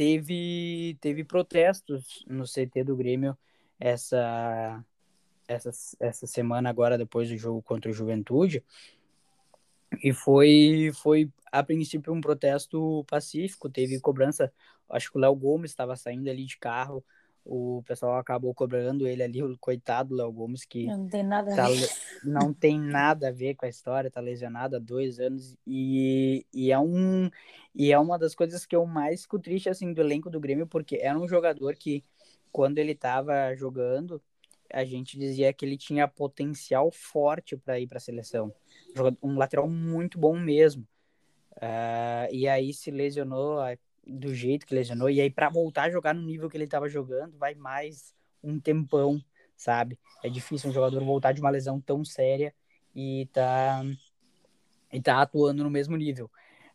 teve, 0.00 0.96
teve 1.00 1.24
protestos 1.24 2.24
no 2.26 2.44
CT 2.44 2.84
do 2.84 2.96
Grêmio 2.96 3.36
essa, 3.78 4.82
essa, 5.46 5.70
essa 6.00 6.26
semana 6.26 6.70
agora 6.70 6.96
depois 6.96 7.28
do 7.28 7.36
jogo 7.36 7.60
contra 7.60 7.90
o 7.90 7.94
Juventude 7.94 8.64
e 10.02 10.12
foi 10.12 10.92
foi 10.94 11.30
a 11.50 11.62
princípio 11.62 12.14
um 12.14 12.20
protesto 12.20 13.04
pacífico 13.08 13.68
teve 13.68 14.00
cobrança 14.00 14.52
acho 14.88 15.10
que 15.10 15.18
o 15.18 15.20
Léo 15.20 15.34
Gomes 15.34 15.70
estava 15.70 15.96
saindo 15.96 16.30
ali 16.30 16.46
de 16.46 16.56
carro 16.56 17.04
o 17.44 17.82
pessoal 17.86 18.16
acabou 18.18 18.54
cobrando 18.54 19.06
ele 19.06 19.22
ali 19.22 19.42
o 19.42 19.56
coitado 19.58 20.14
Léo 20.14 20.30
Gomes 20.30 20.64
que 20.64 20.86
não 20.86 21.08
tem 21.08 21.22
nada 21.22 21.54
tá, 21.56 21.66
a 21.66 21.70
ver. 21.70 21.88
não 22.22 22.52
tem 22.52 22.78
nada 22.78 23.28
a 23.28 23.32
ver 23.32 23.54
com 23.54 23.64
a 23.64 23.68
história 23.68 24.10
tá 24.10 24.20
lesionado 24.20 24.76
há 24.76 24.78
dois 24.78 25.18
anos 25.18 25.56
e, 25.66 26.46
e 26.52 26.70
é 26.70 26.78
um 26.78 27.30
e 27.74 27.92
é 27.92 27.98
uma 27.98 28.18
das 28.18 28.34
coisas 28.34 28.66
que 28.66 28.76
eu 28.76 28.84
mais 28.84 29.22
fico 29.22 29.38
triste 29.38 29.68
assim 29.68 29.92
do 29.92 30.00
elenco 30.00 30.28
do 30.28 30.40
Grêmio 30.40 30.66
porque 30.66 30.96
era 30.96 31.18
um 31.18 31.26
jogador 31.26 31.74
que 31.76 32.04
quando 32.52 32.78
ele 32.78 32.92
estava 32.92 33.54
jogando, 33.54 34.22
a 34.72 34.84
gente 34.84 35.18
dizia 35.18 35.52
que 35.52 35.64
ele 35.64 35.76
tinha 35.76 36.06
potencial 36.06 36.90
forte 36.90 37.56
para 37.56 37.78
ir 37.80 37.86
para 37.86 37.98
a 37.98 38.00
seleção. 38.00 38.52
Um 39.22 39.36
lateral 39.36 39.68
muito 39.68 40.18
bom 40.18 40.38
mesmo. 40.38 40.86
Uh, 41.56 42.32
e 42.32 42.48
aí 42.48 42.72
se 42.72 42.90
lesionou 42.90 43.58
do 44.10 44.34
jeito 44.34 44.66
que 44.66 44.74
lesionou. 44.74 45.08
E 45.08 45.20
aí, 45.20 45.30
para 45.30 45.48
voltar 45.48 45.84
a 45.84 45.90
jogar 45.90 46.14
no 46.14 46.22
nível 46.22 46.48
que 46.48 46.56
ele 46.56 46.64
estava 46.64 46.88
jogando, 46.88 47.36
vai 47.38 47.54
mais 47.54 48.14
um 48.42 48.58
tempão, 48.58 49.22
sabe? 49.56 49.98
É 50.22 50.28
difícil 50.28 50.70
um 50.70 50.72
jogador 50.72 51.02
voltar 51.04 51.32
de 51.32 51.40
uma 51.40 51.50
lesão 51.50 51.80
tão 51.80 52.04
séria 52.04 52.54
e 52.94 53.28
tá, 53.32 53.82
e 54.92 55.00
tá 55.00 55.22
atuando 55.22 55.62
no 55.62 55.70
mesmo 55.70 55.96
nível. 55.96 56.30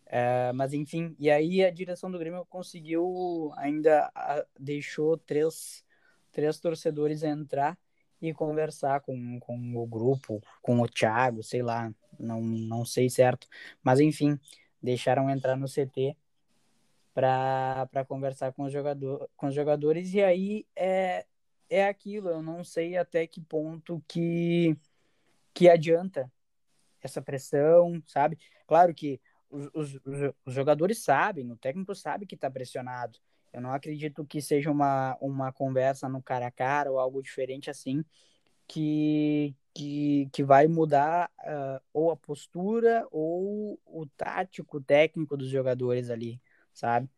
Uh, 0.07 0.53
mas 0.53 0.71
enfim, 0.71 1.15
e 1.19 1.29
aí 1.29 1.63
a 1.63 1.71
direção 1.71 2.11
do 2.11 2.19
Grêmio 2.19 2.45
conseguiu, 2.45 3.51
ainda 3.57 4.07
uh, 4.15 4.47
deixou 4.57 5.17
três, 5.17 5.83
três 6.31 6.59
torcedores 6.59 7.23
entrar 7.23 7.77
e 8.21 8.33
conversar 8.33 9.01
com, 9.01 9.39
com 9.39 9.75
o 9.75 9.86
grupo, 9.86 10.41
com 10.61 10.79
o 10.79 10.88
Thiago, 10.88 11.43
sei 11.43 11.63
lá, 11.63 11.91
não, 12.19 12.39
não 12.41 12.86
sei 12.86 13.09
certo. 13.09 13.47
Mas 13.83 13.99
enfim, 13.99 14.39
deixaram 14.81 15.29
entrar 15.29 15.57
no 15.57 15.67
CT 15.67 16.15
para 17.16 18.05
conversar 18.05 18.51
com 18.51 18.63
os, 18.63 18.74
jogador, 18.74 19.30
com 19.38 19.47
os 19.47 19.55
jogadores, 19.55 20.13
e 20.13 20.22
aí 20.22 20.68
é, 20.76 21.26
é 21.70 21.88
aquilo, 21.88 22.30
eu 22.30 22.43
não 22.43 22.61
sei 22.61 22.97
até 22.97 23.26
que 23.26 23.39
ponto 23.39 24.03
que, 24.05 24.76
que 25.53 25.70
adianta 25.70 26.30
essa 27.01 27.22
pressão, 27.22 28.03
sabe? 28.05 28.38
Claro 28.68 28.93
que 28.93 29.22
os, 29.49 29.70
os, 29.74 30.01
os 30.45 30.53
jogadores 30.53 31.01
sabem, 31.01 31.49
o 31.49 31.55
técnico 31.55 31.95
sabe 31.95 32.26
que 32.26 32.36
está 32.36 32.51
pressionado. 32.51 33.18
Eu 33.53 33.61
não 33.61 33.72
acredito 33.72 34.26
que 34.26 34.41
seja 34.41 34.70
uma, 34.70 35.18
uma 35.22 35.53
conversa 35.53 36.09
no 36.09 36.22
cara 36.22 36.47
a 36.47 36.51
cara 36.51 36.91
ou 36.91 36.99
algo 36.99 37.24
diferente 37.24 37.70
assim 37.70 38.03
que, 38.68 39.55
que, 39.74 40.28
que 40.34 40.43
vai 40.43 40.68
mudar 40.68 41.32
uh, 41.39 41.82
ou 41.93 42.11
a 42.11 42.18
postura 42.18 43.07
ou 43.09 43.80
o 43.86 44.05
tático, 44.18 44.82
técnico 44.82 45.38
dos 45.38 45.47
jogadores 45.47 46.09
ali, 46.09 46.41
sabe? 46.76 47.09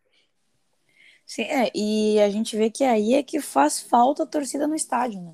Sim, 1.25 1.41
é, 1.41 1.69
e 1.75 2.17
a 2.21 2.29
gente 2.29 2.55
vê 2.55 2.69
que 2.69 2.85
aí 2.85 3.15
é 3.15 3.21
que 3.21 3.41
faz 3.41 3.81
falta 3.81 4.23
a 4.23 4.25
torcida 4.25 4.65
no 4.65 4.75
estádio, 4.75 5.21
né? 5.21 5.33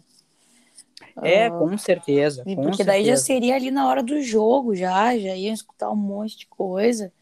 É, 1.21 1.47
uh, 1.47 1.59
com 1.59 1.77
certeza. 1.77 2.43
Com 2.43 2.55
porque 2.55 2.77
certeza. 2.77 2.85
daí 2.85 3.05
já 3.05 3.15
seria 3.15 3.55
ali 3.55 3.69
na 3.69 3.87
hora 3.87 4.01
do 4.01 4.19
jogo, 4.21 4.75
já, 4.75 5.15
já 5.17 5.35
iam 5.35 5.53
escutar 5.53 5.91
um 5.91 5.95
monte 5.95 6.39
de 6.39 6.47
coisa. 6.47 7.13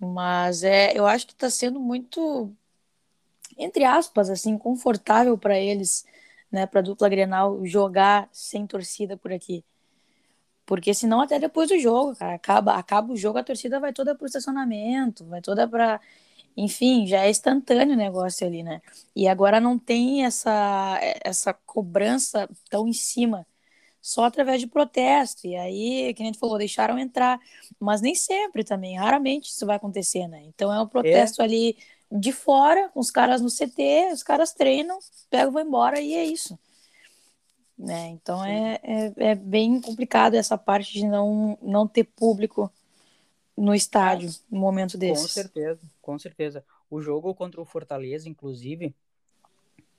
Mas 0.00 0.62
é, 0.62 0.96
eu 0.96 1.06
acho 1.06 1.26
que 1.26 1.32
está 1.32 1.50
sendo 1.50 1.78
muito, 1.78 2.50
entre 3.58 3.84
aspas, 3.84 4.30
assim, 4.30 4.56
confortável 4.56 5.36
para 5.36 5.58
eles, 5.58 6.06
né, 6.50 6.66
para 6.66 6.80
a 6.80 6.82
dupla 6.82 7.08
Grenal 7.08 7.66
jogar 7.66 8.28
sem 8.32 8.66
torcida 8.66 9.16
por 9.16 9.32
aqui. 9.32 9.62
Porque 10.68 10.92
senão 10.92 11.22
até 11.22 11.38
depois 11.38 11.70
do 11.70 11.78
jogo, 11.78 12.14
cara, 12.14 12.34
acaba, 12.34 12.74
acaba 12.74 13.10
o 13.10 13.16
jogo, 13.16 13.38
a 13.38 13.42
torcida 13.42 13.80
vai 13.80 13.90
toda 13.90 14.14
para 14.14 14.24
o 14.24 14.26
estacionamento, 14.26 15.24
vai 15.24 15.40
toda 15.40 15.66
para 15.66 15.98
enfim, 16.54 17.06
já 17.06 17.24
é 17.24 17.30
instantâneo 17.30 17.94
o 17.94 17.96
negócio 17.96 18.46
ali, 18.46 18.62
né? 18.62 18.82
E 19.16 19.28
agora 19.28 19.60
não 19.60 19.78
tem 19.78 20.26
essa, 20.26 20.98
essa 21.24 21.54
cobrança 21.54 22.48
tão 22.68 22.86
em 22.88 22.92
cima, 22.92 23.46
só 24.02 24.24
através 24.24 24.60
de 24.60 24.66
protesto. 24.66 25.46
E 25.46 25.56
aí, 25.56 26.12
que 26.14 26.22
a 26.22 26.26
gente 26.26 26.38
falou, 26.38 26.58
deixaram 26.58 26.98
entrar, 26.98 27.40
mas 27.80 28.02
nem 28.02 28.14
sempre 28.14 28.64
também, 28.64 28.98
raramente 28.98 29.50
isso 29.50 29.64
vai 29.64 29.76
acontecer, 29.76 30.28
né? 30.28 30.42
Então 30.48 30.72
é 30.72 30.82
um 30.82 30.86
protesto 30.88 31.40
é. 31.40 31.44
ali 31.44 31.76
de 32.12 32.32
fora, 32.32 32.90
com 32.90 33.00
os 33.00 33.10
caras 33.10 33.40
no 33.40 33.48
CT, 33.48 34.10
os 34.12 34.22
caras 34.22 34.52
treinam, 34.52 34.98
pegam, 35.30 35.52
vão 35.52 35.62
embora 35.62 36.00
e 36.00 36.14
é 36.14 36.24
isso. 36.24 36.58
Né? 37.78 38.08
Então 38.08 38.44
é, 38.44 38.80
é, 38.82 39.12
é, 39.16 39.34
bem 39.36 39.80
complicado 39.80 40.34
essa 40.34 40.58
parte 40.58 40.92
de 40.94 41.06
não, 41.06 41.56
não 41.62 41.86
ter 41.86 42.02
público 42.02 42.72
no 43.56 43.72
estádio, 43.74 44.30
no 44.50 44.58
momento 44.58 44.98
desse. 44.98 45.22
Com 45.22 45.28
certeza, 45.28 45.80
com 46.02 46.18
certeza. 46.18 46.64
O 46.90 47.00
jogo 47.00 47.34
contra 47.34 47.60
o 47.60 47.64
Fortaleza, 47.64 48.28
inclusive, 48.28 48.94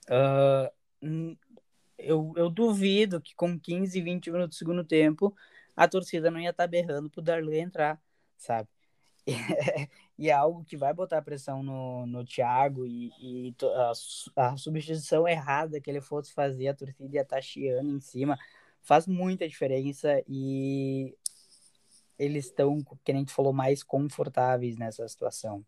uh, 0.10 1.38
eu, 1.98 2.34
eu 2.36 2.50
duvido 2.50 3.22
que 3.22 3.34
com 3.36 3.58
15, 3.58 4.02
20 4.02 4.32
minutos 4.32 4.58
do 4.58 4.60
segundo 4.60 4.84
tempo 4.84 5.34
a 5.76 5.88
torcida 5.88 6.30
não 6.30 6.40
ia 6.40 6.50
estar 6.50 6.64
tá 6.64 6.68
berrando 6.68 7.10
pro 7.10 7.22
Darley 7.22 7.60
entrar, 7.60 8.02
sabe? 8.38 8.68
e 10.20 10.30
é 10.30 10.34
algo 10.34 10.66
que 10.66 10.76
vai 10.76 10.94
botar 10.94 11.22
pressão 11.22 11.64
no, 11.64 12.06
no 12.06 12.26
Thiago 12.26 12.86
e, 12.86 13.10
e 13.22 13.56
a, 14.36 14.50
a, 14.50 14.58
substituição 14.58 15.26
errada 15.26 15.80
que 15.80 15.90
ele 15.90 16.02
fosse 16.02 16.34
fazer, 16.34 16.68
a 16.68 16.74
torcida 16.74 17.16
ia 17.16 17.22
estar 17.22 17.38
tá 17.38 17.42
chiando 17.42 17.90
em 17.90 18.02
cima, 18.02 18.38
faz 18.82 19.08
muita 19.08 19.48
diferença 19.48 20.22
e 20.28 21.16
eles 22.20 22.48
estão, 22.48 22.84
que 23.02 23.14
a 23.14 23.16
gente 23.16 23.32
falou, 23.32 23.54
mais 23.54 23.82
confortáveis 23.82 24.76
nessa 24.76 25.08
situação. 25.08 25.66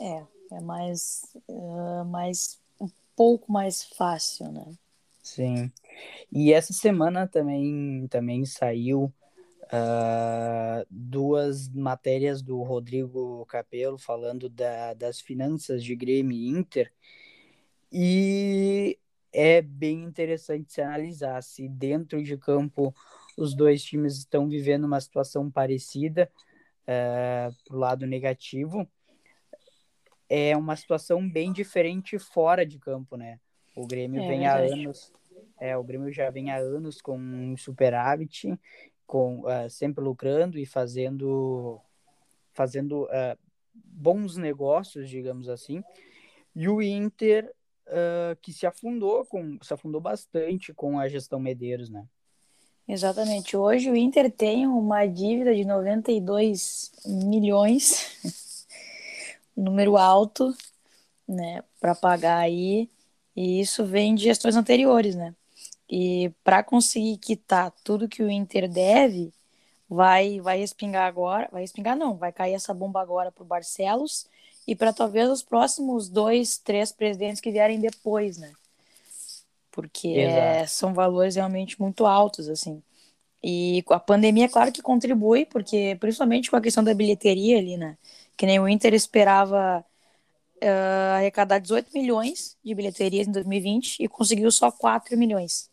É, 0.00 0.24
é 0.52 0.60
mais, 0.60 1.36
uh, 1.48 2.04
mais 2.04 2.60
um 2.80 2.88
pouco 3.16 3.50
mais 3.50 3.82
fácil, 3.82 4.52
né? 4.52 4.70
Sim. 5.20 5.72
E 6.30 6.52
essa 6.52 6.72
semana 6.72 7.26
também, 7.26 8.06
também 8.06 8.44
saiu 8.44 9.12
uh, 9.72 10.86
duas 10.90 11.68
matérias 11.68 12.42
do 12.42 12.62
Rodrigo 12.62 13.44
Capello 13.46 13.98
falando 13.98 14.48
da, 14.48 14.94
das 14.94 15.20
finanças 15.20 15.82
de 15.82 15.94
Grêmio 15.94 16.36
e 16.36 16.48
Inter. 16.48 16.92
E 17.92 18.98
é 19.32 19.62
bem 19.62 20.02
interessante 20.02 20.72
se 20.72 20.80
analisar 20.80 21.42
se 21.42 21.68
dentro 21.68 22.22
de 22.22 22.36
campo 22.36 22.94
os 23.36 23.54
dois 23.54 23.82
times 23.82 24.18
estão 24.18 24.48
vivendo 24.48 24.84
uma 24.84 25.00
situação 25.00 25.50
parecida 25.50 26.30
é, 26.86 27.50
pro 27.64 27.78
lado 27.78 28.06
negativo. 28.06 28.88
É 30.28 30.56
uma 30.56 30.76
situação 30.76 31.28
bem 31.28 31.52
diferente 31.52 32.18
fora 32.18 32.64
de 32.64 32.78
campo, 32.78 33.16
né? 33.16 33.38
O 33.76 33.86
Grêmio 33.86 34.22
é, 34.22 34.28
vem 34.28 34.46
há 34.46 34.56
anos, 34.56 35.12
é, 35.60 35.76
o 35.76 35.82
Grêmio 35.82 36.12
já 36.12 36.30
vem 36.30 36.50
há 36.50 36.56
anos 36.56 37.00
com 37.00 37.18
um 37.18 37.56
superávit, 37.56 38.58
com 39.06 39.40
uh, 39.40 39.68
sempre 39.68 40.02
lucrando 40.02 40.58
e 40.58 40.66
fazendo 40.66 41.80
fazendo 42.52 43.04
uh, 43.04 43.38
bons 43.74 44.36
negócios, 44.36 45.08
digamos 45.08 45.48
assim. 45.48 45.82
E 46.54 46.68
o 46.68 46.80
Inter 46.80 47.52
uh, 47.88 48.36
que 48.40 48.52
se 48.52 48.66
afundou 48.66 49.24
com 49.26 49.58
se 49.62 49.74
afundou 49.74 50.00
bastante 50.00 50.72
com 50.72 50.98
a 50.98 51.08
gestão 51.08 51.38
Medeiros, 51.38 51.90
né? 51.90 52.06
Exatamente. 52.86 53.56
Hoje 53.56 53.90
o 53.90 53.96
Inter 53.96 54.30
tem 54.30 54.66
uma 54.66 55.06
dívida 55.06 55.54
de 55.54 55.64
92 55.64 56.92
milhões, 57.06 58.18
número 59.56 59.96
alto, 59.96 60.54
né, 61.26 61.62
para 61.80 61.94
pagar 61.94 62.38
aí, 62.38 62.90
e 63.34 63.58
isso 63.58 63.86
vem 63.86 64.14
de 64.14 64.24
gestões 64.24 64.54
anteriores, 64.54 65.14
né? 65.16 65.34
E 65.88 66.32
para 66.42 66.62
conseguir 66.62 67.18
quitar 67.18 67.72
tudo 67.84 68.08
que 68.08 68.22
o 68.22 68.30
Inter 68.30 68.68
deve, 68.68 69.32
vai 69.88 70.40
vai 70.40 70.58
respingar 70.58 71.06
agora, 71.06 71.48
vai 71.52 71.62
respingar 71.62 71.96
não, 71.96 72.16
vai 72.16 72.32
cair 72.32 72.54
essa 72.54 72.72
bomba 72.72 73.00
agora 73.00 73.30
para 73.30 73.42
o 73.42 73.46
Barcelos 73.46 74.26
e 74.66 74.74
para 74.74 74.92
talvez 74.92 75.28
os 75.28 75.42
próximos 75.42 76.08
dois, 76.08 76.56
três 76.58 76.90
presidentes 76.90 77.40
que 77.40 77.50
vierem 77.50 77.78
depois, 77.80 78.38
né? 78.38 78.52
Porque 79.70 80.08
é, 80.08 80.66
são 80.66 80.94
valores 80.94 81.36
realmente 81.36 81.80
muito 81.80 82.06
altos, 82.06 82.48
assim. 82.48 82.82
E 83.42 83.84
a 83.90 84.00
pandemia, 84.00 84.48
claro 84.48 84.72
que 84.72 84.80
contribui, 84.80 85.44
porque 85.44 85.96
principalmente 86.00 86.50
com 86.50 86.56
a 86.56 86.62
questão 86.62 86.82
da 86.82 86.94
bilheteria 86.94 87.58
ali, 87.58 87.76
né? 87.76 87.98
Que 88.36 88.46
nem 88.46 88.58
o 88.58 88.66
Inter 88.66 88.94
esperava 88.94 89.84
uh, 90.62 91.16
arrecadar 91.16 91.58
18 91.58 91.90
milhões 91.92 92.56
de 92.64 92.74
bilheterias 92.74 93.28
em 93.28 93.32
2020 93.32 94.00
e 94.00 94.08
conseguiu 94.08 94.50
só 94.50 94.70
4 94.70 95.16
milhões. 95.18 95.68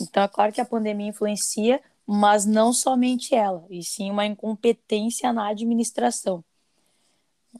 Então, 0.00 0.22
é 0.22 0.28
claro 0.28 0.52
que 0.52 0.60
a 0.60 0.64
pandemia 0.64 1.08
influencia, 1.08 1.80
mas 2.06 2.44
não 2.46 2.72
somente 2.72 3.34
ela, 3.34 3.64
e 3.70 3.82
sim 3.82 4.10
uma 4.10 4.26
incompetência 4.26 5.32
na 5.32 5.48
administração. 5.48 6.44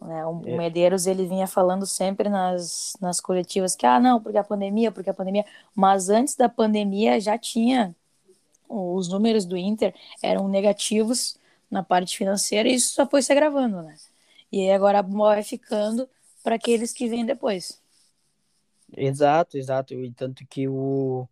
Né? 0.00 0.24
O 0.26 0.42
é. 0.46 0.56
Medeiros 0.56 1.06
ele 1.06 1.26
vinha 1.26 1.46
falando 1.46 1.86
sempre 1.86 2.28
nas, 2.28 2.94
nas 3.00 3.20
coletivas 3.20 3.76
que, 3.76 3.86
ah, 3.86 4.00
não, 4.00 4.20
porque 4.20 4.38
a 4.38 4.44
pandemia, 4.44 4.90
porque 4.90 5.10
a 5.10 5.14
pandemia. 5.14 5.44
Mas 5.74 6.08
antes 6.08 6.34
da 6.34 6.48
pandemia 6.48 7.20
já 7.20 7.36
tinha 7.36 7.94
os 8.68 9.08
números 9.08 9.44
do 9.44 9.56
Inter 9.56 9.94
eram 10.22 10.48
negativos 10.48 11.36
na 11.70 11.82
parte 11.82 12.16
financeira 12.16 12.68
e 12.68 12.74
isso 12.74 12.94
só 12.94 13.06
foi 13.06 13.22
se 13.22 13.32
agravando, 13.32 13.82
né? 13.82 13.96
E 14.50 14.70
agora 14.70 15.02
vai 15.02 15.42
ficando 15.42 16.08
para 16.42 16.56
aqueles 16.56 16.92
que 16.92 17.08
vêm 17.08 17.24
depois. 17.24 17.80
Exato, 18.94 19.56
exato. 19.56 19.94
E 19.94 20.10
tanto 20.12 20.46
que 20.46 20.68
o, 20.68 21.26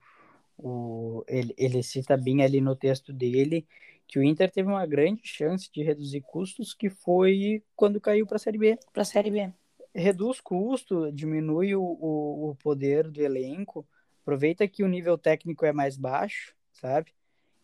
o, 0.62 1.24
ele, 1.26 1.54
ele 1.56 1.82
cita 1.82 2.16
bem 2.16 2.42
ali 2.42 2.61
no 2.61 2.76
texto 2.76 3.12
dele 3.12 3.66
que 4.06 4.18
o 4.18 4.24
Inter 4.24 4.50
teve 4.50 4.68
uma 4.68 4.84
grande 4.86 5.22
chance 5.24 5.70
de 5.72 5.84
reduzir 5.84 6.20
custos, 6.20 6.74
que 6.74 6.90
foi 6.90 7.62
quando 7.76 8.00
caiu 8.00 8.26
para 8.26 8.36
a 8.36 8.40
Série 8.40 8.58
B. 8.58 8.78
Para 8.92 9.02
a 9.02 9.04
Série 9.04 9.30
B. 9.30 9.52
Reduz 9.94 10.40
custo, 10.40 11.12
diminui 11.12 11.76
o, 11.76 11.82
o, 11.82 12.50
o, 12.50 12.54
poder 12.56 13.08
do 13.08 13.22
elenco, 13.22 13.86
aproveita 14.22 14.66
que 14.66 14.82
o 14.82 14.88
nível 14.88 15.16
técnico 15.16 15.64
é 15.64 15.72
mais 15.72 15.96
baixo, 15.96 16.54
sabe? 16.72 17.12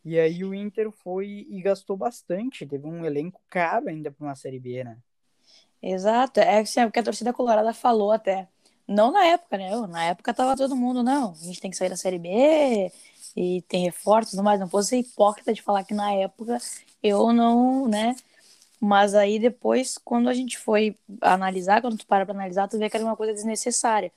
E 0.05 0.21
aí 0.21 0.45
o 0.45 0.55
Inter 0.55 0.93
foi 0.93 1.47
e 1.49 1.61
gastou 1.61 1.97
bastante, 1.97 2.65
teve 2.65 2.87
um 2.87 3.05
elenco 3.05 3.43
caro 3.49 3.89
ainda 3.89 4.13
para 4.13 4.25
uma 4.25 4.37
Série 4.37 4.61
B, 4.61 4.85
né? 4.85 4.99
Exato, 5.83 6.39
é 6.39 6.61
assim, 6.61 6.79
é 6.79 6.87
o 6.87 6.93
que 6.93 7.01
a 7.01 7.03
torcida 7.03 7.33
colorada 7.33 7.75
falou 7.75 8.13
até. 8.13 8.49
Não 8.89 9.11
na 9.11 9.25
época, 9.27 9.59
né? 9.59 9.71
Na 9.89 10.05
época 10.05 10.33
tava 10.35 10.57
todo 10.57 10.77
mundo, 10.77 11.03
não, 11.03 11.33
a 11.33 11.45
gente 11.45 11.61
tem 11.61 11.71
que 11.71 11.77
sair 11.77 11.89
da 11.89 11.97
Série 11.97 12.19
B, 12.19 12.91
e 13.37 13.63
tem 13.63 13.85
reforços 13.85 14.33
e 14.33 14.37
tudo 14.37 14.45
mais. 14.45 14.59
Não 14.59 14.69
posso 14.69 14.89
ser 14.89 14.99
hipócrita 14.99 15.53
de 15.53 15.63
falar 15.63 15.85
que 15.85 15.95
na 15.95 16.13
época 16.13 16.59
eu 17.03 17.33
não, 17.33 17.87
né? 17.89 18.17
Mas 18.81 19.15
aí 19.15 19.39
depois, 19.39 19.99
quando 19.99 20.29
a 20.29 20.35
gente 20.35 20.59
foi 20.59 20.97
analisar, 21.21 21.81
quando 21.83 21.99
tu 21.99 22.07
para 22.07 22.25
pra 22.27 22.35
analisar, 22.35 22.69
tu 22.69 22.79
vê 22.79 22.91
que 22.91 22.97
era 22.97 23.05
uma 23.05 23.17
coisa 23.17 23.33
desnecessária. 23.35 24.13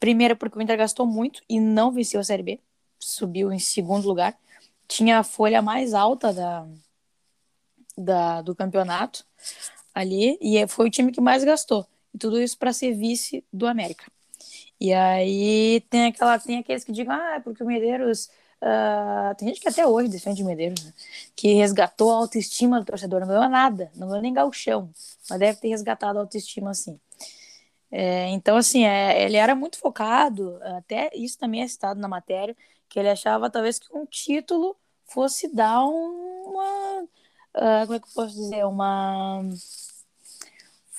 Primeiro, 0.00 0.36
porque 0.36 0.58
o 0.58 0.62
Inter 0.62 0.78
gastou 0.78 1.06
muito 1.06 1.42
e 1.48 1.60
não 1.60 1.92
venceu 1.92 2.20
a 2.20 2.24
Série 2.24 2.42
B. 2.42 2.60
Subiu 3.00 3.52
em 3.52 3.58
segundo 3.58 4.06
lugar. 4.08 4.36
Tinha 4.88 5.20
a 5.20 5.24
folha 5.24 5.62
mais 5.62 5.94
alta 5.94 6.32
da, 6.32 6.66
da, 7.96 8.42
do 8.42 8.54
campeonato 8.54 9.24
ali. 9.94 10.38
E 10.40 10.66
foi 10.68 10.88
o 10.88 10.90
time 10.90 11.12
que 11.12 11.20
mais 11.20 11.44
gastou. 11.44 11.86
Tudo 12.18 12.40
isso 12.40 12.58
para 12.58 12.72
ser 12.72 12.94
vice 12.94 13.44
do 13.52 13.66
América. 13.66 14.04
E 14.80 14.92
aí 14.92 15.80
tem 15.90 16.06
aquela 16.06 16.38
tem 16.38 16.58
aqueles 16.58 16.84
que 16.84 16.92
digam, 16.92 17.14
ah, 17.14 17.36
é 17.36 17.40
porque 17.40 17.62
o 17.62 17.66
Medeiros 17.66 18.28
Uh, 18.60 19.32
tem 19.36 19.48
gente 19.48 19.60
que 19.60 19.68
até 19.68 19.86
hoje 19.86 20.08
defende 20.08 20.42
o 20.42 20.46
Medeiros, 20.46 20.82
né? 20.84 20.92
que 21.36 21.54
resgatou 21.54 22.10
a 22.12 22.16
autoestima 22.16 22.80
do 22.80 22.86
torcedor, 22.86 23.20
não 23.20 23.28
ganhou 23.28 23.48
nada, 23.48 23.90
não 23.94 24.08
ganhou 24.08 24.20
nem 24.22 24.34
galchão, 24.34 24.90
mas 25.30 25.38
deve 25.38 25.60
ter 25.60 25.68
resgatado 25.68 26.18
a 26.18 26.22
autoestima 26.22 26.70
assim. 26.70 26.98
É, 27.90 28.28
então, 28.30 28.56
assim, 28.56 28.84
é, 28.84 29.22
ele 29.24 29.36
era 29.36 29.54
muito 29.54 29.78
focado, 29.78 30.58
até 30.76 31.10
isso 31.14 31.38
também 31.38 31.62
é 31.62 31.68
citado 31.68 32.00
na 32.00 32.08
matéria, 32.08 32.56
que 32.88 32.98
ele 32.98 33.08
achava 33.08 33.50
talvez 33.50 33.78
que 33.78 33.94
um 33.96 34.04
título 34.06 34.76
fosse 35.06 35.48
dar 35.54 35.84
uma. 35.84 37.02
Uh, 37.54 37.86
como 37.86 37.94
é 37.94 38.00
que 38.00 38.08
eu 38.08 38.14
posso 38.14 38.34
dizer? 38.34 38.64
Uma. 38.66 39.42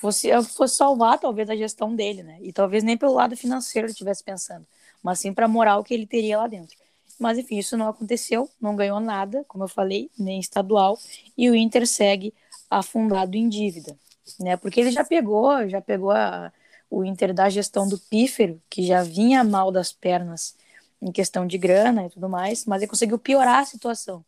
Fosse, 0.00 0.30
fosse 0.44 0.76
salvar 0.76 1.18
talvez 1.18 1.50
a 1.50 1.56
gestão 1.56 1.94
dele, 1.94 2.22
né? 2.22 2.38
E 2.40 2.52
talvez 2.52 2.82
nem 2.82 2.96
pelo 2.96 3.12
lado 3.12 3.36
financeiro 3.36 3.86
ele 3.86 3.92
estivesse 3.92 4.24
pensando, 4.24 4.66
mas 5.02 5.18
sim 5.20 5.32
para 5.32 5.44
a 5.44 5.48
moral 5.48 5.84
que 5.84 5.92
ele 5.92 6.06
teria 6.06 6.38
lá 6.38 6.46
dentro. 6.46 6.76
Mas 7.18 7.36
enfim, 7.36 7.58
isso 7.58 7.76
não 7.76 7.86
aconteceu, 7.88 8.48
não 8.60 8.74
ganhou 8.74 8.98
nada, 8.98 9.44
como 9.46 9.64
eu 9.64 9.68
falei, 9.68 10.10
nem 10.18 10.40
estadual, 10.40 10.98
e 11.36 11.50
o 11.50 11.54
Inter 11.54 11.86
segue 11.86 12.32
afundado 12.70 13.36
em 13.36 13.46
dívida, 13.48 13.98
né? 14.38 14.56
Porque 14.56 14.80
ele 14.80 14.90
já 14.90 15.04
pegou, 15.04 15.68
já 15.68 15.82
pegou 15.82 16.10
a, 16.12 16.50
o 16.88 17.04
Inter 17.04 17.34
da 17.34 17.50
gestão 17.50 17.86
do 17.86 17.98
Pífero, 17.98 18.60
que 18.70 18.86
já 18.86 19.02
vinha 19.02 19.44
mal 19.44 19.70
das 19.70 19.92
pernas 19.92 20.56
em 21.02 21.12
questão 21.12 21.46
de 21.46 21.58
grana 21.58 22.06
e 22.06 22.10
tudo 22.10 22.28
mais, 22.28 22.64
mas 22.64 22.80
ele 22.80 22.90
conseguiu 22.90 23.18
piorar 23.18 23.58
a 23.60 23.64
situação. 23.66 24.24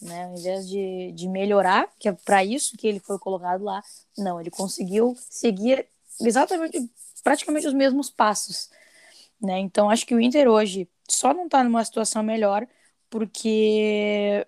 Né? 0.00 0.24
Ao 0.24 0.34
invés 0.34 0.68
de, 0.68 1.12
de 1.12 1.28
melhorar, 1.28 1.88
que 1.98 2.08
é 2.08 2.12
para 2.12 2.44
isso 2.44 2.76
que 2.76 2.86
ele 2.86 3.00
foi 3.00 3.18
colocado 3.18 3.64
lá, 3.64 3.82
não, 4.16 4.40
ele 4.40 4.50
conseguiu 4.50 5.16
seguir 5.28 5.86
exatamente, 6.20 6.90
praticamente 7.22 7.66
os 7.66 7.74
mesmos 7.74 8.10
passos. 8.10 8.70
Né? 9.40 9.58
Então, 9.58 9.90
acho 9.90 10.06
que 10.06 10.14
o 10.14 10.20
Inter 10.20 10.48
hoje 10.48 10.88
só 11.08 11.34
não 11.34 11.46
está 11.46 11.62
numa 11.62 11.84
situação 11.84 12.22
melhor 12.22 12.66
porque 13.08 14.46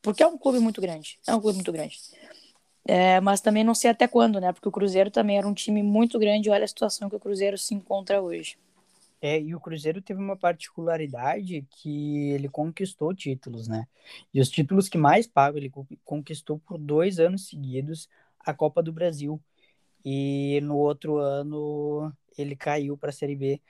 porque 0.00 0.22
é 0.22 0.26
um 0.26 0.38
clube 0.38 0.58
muito 0.58 0.80
grande. 0.80 1.18
É 1.26 1.34
um 1.34 1.40
clube 1.40 1.56
muito 1.56 1.72
grande. 1.72 1.98
É, 2.86 3.20
mas 3.20 3.42
também 3.42 3.62
não 3.62 3.74
sei 3.74 3.90
até 3.90 4.08
quando, 4.08 4.40
né? 4.40 4.52
Porque 4.52 4.68
o 4.68 4.72
Cruzeiro 4.72 5.10
também 5.10 5.36
era 5.36 5.46
um 5.46 5.52
time 5.52 5.82
muito 5.82 6.18
grande. 6.18 6.48
Olha 6.48 6.64
a 6.64 6.68
situação 6.68 7.10
que 7.10 7.16
o 7.16 7.20
Cruzeiro 7.20 7.58
se 7.58 7.74
encontra 7.74 8.22
hoje. 8.22 8.56
É, 9.20 9.40
e 9.40 9.54
o 9.54 9.60
Cruzeiro 9.60 10.00
teve 10.00 10.20
uma 10.20 10.36
particularidade 10.36 11.66
que 11.70 12.30
ele 12.30 12.48
conquistou 12.48 13.14
títulos, 13.14 13.66
né? 13.66 13.86
E 14.32 14.40
os 14.40 14.48
títulos 14.48 14.88
que 14.88 14.96
mais 14.96 15.26
pagam, 15.26 15.58
ele 15.58 15.72
conquistou 16.04 16.58
por 16.60 16.78
dois 16.78 17.18
anos 17.18 17.48
seguidos 17.48 18.08
a 18.38 18.54
Copa 18.54 18.82
do 18.82 18.92
Brasil. 18.92 19.40
E 20.04 20.60
no 20.62 20.76
outro 20.76 21.18
ano 21.18 22.12
ele 22.36 22.56
caiu 22.56 22.96
para 22.96 23.10
a 23.10 23.12
Série 23.12 23.36
B 23.36 23.60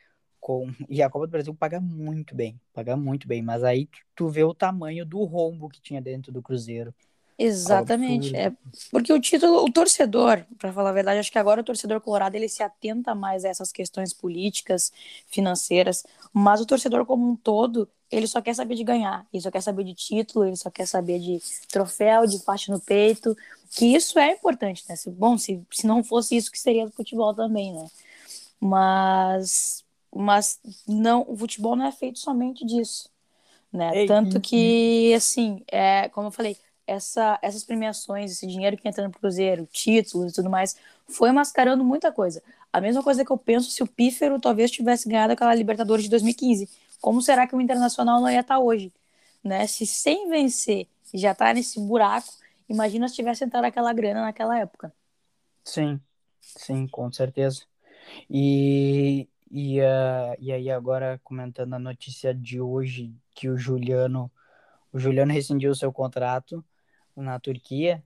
com 0.40 0.66
e 0.88 1.02
a 1.02 1.10
Copa 1.10 1.26
do 1.26 1.30
Brasil 1.30 1.54
paga 1.54 1.80
muito 1.80 2.34
bem, 2.34 2.60
paga 2.72 2.96
muito 2.96 3.26
bem, 3.26 3.42
mas 3.42 3.64
aí 3.64 3.88
tu 4.14 4.28
vê 4.28 4.44
o 4.44 4.54
tamanho 4.54 5.04
do 5.06 5.24
rombo 5.24 5.68
que 5.68 5.80
tinha 5.80 6.00
dentro 6.02 6.32
do 6.32 6.42
Cruzeiro. 6.42 6.94
Exatamente, 7.40 8.34
é 8.36 8.52
porque 8.90 9.12
o 9.12 9.20
título, 9.20 9.62
o 9.64 9.70
torcedor, 9.70 10.44
para 10.58 10.72
falar 10.72 10.90
a 10.90 10.92
verdade, 10.92 11.20
acho 11.20 11.30
que 11.30 11.38
agora 11.38 11.60
o 11.60 11.64
torcedor 11.64 12.00
colorado 12.00 12.34
ele 12.34 12.48
se 12.48 12.64
atenta 12.64 13.14
mais 13.14 13.44
a 13.44 13.48
essas 13.48 13.70
questões 13.70 14.12
políticas, 14.12 14.90
financeiras, 15.28 16.04
mas 16.32 16.60
o 16.60 16.66
torcedor 16.66 17.06
como 17.06 17.30
um 17.30 17.36
todo, 17.36 17.88
ele 18.10 18.26
só 18.26 18.40
quer 18.42 18.54
saber 18.54 18.74
de 18.74 18.82
ganhar, 18.82 19.24
ele 19.32 19.40
só 19.40 19.52
quer 19.52 19.60
saber 19.60 19.84
de 19.84 19.94
título, 19.94 20.46
ele 20.46 20.56
só 20.56 20.68
quer 20.68 20.86
saber 20.86 21.20
de 21.20 21.40
troféu, 21.70 22.26
de 22.26 22.40
faixa 22.42 22.72
no 22.72 22.80
peito, 22.80 23.36
que 23.70 23.86
isso 23.86 24.18
é 24.18 24.32
importante, 24.32 24.84
né? 24.88 24.96
Bom, 25.16 25.38
se, 25.38 25.64
se 25.70 25.86
não 25.86 26.02
fosse 26.02 26.36
isso 26.36 26.50
que 26.50 26.58
seria 26.58 26.86
do 26.86 26.92
futebol 26.92 27.32
também, 27.34 27.72
né? 27.72 27.86
Mas 28.60 29.84
mas 30.14 30.58
não, 30.86 31.24
o 31.28 31.36
futebol 31.36 31.76
não 31.76 31.86
é 31.86 31.92
feito 31.92 32.18
somente 32.18 32.64
disso, 32.64 33.10
né? 33.72 33.96
Tanto 34.06 34.40
que, 34.40 35.12
assim, 35.14 35.62
é, 35.68 36.08
como 36.10 36.28
eu 36.28 36.32
falei, 36.32 36.56
essa, 36.88 37.38
essas 37.42 37.62
premiações, 37.62 38.32
esse 38.32 38.46
dinheiro 38.46 38.76
que 38.76 38.88
entra 38.88 39.06
no 39.06 39.12
Cruzeiro, 39.12 39.68
títulos 39.70 40.32
e 40.32 40.34
tudo 40.34 40.48
mais, 40.48 40.74
foi 41.06 41.30
mascarando 41.30 41.84
muita 41.84 42.10
coisa. 42.10 42.42
A 42.72 42.80
mesma 42.80 43.02
coisa 43.02 43.24
que 43.24 43.30
eu 43.30 43.36
penso 43.36 43.70
se 43.70 43.82
o 43.82 43.86
Pífero 43.86 44.40
talvez 44.40 44.70
tivesse 44.70 45.08
ganhado 45.08 45.34
aquela 45.34 45.54
Libertadores 45.54 46.04
de 46.04 46.10
2015. 46.10 46.68
Como 47.00 47.20
será 47.20 47.46
que 47.46 47.54
o 47.54 47.60
Internacional 47.60 48.20
não 48.20 48.30
ia 48.30 48.40
estar 48.40 48.58
hoje? 48.58 48.92
Né? 49.44 49.66
Se 49.66 49.86
sem 49.86 50.28
vencer 50.28 50.88
já 51.12 51.32
está 51.32 51.52
nesse 51.52 51.78
buraco, 51.78 52.28
imagina 52.68 53.06
se 53.06 53.14
tivesse 53.14 53.44
entrado 53.44 53.64
aquela 53.64 53.92
grana 53.92 54.22
naquela 54.22 54.58
época. 54.58 54.92
Sim, 55.64 56.00
sim, 56.40 56.86
com 56.86 57.12
certeza. 57.12 57.62
E, 58.28 59.28
e, 59.50 59.80
uh, 59.80 60.36
e 60.38 60.52
aí 60.52 60.70
agora 60.70 61.20
comentando 61.22 61.74
a 61.74 61.78
notícia 61.78 62.34
de 62.34 62.60
hoje 62.60 63.14
que 63.34 63.48
o 63.48 63.56
Juliano 63.56 64.30
o 64.92 64.98
Juliano 64.98 65.32
rescindiu 65.32 65.74
seu 65.74 65.92
contrato 65.92 66.64
na 67.22 67.38
Turquia 67.38 68.02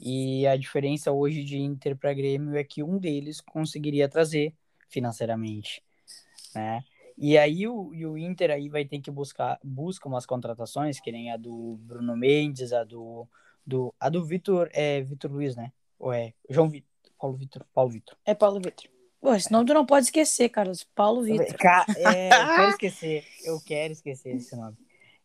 e 0.00 0.46
a 0.46 0.56
diferença 0.56 1.12
hoje 1.12 1.44
de 1.44 1.58
Inter 1.58 1.96
para 1.96 2.12
Grêmio 2.12 2.56
é 2.56 2.64
que 2.64 2.82
um 2.82 2.98
deles 2.98 3.40
conseguiria 3.40 4.08
trazer 4.08 4.54
financeiramente, 4.88 5.82
né? 6.54 6.82
E 7.16 7.38
aí 7.38 7.66
o, 7.68 7.94
e 7.94 8.04
o 8.04 8.18
Inter 8.18 8.50
aí 8.50 8.68
vai 8.68 8.84
ter 8.84 9.00
que 9.00 9.10
buscar 9.10 9.58
busca 9.62 10.08
umas 10.08 10.26
contratações, 10.26 10.98
que 10.98 11.12
nem 11.12 11.30
a 11.30 11.36
do 11.36 11.78
Bruno 11.82 12.16
Mendes, 12.16 12.72
a 12.72 12.82
do, 12.82 13.28
do 13.64 13.94
a 14.00 14.08
do 14.08 14.24
Vitor, 14.24 14.68
é 14.72 15.00
Vitor 15.00 15.30
Luiz, 15.30 15.54
né? 15.54 15.72
Ou 15.98 16.12
é 16.12 16.34
João 16.50 16.68
Vitor, 16.68 16.90
Paulo 17.18 17.36
Vitor, 17.36 17.64
Paulo 17.72 17.90
Vitor. 17.90 18.16
É 18.24 18.34
Paulo 18.34 18.60
Vitor. 18.60 18.90
Pô, 19.20 19.34
esse 19.34 19.50
nome 19.50 19.66
tu 19.66 19.72
não 19.72 19.86
pode 19.86 20.06
esquecer, 20.06 20.50
Carlos. 20.50 20.84
Paulo 20.84 21.22
Vitor. 21.22 21.56
É, 21.96 22.28
eu 22.28 22.56
quero 22.56 22.68
esquecer. 22.70 23.24
Eu 23.44 23.60
quero 23.64 23.92
esquecer 23.92 24.36
esse 24.36 24.54
nome. 24.54 24.76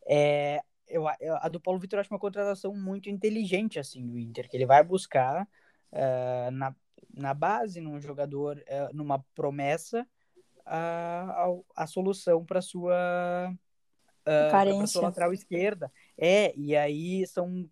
É, 0.07 0.63
eu, 0.89 1.07
a 1.07 1.47
do 1.47 1.59
Paulo 1.59 1.79
Vitor 1.79 1.99
acho 1.99 2.11
uma 2.11 2.19
contratação 2.19 2.75
muito 2.75 3.09
inteligente, 3.09 3.79
assim, 3.79 4.05
do 4.05 4.17
Inter, 4.17 4.49
que 4.49 4.57
ele 4.57 4.65
vai 4.65 4.83
buscar 4.83 5.47
uh, 5.91 6.51
na, 6.51 6.75
na 7.13 7.33
base, 7.33 7.79
num 7.79 7.99
jogador, 7.99 8.57
uh, 8.57 8.95
numa 8.95 9.23
promessa, 9.35 10.07
a, 10.65 11.45
a, 11.75 11.83
a 11.83 11.87
solução 11.87 12.45
para 12.45 12.61
sua 12.61 13.51
uh, 13.51 14.87
sua 14.87 15.03
lateral 15.03 15.33
esquerda. 15.33 15.91
É, 16.17 16.53
e 16.55 16.75
aí 16.75 17.25
são 17.27 17.69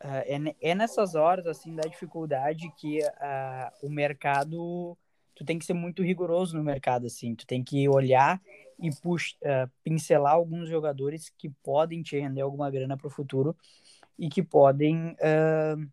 Uh, 0.00 0.54
é, 0.62 0.70
é, 0.70 0.74
nessas 0.76 1.16
horas 1.16 1.44
assim 1.44 1.74
da 1.74 1.82
dificuldade 1.82 2.72
que 2.76 3.00
uh, 3.00 3.86
o 3.86 3.90
mercado 3.90 4.96
tu 5.38 5.44
tem 5.44 5.58
que 5.58 5.64
ser 5.64 5.74
muito 5.74 6.02
rigoroso 6.02 6.56
no 6.56 6.62
mercado, 6.62 7.06
assim. 7.06 7.34
Tu 7.34 7.46
tem 7.46 7.62
que 7.62 7.88
olhar 7.88 8.40
e 8.78 8.90
puxa, 8.90 9.36
uh, 9.42 9.70
pincelar 9.82 10.34
alguns 10.34 10.68
jogadores 10.68 11.28
que 11.36 11.50
podem 11.62 12.02
te 12.02 12.18
render 12.18 12.42
alguma 12.42 12.70
grana 12.70 12.96
para 12.96 13.08
o 13.08 13.10
futuro 13.10 13.56
e 14.18 14.28
que 14.28 14.42
podem 14.42 15.12
uh, 15.12 15.90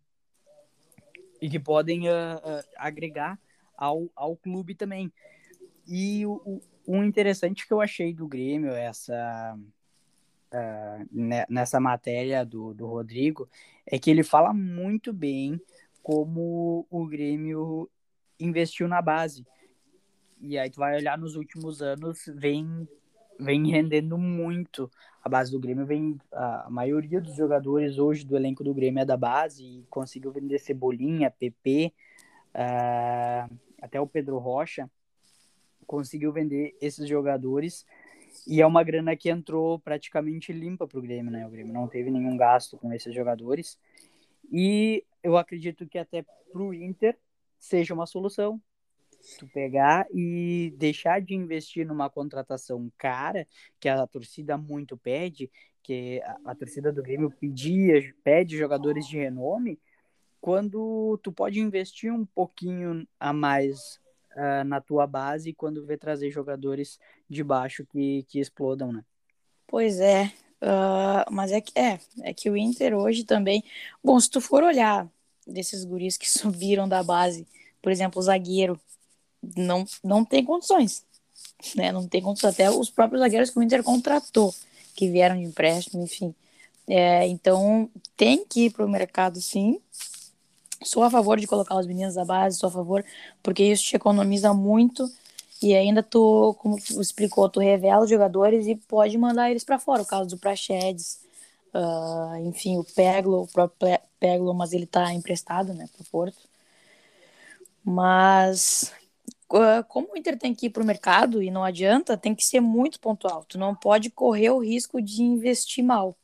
e 1.42 1.50
que 1.50 1.60
podem 1.60 2.08
uh, 2.08 2.64
agregar 2.78 3.40
ao, 3.76 4.10
ao 4.16 4.38
clube 4.38 4.76
também. 4.76 5.12
E 5.88 6.26
o, 6.26 6.62
o 6.86 7.04
interessante 7.04 7.68
que 7.68 7.74
eu 7.74 7.82
achei 7.82 8.14
do 8.14 8.28
Grêmio, 8.28 8.72
essa 8.72 9.58
nessa 11.50 11.82
matéria 11.82 12.46
do, 12.46 12.74
do 12.74 12.88
Rodrigo, 12.88 13.50
é 13.86 14.00
que 14.00 14.10
ele 14.10 14.24
fala 14.24 14.54
muito 14.54 15.12
bem 15.12 15.60
como 16.02 16.88
o 16.90 17.06
Grêmio 17.06 17.90
investiu 18.40 18.88
na 18.88 19.02
base. 19.02 19.46
E 20.48 20.58
aí 20.58 20.70
tu 20.70 20.80
vai 20.80 20.96
olhar 20.96 21.18
nos 21.18 21.36
últimos 21.36 21.82
anos, 21.82 22.26
vem 22.36 22.88
vem 23.38 23.70
rendendo 23.70 24.18
muito. 24.18 24.90
A 25.24 25.28
base 25.28 25.52
do 25.52 25.60
Grêmio 25.60 25.86
vem 25.86 26.18
a 26.32 26.70
maioria 26.70 27.20
dos 27.20 27.36
jogadores 27.36 27.98
hoje 27.98 28.26
do 28.26 28.36
elenco 28.36 28.64
do 28.64 28.74
Grêmio 28.74 29.02
é 29.02 29.06
da 29.06 29.18
base 29.18 29.64
e 29.64 29.86
conseguiu 29.90 30.32
vender 30.32 30.60
Cebolinha, 30.60 31.32
PP, 31.32 31.92
uh, 32.54 33.56
até 33.82 34.00
o 34.00 34.08
Pedro 34.08 34.38
Rocha 34.38 34.90
conseguiu 35.86 36.32
vender 36.32 36.76
esses 36.82 37.08
jogadores 37.08 37.86
e 38.48 38.62
é 38.62 38.66
uma 38.66 38.84
grana 38.84 39.16
que 39.16 39.30
entrou 39.30 39.80
praticamente 39.80 40.52
limpa 40.52 40.88
para 40.88 41.00
o 41.00 41.02
Grêmio, 41.02 41.32
né? 41.32 41.46
O 41.46 41.50
Grêmio 41.50 41.74
não 41.74 41.88
teve 41.88 42.10
nenhum 42.10 42.36
gasto 42.36 42.78
com 42.78 42.92
esses 42.92 43.14
jogadores 43.14 43.80
e 44.52 45.04
eu 45.24 45.38
acredito 45.38 45.88
que 45.88 45.98
até 45.98 46.24
para 46.52 46.62
o 46.62 46.74
Inter 46.74 47.18
seja 47.58 47.94
uma 47.94 48.06
solução. 48.06 48.62
Tu 49.40 49.48
pegar 49.48 50.06
e 50.14 50.74
deixar 50.78 51.22
de 51.22 51.34
investir 51.34 51.86
numa 51.86 52.10
contratação 52.10 52.92
cara, 52.98 53.48
que 53.80 53.90
a 53.90 54.06
torcida 54.06 54.58
muito 54.58 54.96
pede, 54.96 55.52
que 55.82 56.22
a, 56.24 56.52
a 56.52 56.56
torcida 56.56 56.92
do 56.92 57.02
Grêmio 57.02 57.32
pedia, 57.32 58.14
pede 58.24 58.58
jogadores 58.58 59.08
de 59.08 59.18
renome, 59.18 59.80
quando 60.40 61.20
tu 61.24 61.32
pode 61.32 61.60
investir 61.60 62.14
um 62.14 62.24
pouquinho 62.24 63.08
a 63.20 63.34
mais 63.34 64.00
uh, 64.36 64.64
na 64.64 64.80
tua 64.80 65.08
base 65.08 65.54
quando 65.54 65.86
vê 65.86 65.98
trazer 65.98 66.30
jogadores 66.30 67.00
de 67.28 67.44
baixo 67.44 67.86
que, 67.86 68.24
que 68.28 68.40
explodam, 68.40 68.92
né? 68.92 69.04
Pois 69.68 70.00
é, 70.00 70.32
uh, 70.62 71.32
mas 71.32 71.52
é 71.52 71.60
que, 71.60 71.78
é, 71.78 72.00
é 72.22 72.34
que 72.34 72.50
o 72.50 72.56
Inter 72.56 72.94
hoje 72.94 73.24
também. 73.24 73.64
Bom, 74.04 74.20
se 74.20 74.30
tu 74.30 74.40
for 74.40 74.64
olhar 74.64 75.10
desses 75.48 75.84
guris 75.84 76.18
que 76.18 76.30
subiram 76.30 76.88
da 76.88 77.02
base, 77.04 77.48
por 77.82 77.92
exemplo, 77.92 78.20
o 78.20 78.24
zagueiro, 78.24 78.80
não, 79.56 79.86
não 80.04 80.24
tem 80.26 80.44
condições. 80.44 81.04
Né? 81.76 81.92
Não 81.92 82.08
tem 82.08 82.22
condições. 82.22 82.54
Até 82.54 82.70
os 82.70 82.90
próprios 82.90 83.22
zagueiros 83.22 83.50
que 83.50 83.60
o 83.60 83.64
Inter 83.64 83.84
contratou, 83.84 84.54
que 84.96 85.10
vieram 85.10 85.38
de 85.38 85.44
empréstimo, 85.44 86.04
enfim. 86.04 86.34
É, 86.88 87.28
então, 87.28 87.90
tem 88.16 88.46
que 88.46 88.66
ir 88.66 88.72
para 88.72 88.86
o 88.86 88.90
mercado, 88.90 89.42
sim. 89.42 89.80
Sou 90.84 91.04
a 91.04 91.10
favor 91.10 91.40
de 91.40 91.48
colocar 91.48 91.76
os 91.78 91.88
meninos 91.88 92.16
da 92.16 92.26
base, 92.26 92.58
sou 92.58 92.70
a 92.70 92.72
favor, 92.72 93.04
porque 93.42 93.64
isso 93.64 93.84
te 93.84 93.96
economiza 93.96 94.54
muito. 94.54 95.10
E 95.62 95.74
ainda 95.74 96.04
tu, 96.04 96.56
como 96.60 96.78
explicou, 96.78 97.50
tu 97.50 97.60
revela 97.60 98.04
os 98.04 98.10
jogadores 98.10 98.68
e 98.68 98.76
pode 98.76 99.18
mandar 99.18 99.50
eles 99.50 99.64
para 99.64 99.80
fora. 99.80 100.04
O 100.04 100.06
caso 100.06 100.30
do 100.30 100.38
Prachedes, 100.38 101.20
uh, 101.74 102.36
enfim, 102.46 102.78
o 102.78 102.84
Peglo, 102.84 103.44
o 103.44 103.48
próprio 103.48 104.00
Peglo, 104.20 104.54
mas 104.54 104.74
ele 104.74 104.84
está 104.84 105.14
emprestado, 105.14 105.74
né, 105.74 105.88
para 105.92 106.04
o 106.04 106.10
Porto. 106.12 106.38
Mas 107.84 108.92
como 109.48 110.14
o 110.14 110.18
Inter 110.18 110.38
tem 110.38 110.54
que 110.54 110.68
ir 110.68 110.70
para 110.70 110.84
o 110.84 110.86
mercado 110.86 111.42
e 111.42 111.52
não 111.52 111.64
adianta, 111.64 112.18
tem 112.18 112.34
que 112.36 112.46
ser 112.46 112.60
muito 112.60 113.00
pontual. 113.00 113.46
Tu 113.46 113.58
não 113.58 113.76
pode 113.76 114.10
correr 114.10 114.50
o 114.50 114.60
risco 114.60 115.02
de 115.02 115.22
investir 115.24 115.84
mal. 115.84 116.18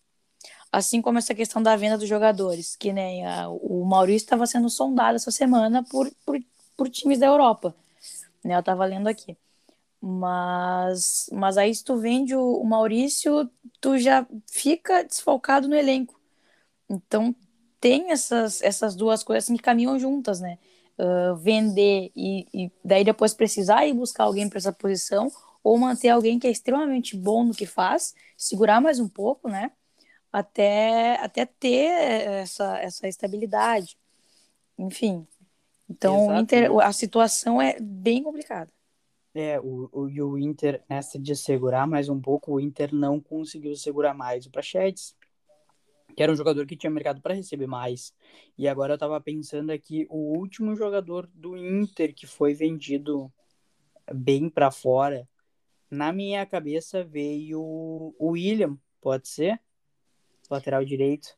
Assim 0.71 1.01
como 1.01 1.17
essa 1.17 1.35
questão 1.35 1.61
da 1.61 1.75
venda 1.75 1.97
dos 1.97 2.07
jogadores, 2.07 2.75
que 2.75 2.93
nem 2.93 3.25
a, 3.25 3.49
o 3.49 3.85
Maurício 3.85 4.25
estava 4.25 4.47
sendo 4.47 4.69
sondado 4.69 5.17
essa 5.17 5.31
semana 5.31 5.83
por, 5.83 6.09
por, 6.25 6.39
por 6.77 6.89
times 6.89 7.19
da 7.19 7.27
Europa. 7.27 7.75
Né, 8.43 8.55
eu 8.55 8.59
estava 8.59 8.85
lendo 8.85 9.07
aqui. 9.07 9.37
Mas, 10.01 11.29
mas 11.31 11.57
aí 11.57 11.73
se 11.75 11.83
tu 11.83 11.97
vende 11.97 12.35
o, 12.35 12.55
o 12.57 12.65
Maurício, 12.65 13.49
tu 13.79 13.97
já 13.99 14.25
fica 14.49 15.03
desfalcado 15.03 15.67
no 15.67 15.75
elenco. 15.75 16.19
Então 16.89 17.35
tem 17.79 18.11
essas, 18.11 18.61
essas 18.61 18.95
duas 18.95 19.23
coisas 19.23 19.45
assim, 19.45 19.57
que 19.57 19.63
caminham 19.63 19.99
juntas, 19.99 20.39
né? 20.39 20.57
Uh, 20.97 21.35
vender 21.35 22.11
e, 22.15 22.47
e, 22.53 22.71
daí 22.83 23.03
depois 23.03 23.33
precisar 23.33 23.85
ir 23.85 23.93
buscar 23.93 24.25
alguém 24.25 24.47
para 24.49 24.57
essa 24.57 24.73
posição, 24.73 25.31
ou 25.63 25.77
manter 25.77 26.09
alguém 26.09 26.39
que 26.39 26.47
é 26.47 26.51
extremamente 26.51 27.15
bom 27.15 27.43
no 27.43 27.53
que 27.53 27.65
faz, 27.65 28.13
segurar 28.37 28.81
mais 28.81 28.99
um 28.99 29.07
pouco, 29.07 29.47
né? 29.47 29.71
Até, 30.31 31.15
até 31.21 31.45
ter 31.45 31.91
essa, 32.41 32.77
essa 32.79 33.07
estabilidade. 33.07 33.97
Enfim. 34.77 35.27
Então, 35.89 36.39
Inter, 36.39 36.71
a 36.79 36.91
situação 36.93 37.61
é 37.61 37.77
bem 37.79 38.23
complicada. 38.23 38.71
É, 39.33 39.59
o, 39.59 39.89
o, 39.91 40.01
o 40.05 40.37
Inter, 40.37 40.81
nessa 40.89 41.19
de 41.19 41.35
segurar 41.35 41.85
mais 41.85 42.09
um 42.09 42.19
pouco, 42.19 42.53
o 42.53 42.59
Inter 42.59 42.93
não 42.93 43.19
conseguiu 43.19 43.75
segurar 43.75 44.13
mais 44.13 44.45
o 44.45 44.51
Prachedes 44.51 45.15
que 46.15 46.23
era 46.23 46.31
um 46.31 46.35
jogador 46.35 46.65
que 46.65 46.75
tinha 46.75 46.89
mercado 46.89 47.21
para 47.21 47.33
receber 47.33 47.67
mais. 47.67 48.13
E 48.57 48.67
agora 48.67 48.93
eu 48.93 48.97
tava 48.97 49.19
pensando 49.21 49.71
aqui, 49.71 50.05
o 50.09 50.37
último 50.37 50.75
jogador 50.75 51.27
do 51.33 51.57
Inter 51.57 52.13
que 52.13 52.27
foi 52.27 52.53
vendido 52.53 53.31
bem 54.13 54.49
para 54.49 54.71
fora, 54.71 55.27
na 55.89 56.13
minha 56.13 56.45
cabeça 56.45 57.03
veio 57.03 57.61
o 57.61 58.29
William, 58.31 58.77
pode 59.01 59.27
ser? 59.27 59.59
Lateral 60.49 60.85
direito. 60.85 61.35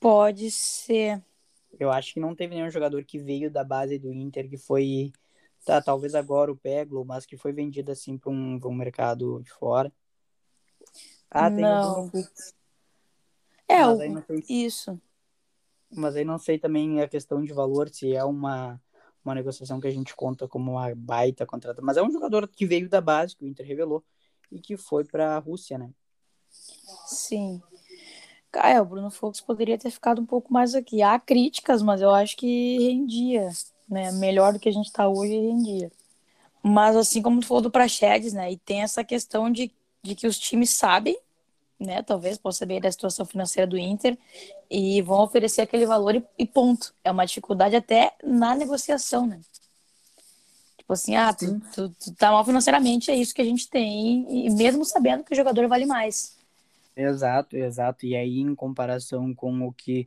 Pode 0.00 0.50
ser. 0.50 1.22
Eu 1.78 1.90
acho 1.90 2.14
que 2.14 2.20
não 2.20 2.34
teve 2.34 2.54
nenhum 2.54 2.70
jogador 2.70 3.04
que 3.04 3.18
veio 3.18 3.50
da 3.50 3.62
base 3.62 3.98
do 3.98 4.12
Inter 4.12 4.48
que 4.48 4.56
foi, 4.56 5.12
tá, 5.64 5.82
talvez 5.82 6.14
agora 6.14 6.50
o 6.50 6.56
Peglo, 6.56 7.04
mas 7.04 7.26
que 7.26 7.36
foi 7.36 7.52
vendido 7.52 7.92
assim 7.92 8.16
para 8.16 8.30
um, 8.30 8.58
um 8.64 8.74
mercado 8.74 9.42
de 9.42 9.50
fora. 9.50 9.92
Ah, 11.30 11.50
tem 11.50 11.60
não. 11.60 12.10
O 13.68 13.96
Bruno 13.96 14.24
é, 14.28 14.32
o... 14.32 14.42
isso. 14.48 15.00
Mas 15.90 16.16
aí 16.16 16.24
não 16.24 16.38
sei 16.38 16.58
também 16.58 17.00
a 17.00 17.08
questão 17.08 17.42
de 17.42 17.52
valor, 17.52 17.88
se 17.88 18.14
é 18.14 18.24
uma, 18.24 18.80
uma 19.24 19.34
negociação 19.34 19.80
que 19.80 19.86
a 19.86 19.90
gente 19.90 20.14
conta 20.14 20.48
como 20.48 20.72
uma 20.72 20.94
baita 20.94 21.46
contrata. 21.46 21.80
Mas 21.82 21.96
é 21.96 22.02
um 22.02 22.10
jogador 22.10 22.48
que 22.48 22.66
veio 22.66 22.88
da 22.88 23.00
base, 23.00 23.36
que 23.36 23.44
o 23.44 23.48
Inter 23.48 23.66
revelou, 23.66 24.04
e 24.50 24.60
que 24.60 24.76
foi 24.76 25.04
para 25.04 25.36
a 25.36 25.38
Rússia, 25.38 25.78
né? 25.78 25.90
Sim. 27.06 27.62
É, 28.54 28.80
o 28.80 28.84
Bruno 28.84 29.10
Fux 29.10 29.40
poderia 29.40 29.76
ter 29.76 29.90
ficado 29.90 30.20
um 30.20 30.26
pouco 30.26 30.52
mais 30.52 30.74
aqui. 30.74 31.02
Há 31.02 31.18
críticas, 31.18 31.82
mas 31.82 32.00
eu 32.00 32.10
acho 32.10 32.36
que 32.36 32.78
rendia, 32.78 33.50
né? 33.88 34.12
Melhor 34.12 34.52
do 34.52 34.58
que 34.58 34.68
a 34.68 34.72
gente 34.72 34.86
está 34.86 35.08
hoje, 35.08 35.34
rendia. 35.34 35.90
Mas 36.62 36.96
assim 36.96 37.22
como 37.22 37.40
tu 37.40 37.46
falou 37.46 37.62
do 37.62 37.70
Praxedes, 37.70 38.32
né? 38.32 38.50
E 38.50 38.56
tem 38.56 38.82
essa 38.82 39.04
questão 39.04 39.50
de, 39.50 39.70
de 40.02 40.14
que 40.14 40.26
os 40.26 40.38
times 40.38 40.70
sabem 40.70 41.16
né? 41.78 42.02
Talvez 42.02 42.38
possa 42.38 42.60
saber 42.60 42.80
da 42.80 42.90
situação 42.90 43.24
financeira 43.24 43.66
do 43.66 43.76
Inter 43.76 44.16
e 44.70 45.00
vão 45.02 45.20
oferecer 45.22 45.62
aquele 45.62 45.86
valor 45.86 46.14
e, 46.14 46.24
e, 46.38 46.46
ponto. 46.46 46.94
É 47.04 47.10
uma 47.10 47.24
dificuldade 47.24 47.76
até 47.76 48.12
na 48.22 48.54
negociação, 48.54 49.26
né? 49.26 49.40
Tipo 50.78 50.92
assim, 50.92 51.16
ah, 51.16 51.32
tu, 51.32 51.60
tu, 51.74 51.88
tu, 51.90 52.14
tá 52.14 52.30
mal 52.30 52.44
financeiramente, 52.44 53.10
é 53.10 53.16
isso 53.16 53.34
que 53.34 53.42
a 53.42 53.44
gente 53.44 53.68
tem, 53.68 54.46
e 54.46 54.50
mesmo 54.50 54.84
sabendo 54.84 55.24
que 55.24 55.32
o 55.32 55.36
jogador 55.36 55.66
vale 55.66 55.84
mais. 55.84 56.36
Exato, 56.96 57.56
exato. 57.56 58.06
E 58.06 58.14
aí, 58.14 58.38
em 58.38 58.54
comparação 58.54 59.34
com 59.34 59.66
o 59.66 59.72
que 59.72 60.06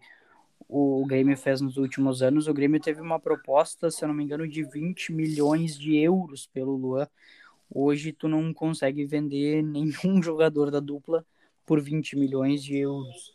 o 0.69 1.05
Grêmio 1.05 1.37
fez 1.37 1.59
nos 1.59 1.77
últimos 1.77 2.21
anos, 2.21 2.47
o 2.47 2.53
Grêmio 2.53 2.79
teve 2.79 3.01
uma 3.01 3.19
proposta, 3.19 3.91
se 3.91 4.03
eu 4.03 4.07
não 4.07 4.15
me 4.15 4.23
engano, 4.23 4.47
de 4.47 4.63
20 4.63 5.11
milhões 5.11 5.77
de 5.77 5.97
euros 5.97 6.47
pelo 6.47 6.75
Luan 6.75 7.07
Hoje 7.71 8.11
tu 8.11 8.27
não 8.27 8.51
consegue 8.53 9.05
vender 9.05 9.61
nenhum 9.63 10.21
jogador 10.21 10.71
da 10.71 10.79
dupla 10.79 11.25
por 11.65 11.81
20 11.81 12.17
milhões 12.17 12.63
de 12.63 12.77
euros. 12.77 13.33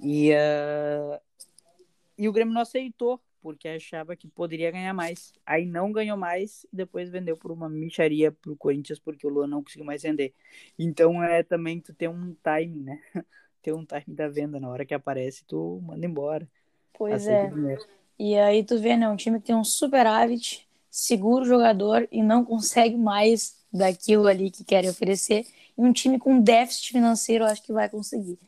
E, 0.00 0.32
uh, 0.32 1.20
e 2.18 2.28
o 2.28 2.32
Grêmio 2.32 2.52
não 2.52 2.62
aceitou, 2.62 3.20
porque 3.40 3.68
achava 3.68 4.16
que 4.16 4.26
poderia 4.26 4.70
ganhar 4.70 4.94
mais. 4.94 5.32
Aí 5.44 5.66
não 5.66 5.92
ganhou 5.92 6.16
mais 6.16 6.64
e 6.72 6.76
depois 6.76 7.10
vendeu 7.10 7.36
por 7.36 7.52
uma 7.52 7.68
micharia 7.68 8.32
pro 8.32 8.56
Corinthians, 8.56 8.98
porque 8.98 9.26
o 9.26 9.30
Luan 9.30 9.46
não 9.46 9.62
conseguiu 9.62 9.84
mais 9.84 10.02
vender. 10.02 10.32
Então 10.78 11.22
é 11.22 11.42
também 11.42 11.78
tu 11.78 11.92
ter 11.92 12.08
um 12.08 12.34
time, 12.42 12.82
né? 12.82 13.02
ter 13.62 13.72
um 13.72 13.84
time 13.84 14.16
da 14.16 14.28
venda. 14.28 14.58
Na 14.58 14.70
hora 14.70 14.84
que 14.84 14.94
aparece, 14.94 15.44
tu 15.44 15.80
manda 15.82 16.06
embora. 16.06 16.48
Pois 16.94 17.26
é. 17.26 17.50
E 18.18 18.34
aí 18.36 18.64
tu 18.64 18.78
vê, 18.78 18.96
né? 18.96 19.08
Um 19.08 19.16
time 19.16 19.38
que 19.38 19.46
tem 19.46 19.54
um 19.54 19.64
superávit, 19.64 20.63
segura 20.94 21.42
o 21.42 21.46
jogador 21.46 22.06
e 22.12 22.22
não 22.22 22.44
consegue 22.44 22.96
mais 22.96 23.56
daquilo 23.72 24.28
ali 24.28 24.48
que 24.48 24.62
querem 24.62 24.88
oferecer. 24.88 25.44
E 25.76 25.82
um 25.82 25.92
time 25.92 26.20
com 26.20 26.40
déficit 26.40 26.92
financeiro, 26.92 27.42
eu 27.42 27.48
acho 27.48 27.64
que 27.64 27.72
vai 27.72 27.88
conseguir. 27.88 28.38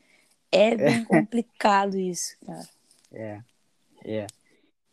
É 0.53 0.77
bem 0.77 1.01
é. 1.01 1.05
complicado 1.11 1.99
isso, 1.99 2.37
cara. 2.47 2.69
É, 3.13 3.41
é. 4.05 4.27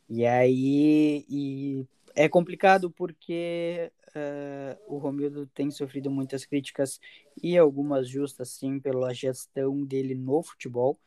E 0.10 0.26
aí, 0.26 1.24
e 1.30 1.86
é 2.16 2.28
complicado 2.28 2.90
porque 2.90 3.92
uh, 4.08 4.96
o 4.96 4.98
Romildo 4.98 5.46
tem 5.54 5.70
sofrido 5.70 6.10
muitas 6.10 6.46
críticas 6.46 7.00
e 7.42 7.56
algumas 7.56 8.10
justas, 8.10 8.50
sim, 8.50 8.80
pela 8.80 9.14
gestão 9.14 9.84
dele 9.84 10.16
no 10.16 10.42
futebol 10.42 10.98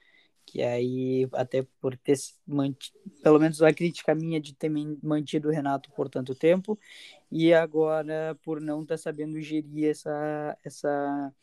que 0.47 0.63
aí 0.63 1.29
até 1.33 1.67
por 1.81 1.97
ter 1.97 2.17
mantido, 2.47 2.97
pelo 3.23 3.41
menos 3.41 3.61
a 3.61 3.75
crítica 3.75 4.15
minha 4.15 4.41
de 4.41 4.55
ter 4.55 4.71
mantido 5.03 5.49
o 5.49 5.51
Renato 5.53 5.91
por 5.93 6.09
tanto 6.09 6.35
tempo 6.35 6.79
e 7.31 7.53
agora 7.53 8.39
por 8.43 8.61
não 8.61 8.83
estar 8.83 8.95
tá 8.95 8.99
sabendo 8.99 9.41
gerir 9.41 9.91
essa 9.91 10.57
essa 10.65 11.35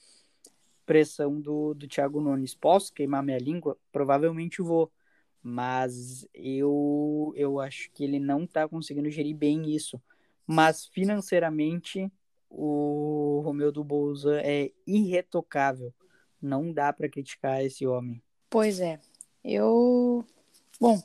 pressão 0.86 1.40
do, 1.40 1.74
do 1.74 1.88
Thiago 1.88 2.22
Nunes. 2.22 2.56
Posso 2.56 2.94
queimar 2.94 3.24
minha 3.24 3.38
língua? 3.38 3.78
Provavelmente 3.92 4.62
vou, 4.62 4.92
mas 5.42 6.28
eu 6.34 7.34
eu 7.36 7.60
acho 7.60 7.92
que 7.92 8.04
ele 8.06 8.20
não 8.20 8.44
está 8.46 8.68
conseguindo 8.68 9.10
gerir 9.12 9.36
bem 9.36 9.70
isso. 9.76 10.02
Mas 10.48 10.86
financeiramente 10.88 12.12
o 12.50 13.42
Romeu 13.44 13.72
do 13.72 13.84
Bolsa 13.84 14.40
é 14.44 14.72
irretocável. 14.88 15.94
Não 16.42 16.72
dá 16.74 16.94
para 16.94 17.10
criticar 17.10 17.64
esse 17.64 17.86
homem. 17.88 18.23
Pois 18.54 18.80
é. 18.80 19.00
Eu. 19.44 20.24
Bom, 20.80 21.02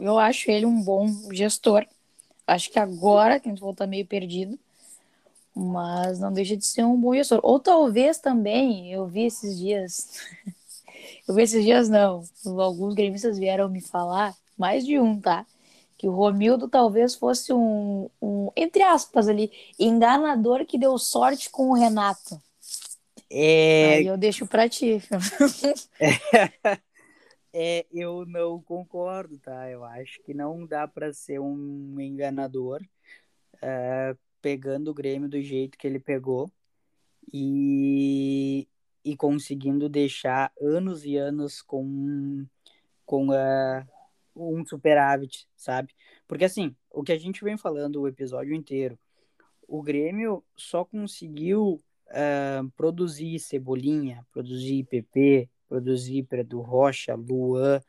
eu 0.00 0.16
acho 0.20 0.48
ele 0.52 0.64
um 0.64 0.80
bom 0.80 1.08
gestor. 1.32 1.84
Acho 2.46 2.70
que 2.70 2.78
agora 2.78 3.40
que 3.40 3.48
a 3.48 3.50
gente 3.50 3.60
volta 3.60 3.88
meio 3.88 4.06
perdido. 4.06 4.56
Mas 5.52 6.20
não 6.20 6.32
deixa 6.32 6.56
de 6.56 6.64
ser 6.64 6.84
um 6.84 6.96
bom 6.96 7.12
gestor. 7.12 7.40
Ou 7.42 7.58
talvez 7.58 8.18
também, 8.18 8.92
eu 8.92 9.04
vi 9.04 9.24
esses 9.24 9.58
dias. 9.58 10.20
eu 11.26 11.34
vi 11.34 11.42
esses 11.42 11.64
dias, 11.64 11.88
não. 11.88 12.22
Alguns 12.46 12.94
gremistas 12.94 13.36
vieram 13.36 13.68
me 13.68 13.80
falar, 13.80 14.32
mais 14.56 14.86
de 14.86 14.96
um, 14.96 15.20
tá? 15.20 15.44
Que 15.98 16.06
o 16.06 16.12
Romildo 16.12 16.68
talvez 16.68 17.16
fosse 17.16 17.52
um, 17.52 18.08
um 18.22 18.52
entre 18.54 18.84
aspas 18.84 19.26
ali, 19.26 19.50
enganador 19.76 20.64
que 20.64 20.78
deu 20.78 20.96
sorte 20.98 21.50
com 21.50 21.70
o 21.70 21.74
Renato. 21.74 22.40
É... 23.36 23.94
Aí 23.94 24.06
eu 24.06 24.16
deixo 24.16 24.46
para 24.46 24.68
ti. 24.68 25.02
é, 27.52 27.84
eu 27.92 28.24
não 28.26 28.62
concordo, 28.62 29.36
tá? 29.40 29.68
Eu 29.68 29.82
acho 29.82 30.22
que 30.22 30.32
não 30.32 30.64
dá 30.64 30.86
para 30.86 31.12
ser 31.12 31.40
um 31.40 32.00
enganador 32.00 32.80
uh, 33.56 34.16
pegando 34.40 34.92
o 34.92 34.94
Grêmio 34.94 35.28
do 35.28 35.42
jeito 35.42 35.76
que 35.76 35.84
ele 35.84 35.98
pegou 35.98 36.48
e, 37.32 38.68
e 39.04 39.16
conseguindo 39.16 39.88
deixar 39.88 40.52
anos 40.60 41.04
e 41.04 41.16
anos 41.16 41.60
com, 41.60 42.46
com 43.04 43.30
uh, 43.30 43.84
um 44.36 44.64
superávit, 44.64 45.48
sabe? 45.56 45.92
Porque 46.28 46.44
assim, 46.44 46.72
o 46.88 47.02
que 47.02 47.10
a 47.10 47.18
gente 47.18 47.42
vem 47.42 47.56
falando 47.56 48.00
o 48.00 48.06
episódio 48.06 48.54
inteiro, 48.54 48.96
o 49.66 49.82
Grêmio 49.82 50.44
só 50.56 50.84
conseguiu 50.84 51.82
uh, 52.10 52.70
produzir 52.76 53.38
Cebolinha, 53.38 54.26
produzir 54.32 54.84
PP, 54.84 55.48
produzir 55.68 56.24
Pedro 56.24 56.60
Rocha, 56.60 57.14
Luan, 57.14 57.80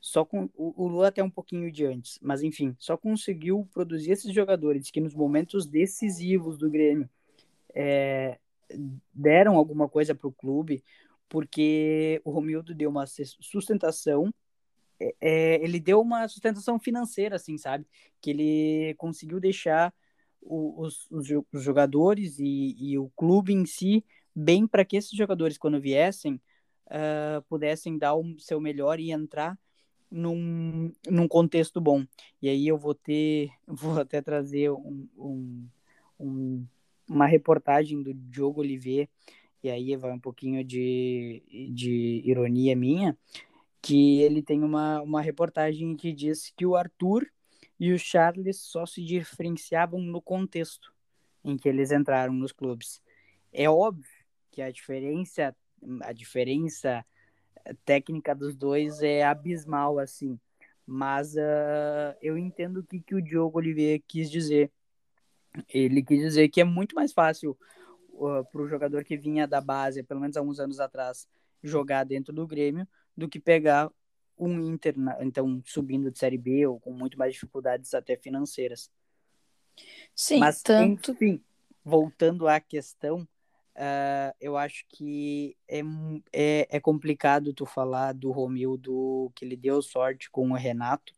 só 0.00 0.24
com 0.24 0.48
o, 0.54 0.86
Luan 0.88 1.08
até 1.08 1.22
um 1.22 1.30
pouquinho 1.30 1.70
de 1.72 1.84
antes, 1.84 2.18
mas 2.22 2.42
enfim, 2.42 2.74
só 2.78 2.96
conseguiu 2.96 3.68
produzir 3.72 4.12
esses 4.12 4.32
jogadores 4.32 4.90
que 4.90 5.00
nos 5.00 5.14
momentos 5.14 5.66
decisivos 5.66 6.56
do 6.56 6.70
Grêmio 6.70 7.08
é, 7.74 8.38
deram 9.12 9.56
alguma 9.56 9.88
coisa 9.88 10.14
para 10.14 10.28
o 10.28 10.32
clube, 10.32 10.84
porque 11.28 12.20
o 12.24 12.30
Romildo 12.30 12.74
deu 12.74 12.90
uma 12.90 13.06
sustentação 13.06 14.32
é, 15.20 15.62
ele 15.62 15.78
deu 15.78 16.00
uma 16.00 16.26
sustentação 16.26 16.78
financeira, 16.78 17.36
assim, 17.36 17.56
sabe? 17.56 17.86
Que 18.20 18.30
ele 18.30 18.94
conseguiu 18.94 19.38
deixar 19.38 19.94
os, 20.42 21.10
os, 21.10 21.26
jogadores 21.62 22.38
e, 22.38 22.76
e, 22.78 22.98
o 22.98 23.10
clube 23.16 23.52
em 23.52 23.66
si 23.66 24.04
bem 24.34 24.66
para 24.66 24.84
que 24.84 24.96
esses 24.96 25.16
jogadores, 25.16 25.58
quando 25.58 25.80
viessem, 25.80 26.40
uh, 26.86 27.42
pudessem 27.48 27.98
dar 27.98 28.14
o 28.14 28.38
seu 28.38 28.60
melhor 28.60 29.00
e 29.00 29.10
entrar 29.10 29.58
num, 30.10 30.92
num 31.08 31.28
contexto 31.28 31.80
bom. 31.80 32.04
E 32.40 32.48
aí 32.48 32.66
eu 32.66 32.78
vou 32.78 32.94
ter, 32.94 33.50
vou 33.66 34.00
até 34.00 34.22
trazer 34.22 34.70
um, 34.70 35.08
um, 35.16 35.68
um, 36.18 36.66
uma 37.08 37.26
reportagem 37.26 38.02
do 38.02 38.14
Diogo 38.14 38.60
Olivier, 38.60 39.08
e 39.62 39.70
aí 39.70 39.96
vai 39.96 40.12
um 40.12 40.20
pouquinho 40.20 40.62
de, 40.64 41.42
de 41.74 42.22
ironia 42.24 42.76
minha, 42.76 43.18
que 43.82 44.20
ele 44.20 44.42
tem 44.42 44.62
uma, 44.62 45.02
uma 45.02 45.20
reportagem 45.20 45.96
que 45.96 46.12
diz 46.12 46.52
que 46.56 46.64
o 46.64 46.76
Arthur 46.76 47.26
e 47.78 47.92
o 47.92 47.98
Charles 47.98 48.60
só 48.60 48.84
se 48.84 49.04
diferenciavam 49.04 50.00
no 50.00 50.20
contexto 50.20 50.92
em 51.44 51.56
que 51.56 51.68
eles 51.68 51.92
entraram 51.92 52.32
nos 52.32 52.52
clubes. 52.52 53.00
É 53.52 53.68
óbvio 53.68 54.10
que 54.50 54.60
a 54.60 54.70
diferença, 54.70 55.54
a 56.02 56.12
diferença 56.12 57.04
técnica 57.84 58.34
dos 58.34 58.56
dois 58.56 59.02
é 59.02 59.24
abismal, 59.24 59.98
assim. 59.98 60.38
Mas 60.86 61.34
uh, 61.34 62.16
eu 62.22 62.38
entendo 62.38 62.78
o 62.80 62.84
que, 62.84 63.00
que 63.00 63.14
o 63.14 63.22
Diogo 63.22 63.58
Oliveira 63.58 64.02
quis 64.06 64.30
dizer. 64.30 64.70
Ele 65.68 66.02
quis 66.02 66.20
dizer 66.20 66.48
que 66.48 66.60
é 66.60 66.64
muito 66.64 66.94
mais 66.94 67.12
fácil 67.12 67.56
uh, 68.12 68.44
para 68.50 68.62
o 68.62 68.68
jogador 68.68 69.04
que 69.04 69.16
vinha 69.16 69.46
da 69.46 69.60
base, 69.60 70.02
pelo 70.02 70.20
menos 70.20 70.36
há 70.36 70.42
uns 70.42 70.58
anos 70.58 70.80
atrás, 70.80 71.28
jogar 71.62 72.04
dentro 72.04 72.32
do 72.32 72.46
Grêmio, 72.46 72.86
do 73.16 73.28
que 73.28 73.38
pegar 73.38 73.90
um 74.38 74.60
Inter, 74.64 74.94
então, 75.20 75.62
subindo 75.64 76.10
de 76.10 76.18
Série 76.18 76.38
B 76.38 76.66
ou 76.66 76.78
com 76.78 76.92
muito 76.92 77.18
mais 77.18 77.32
dificuldades 77.32 77.94
até 77.94 78.16
financeiras. 78.16 78.90
Sim, 80.14 80.38
Mas, 80.38 80.62
tanto... 80.62 81.12
enfim, 81.12 81.40
voltando 81.84 82.48
à 82.48 82.60
questão, 82.60 83.22
uh, 83.22 84.34
eu 84.40 84.56
acho 84.56 84.84
que 84.88 85.56
é, 85.68 85.80
é, 86.32 86.68
é 86.70 86.80
complicado 86.80 87.52
tu 87.52 87.64
falar 87.64 88.12
do 88.12 88.30
Romildo, 88.30 89.30
que 89.34 89.44
ele 89.44 89.56
deu 89.56 89.80
sorte 89.80 90.30
com 90.30 90.50
o 90.50 90.54
Renato, 90.54 91.12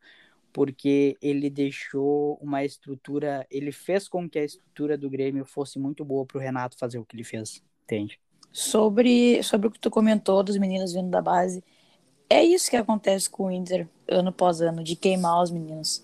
porque 0.52 1.16
ele 1.22 1.48
deixou 1.48 2.38
uma 2.42 2.64
estrutura, 2.64 3.46
ele 3.50 3.72
fez 3.72 4.08
com 4.08 4.28
que 4.28 4.38
a 4.38 4.44
estrutura 4.44 4.98
do 4.98 5.08
Grêmio 5.08 5.44
fosse 5.44 5.78
muito 5.78 6.04
boa 6.04 6.26
para 6.26 6.38
o 6.38 6.40
Renato 6.40 6.76
fazer 6.76 6.98
o 6.98 7.04
que 7.04 7.16
ele 7.16 7.24
fez, 7.24 7.62
entende? 7.84 8.20
Sobre, 8.52 9.42
sobre 9.44 9.68
o 9.68 9.70
que 9.70 9.78
tu 9.78 9.90
comentou 9.90 10.42
dos 10.42 10.58
meninos 10.58 10.92
vindo 10.92 11.08
da 11.08 11.22
base, 11.22 11.62
é 12.30 12.44
isso 12.44 12.70
que 12.70 12.76
acontece 12.76 13.28
com 13.28 13.46
o 13.46 13.50
Inter 13.50 13.88
ano 14.08 14.28
após 14.30 14.62
ano, 14.62 14.84
de 14.84 14.94
queimar 14.94 15.42
os 15.42 15.50
meninos. 15.50 16.02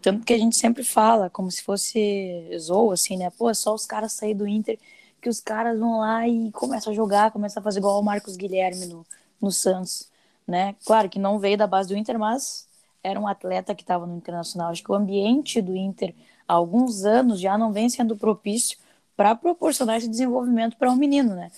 Tanto 0.00 0.24
que 0.24 0.32
a 0.32 0.38
gente 0.38 0.56
sempre 0.56 0.82
fala, 0.82 1.28
como 1.28 1.50
se 1.50 1.62
fosse 1.62 2.48
zoa, 2.58 2.94
assim, 2.94 3.16
né? 3.16 3.30
Pô, 3.30 3.50
é 3.50 3.54
só 3.54 3.74
os 3.74 3.84
caras 3.84 4.12
sair 4.12 4.34
do 4.34 4.46
Inter, 4.48 4.78
que 5.20 5.28
os 5.28 5.40
caras 5.40 5.78
vão 5.78 5.98
lá 5.98 6.26
e 6.26 6.50
começam 6.52 6.92
a 6.92 6.96
jogar, 6.96 7.30
começam 7.30 7.60
a 7.60 7.64
fazer 7.64 7.80
igual 7.80 8.00
o 8.00 8.04
Marcos 8.04 8.36
Guilherme 8.36 8.86
no, 8.86 9.06
no 9.40 9.52
Santos, 9.52 10.08
né? 10.46 10.74
Claro 10.84 11.08
que 11.08 11.18
não 11.18 11.38
veio 11.38 11.58
da 11.58 11.66
base 11.66 11.88
do 11.88 11.96
Inter, 11.96 12.18
mas 12.18 12.66
era 13.02 13.20
um 13.20 13.26
atleta 13.26 13.74
que 13.74 13.82
estava 13.82 14.06
no 14.06 14.16
Internacional. 14.16 14.70
Acho 14.70 14.82
que 14.82 14.90
o 14.90 14.94
ambiente 14.94 15.60
do 15.60 15.76
Inter, 15.76 16.14
há 16.48 16.54
alguns 16.54 17.04
anos, 17.04 17.40
já 17.40 17.58
não 17.58 17.72
vem 17.72 17.88
sendo 17.88 18.16
propício 18.16 18.78
para 19.16 19.34
proporcionar 19.34 19.96
esse 19.96 20.08
desenvolvimento 20.08 20.76
para 20.76 20.90
um 20.90 20.96
menino, 20.96 21.34
né? 21.34 21.50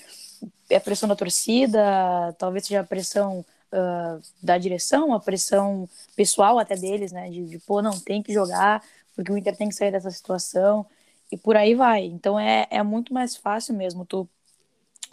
É 0.70 0.76
a 0.76 0.80
pressão 0.80 1.08
da 1.08 1.16
torcida, 1.16 2.34
talvez 2.38 2.66
seja 2.66 2.80
a 2.80 2.84
pressão 2.84 3.44
uh, 3.72 4.20
da 4.42 4.58
direção, 4.58 5.12
a 5.12 5.20
pressão 5.20 5.88
pessoal 6.16 6.58
até 6.58 6.76
deles, 6.76 7.12
né? 7.12 7.30
De, 7.30 7.46
de, 7.46 7.58
pô, 7.58 7.82
não, 7.82 7.98
tem 7.98 8.22
que 8.22 8.32
jogar, 8.32 8.82
porque 9.14 9.32
o 9.32 9.36
Inter 9.36 9.56
tem 9.56 9.68
que 9.68 9.74
sair 9.74 9.90
dessa 9.90 10.10
situação, 10.10 10.86
e 11.30 11.36
por 11.36 11.56
aí 11.56 11.74
vai. 11.74 12.04
Então 12.04 12.38
é, 12.38 12.66
é 12.70 12.82
muito 12.82 13.12
mais 13.12 13.36
fácil 13.36 13.74
mesmo 13.74 14.04
tu 14.04 14.28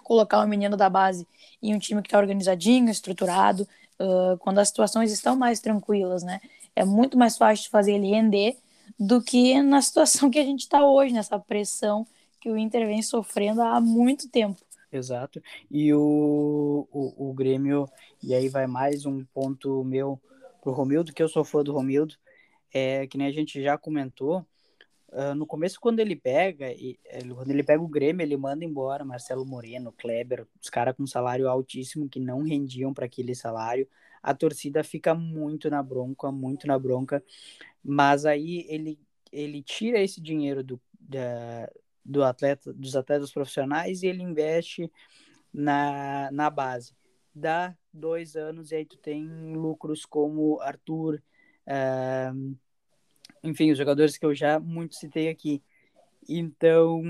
colocar 0.04 0.44
um 0.44 0.48
menino 0.48 0.78
da 0.78 0.90
base 0.90 1.28
em 1.62 1.74
um 1.74 1.80
time 1.80 2.02
que 2.02 2.08
está 2.08 2.20
organizadinho, 2.20 2.90
estruturado, 2.90 3.68
uh, 4.00 4.38
quando 4.40 4.60
as 4.60 4.70
situações 4.70 5.12
estão 5.12 5.36
mais 5.36 5.60
tranquilas, 5.60 6.24
né? 6.24 6.40
É 6.76 6.86
muito 6.86 7.18
mais 7.18 7.38
fácil 7.38 7.64
de 7.64 7.70
fazer 7.70 7.94
ele 7.94 8.10
render 8.10 8.58
do 9.00 9.22
que 9.22 9.62
na 9.62 9.82
situação 9.82 10.30
que 10.30 10.40
a 10.40 10.44
gente 10.44 10.62
está 10.62 10.86
hoje, 10.86 11.14
nessa 11.14 11.40
pressão 11.40 12.06
que 12.40 12.50
o 12.50 12.58
Inter 12.58 12.86
vem 12.86 13.02
sofrendo 13.02 13.62
há 13.62 13.82
muito 13.82 14.30
tempo. 14.30 14.62
Exato. 14.96 15.42
E 15.70 15.94
o, 15.94 16.88
o, 16.92 17.30
o 17.30 17.34
Grêmio, 17.34 17.88
e 18.24 18.34
aí 18.34 18.50
vai 18.50 18.68
mais 18.68 19.06
um 19.06 19.24
ponto 19.26 19.84
meu 19.84 20.20
pro 20.62 20.72
Romildo, 20.72 21.14
que 21.14 21.22
eu 21.22 21.30
sou 21.30 21.44
fã 21.44 21.64
do 21.64 21.74
Romildo, 21.74 22.16
é 22.74 23.06
que 23.08 23.18
nem 23.18 23.28
a 23.28 23.32
gente 23.32 23.62
já 23.62 23.78
comentou, 23.78 24.46
Uh, 25.16 25.34
no 25.34 25.48
começo, 25.48 25.80
quando 25.80 26.02
ele 26.02 26.14
pega, 26.14 26.70
ele, 26.72 27.00
quando 27.34 27.50
ele 27.50 27.64
pega 27.64 27.82
o 27.82 27.88
Grêmio, 27.88 28.22
ele 28.22 28.36
manda 28.36 28.66
embora 28.66 29.06
Marcelo 29.06 29.46
Moreno, 29.46 29.94
Kleber, 29.94 30.46
os 30.62 30.70
caras 30.70 30.94
com 30.94 31.08
salário 31.08 31.48
altíssimo 31.48 32.10
que 32.10 32.20
não 32.20 32.42
rendiam 32.42 32.94
para 32.94 33.06
aquele 33.06 33.34
salário. 33.34 33.88
A 34.22 34.34
torcida 34.34 34.84
fica 34.84 35.14
muito 35.16 35.70
na 35.70 35.82
bronca, 35.82 36.30
muito 36.34 36.68
na 36.68 36.78
bronca. 36.78 37.24
Mas 37.82 38.26
aí 38.26 38.66
ele, 38.68 39.00
ele 39.32 39.64
tira 39.64 40.02
esse 40.02 40.20
dinheiro 40.20 40.62
do, 40.62 40.82
da, 41.00 41.72
do 42.06 42.24
atleta, 42.24 42.72
dos 42.72 42.96
atletas 42.96 43.32
profissionais 43.32 44.04
e 44.04 44.08
ele 44.08 44.22
investe 44.22 44.92
na, 45.52 46.30
na 46.32 46.50
base. 46.50 46.94
Dá 47.34 47.76
dois 47.92 48.36
anos 48.36 48.72
e 48.72 48.76
aí 48.76 48.86
tu 48.86 48.98
tem 48.98 49.28
lucros 49.56 50.06
como 50.06 50.62
Arthur. 50.62 51.22
Uh, 51.66 52.56
enfim, 53.44 53.72
os 53.72 53.78
jogadores 53.78 54.18
que 54.18 54.26
eu 54.26 54.36
já 54.36 54.60
muito 54.60 54.96
citei 54.96 55.30
aqui. 55.30 55.62
Então, 56.28 57.02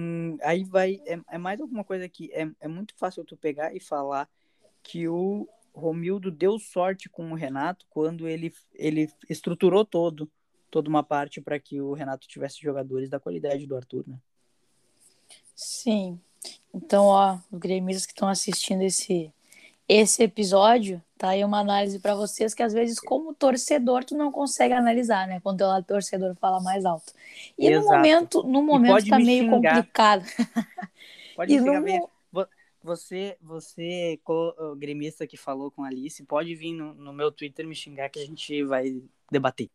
aí 0.42 0.64
vai. 0.64 1.02
É, 1.06 1.20
é 1.32 1.38
mais 1.38 1.60
alguma 1.62 1.84
coisa 1.84 2.08
que 2.10 2.32
é, 2.34 2.50
é 2.60 2.68
muito 2.68 2.94
fácil 2.98 3.24
tu 3.24 3.38
pegar 3.38 3.76
e 3.76 3.80
falar 3.80 4.30
que 4.84 5.08
o 5.08 5.48
Romildo 5.74 6.32
deu 6.32 6.58
sorte 6.60 7.10
com 7.10 7.32
o 7.32 7.36
Renato 7.36 7.86
quando 7.90 8.28
ele, 8.28 8.54
ele 8.74 9.10
estruturou 9.30 9.86
todo, 9.86 10.32
toda 10.70 10.90
uma 10.90 11.04
parte 11.04 11.42
para 11.42 11.60
que 11.60 11.82
o 11.82 11.94
Renato 11.94 12.28
tivesse 12.28 12.62
jogadores 12.62 13.10
da 13.10 13.20
qualidade 13.20 13.66
do 13.66 13.76
Arthur, 13.76 14.04
né? 14.08 14.20
Sim. 15.56 16.20
Então, 16.74 17.06
ó, 17.06 17.38
os 17.52 17.60
gremistas 17.60 18.06
que 18.06 18.12
estão 18.12 18.28
assistindo 18.28 18.82
esse, 18.82 19.32
esse 19.88 20.22
episódio, 20.24 21.02
tá 21.18 21.30
aí 21.30 21.44
uma 21.44 21.60
análise 21.60 22.00
para 22.00 22.14
vocês 22.14 22.54
que 22.54 22.62
às 22.62 22.74
vezes 22.74 23.00
como 23.00 23.34
torcedor 23.34 24.04
tu 24.04 24.16
não 24.16 24.32
consegue 24.32 24.74
analisar, 24.74 25.28
né? 25.28 25.40
Quando 25.40 25.62
o 25.62 25.84
torcedor 25.84 26.36
fala 26.36 26.60
mais 26.60 26.86
alto. 26.86 27.14
E 27.58 27.68
Exato. 27.68 27.86
no 27.86 27.92
momento, 27.92 28.44
no 28.44 28.62
momento 28.62 29.08
tá 29.08 29.18
meio 29.18 29.46
xingar. 29.46 29.76
complicado. 29.76 30.26
Pode 31.36 31.54
e 31.54 31.60
no... 31.60 32.10
Você, 32.84 33.36
você, 33.42 34.20
o 34.28 34.76
gremista 34.76 35.26
que 35.26 35.36
falou 35.36 35.72
com 35.72 35.84
a 35.84 35.88
Alice, 35.88 36.24
pode 36.24 36.54
vir 36.54 36.72
no, 36.72 36.94
no 36.94 37.12
meu 37.12 37.32
Twitter 37.32 37.66
me 37.66 37.74
xingar 37.74 38.10
que 38.10 38.20
a 38.20 38.26
gente 38.26 38.64
vai 38.64 39.02
debater. 39.32 39.72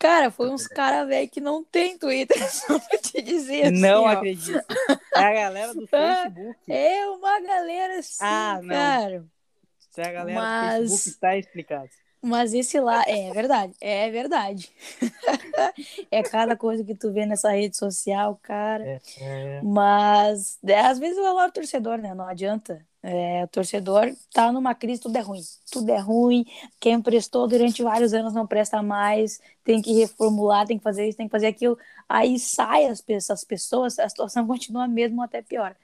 Cara, 0.00 0.30
foi 0.30 0.48
uns 0.48 0.66
caras, 0.66 1.06
velho, 1.06 1.28
que 1.28 1.42
não 1.42 1.62
tem 1.62 1.98
Twitter, 1.98 2.38
só 2.50 2.78
pra 2.78 2.98
te 2.98 3.20
dizer 3.20 3.66
assim, 3.66 3.80
Não 3.80 4.06
acredito. 4.06 4.64
É 5.14 5.18
a 5.18 5.32
galera 5.34 5.74
do 5.74 5.84
Facebook. 5.86 6.56
É 6.66 7.06
uma 7.06 7.40
galera 7.40 7.98
assim, 7.98 8.24
ah, 8.24 8.60
cara. 8.66 9.24
Se 9.90 10.00
é 10.00 10.08
a 10.08 10.12
galera 10.12 10.40
Mas... 10.40 10.84
do 10.84 10.88
Facebook, 10.88 11.20
tá 11.20 11.36
explicado. 11.36 11.90
Mas 12.22 12.54
esse 12.54 12.80
lá, 12.80 13.02
é 13.06 13.30
verdade, 13.32 13.74
é 13.78 14.10
verdade. 14.10 14.70
é 16.10 16.22
cada 16.22 16.56
coisa 16.56 16.82
que 16.82 16.94
tu 16.94 17.12
vê 17.12 17.26
nessa 17.26 17.50
rede 17.50 17.76
social, 17.76 18.38
cara. 18.42 18.84
É, 18.86 19.00
é... 19.20 19.60
Mas 19.62 20.58
é, 20.64 20.80
às 20.80 20.98
vezes 20.98 21.18
é 21.18 21.30
o 21.30 21.52
torcedor, 21.52 21.98
né? 21.98 22.14
Não 22.14 22.26
adianta. 22.26 22.86
É, 23.02 23.44
o 23.44 23.48
torcedor 23.48 24.14
tá 24.32 24.52
numa 24.52 24.74
crise, 24.74 25.00
tudo 25.00 25.16
é 25.16 25.20
ruim. 25.20 25.40
Tudo 25.70 25.90
é 25.90 25.98
ruim. 25.98 26.44
Quem 26.78 26.94
emprestou 26.94 27.48
durante 27.48 27.82
vários 27.82 28.12
anos 28.12 28.34
não 28.34 28.46
presta 28.46 28.82
mais, 28.82 29.40
tem 29.64 29.80
que 29.80 29.92
reformular, 29.94 30.66
tem 30.66 30.76
que 30.76 30.84
fazer 30.84 31.08
isso, 31.08 31.16
tem 31.16 31.26
que 31.26 31.32
fazer 31.32 31.46
aquilo. 31.46 31.78
Aí 32.08 32.38
sai 32.38 32.86
as, 32.86 33.02
as 33.30 33.44
pessoas, 33.44 33.98
a 33.98 34.08
situação 34.08 34.44
continua 34.46 34.86
mesmo 34.86 35.22
até 35.22 35.40
pior. 35.40 35.74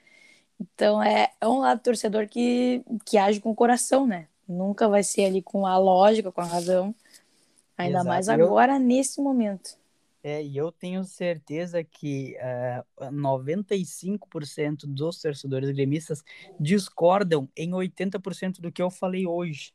Então 0.59 1.01
é, 1.01 1.31
é 1.39 1.47
um 1.47 1.59
lado 1.59 1.81
torcedor 1.81 2.27
que, 2.27 2.83
que 3.05 3.17
age 3.17 3.39
com 3.39 3.51
o 3.51 3.55
coração, 3.55 4.05
né? 4.05 4.27
Nunca 4.47 4.87
vai 4.87 5.03
ser 5.03 5.25
ali 5.25 5.41
com 5.41 5.65
a 5.65 5.77
lógica, 5.77 6.31
com 6.31 6.41
a 6.41 6.45
razão. 6.45 6.93
Ainda 7.77 7.99
Exato. 7.99 8.07
mais 8.07 8.29
agora, 8.29 8.73
eu... 8.73 8.79
nesse 8.79 9.21
momento. 9.21 9.77
É, 10.27 10.43
e 10.43 10.57
eu 10.57 10.73
tenho 10.73 11.05
certeza 11.05 11.81
que 11.85 12.35
uh, 12.35 13.05
eh, 13.05 13.11
95% 13.11 14.85
dos 14.85 15.21
torcedores 15.21 15.69
gremistas 15.71 16.21
discordam 16.59 17.47
em 17.55 17.73
80% 17.73 18.59
do 18.61 18.69
que 18.69 18.81
eu 18.81 18.89
falei 18.89 19.25
hoje. 19.25 19.71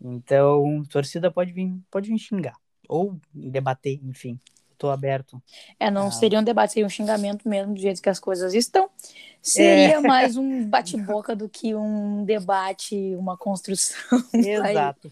Então, 0.00 0.84
torcida 0.90 1.30
pode 1.30 1.52
vir, 1.52 1.74
pode 1.90 2.10
vir 2.10 2.18
xingar 2.18 2.56
ou 2.88 3.20
debater, 3.34 4.00
enfim. 4.04 4.38
Estou 4.78 4.92
aberto. 4.92 5.42
É, 5.80 5.90
não 5.90 6.06
ah. 6.06 6.10
seria 6.12 6.38
um 6.38 6.44
debate, 6.44 6.74
seria 6.74 6.86
um 6.86 6.90
xingamento 6.90 7.48
mesmo 7.48 7.74
do 7.74 7.80
jeito 7.80 8.00
que 8.00 8.08
as 8.08 8.20
coisas 8.20 8.54
estão. 8.54 8.88
Seria 9.42 9.96
é. 9.96 10.00
mais 10.00 10.36
um 10.36 10.64
bate-boca 10.70 11.34
do 11.34 11.48
que 11.48 11.74
um 11.74 12.24
debate, 12.24 12.94
uma 13.16 13.36
construção. 13.36 13.96
Exato. 14.32 15.10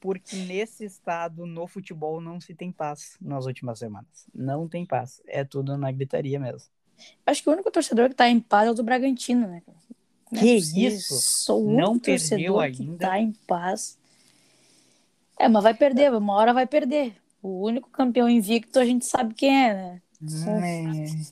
Porque 0.00 0.34
nesse 0.34 0.84
estado, 0.84 1.46
no 1.46 1.68
futebol, 1.68 2.20
não 2.20 2.40
se 2.40 2.56
tem 2.56 2.72
paz 2.72 3.16
nas 3.20 3.46
últimas 3.46 3.78
semanas. 3.78 4.26
Não 4.34 4.66
tem 4.66 4.84
paz. 4.84 5.22
É 5.28 5.44
tudo 5.44 5.78
na 5.78 5.92
gritaria 5.92 6.40
mesmo. 6.40 6.68
Acho 7.24 7.40
que 7.40 7.48
o 7.48 7.52
único 7.52 7.70
torcedor 7.70 8.08
que 8.08 8.16
tá 8.16 8.28
em 8.28 8.40
paz 8.40 8.66
é 8.66 8.70
o 8.72 8.74
do 8.74 8.82
Bragantino, 8.82 9.46
né? 9.46 9.62
Não 10.32 10.40
que 10.40 10.48
é 10.48 10.54
isso? 10.56 11.14
Sou 11.14 11.70
não 11.70 12.00
torcedor 12.00 12.64
ainda. 12.64 12.76
que 12.76 12.98
tá 12.98 13.16
em 13.16 13.32
paz. 13.46 13.96
É, 15.38 15.48
mas 15.48 15.62
vai 15.62 15.74
perder, 15.74 16.12
uma 16.12 16.34
hora 16.34 16.52
vai 16.52 16.66
perder. 16.66 17.14
O 17.44 17.62
único 17.62 17.90
campeão 17.90 18.26
invicto 18.26 18.78
a 18.78 18.86
gente 18.86 19.04
sabe 19.04 19.34
quem 19.34 19.68
é, 19.68 19.74
né? 19.74 20.02
Hum, 20.22 21.22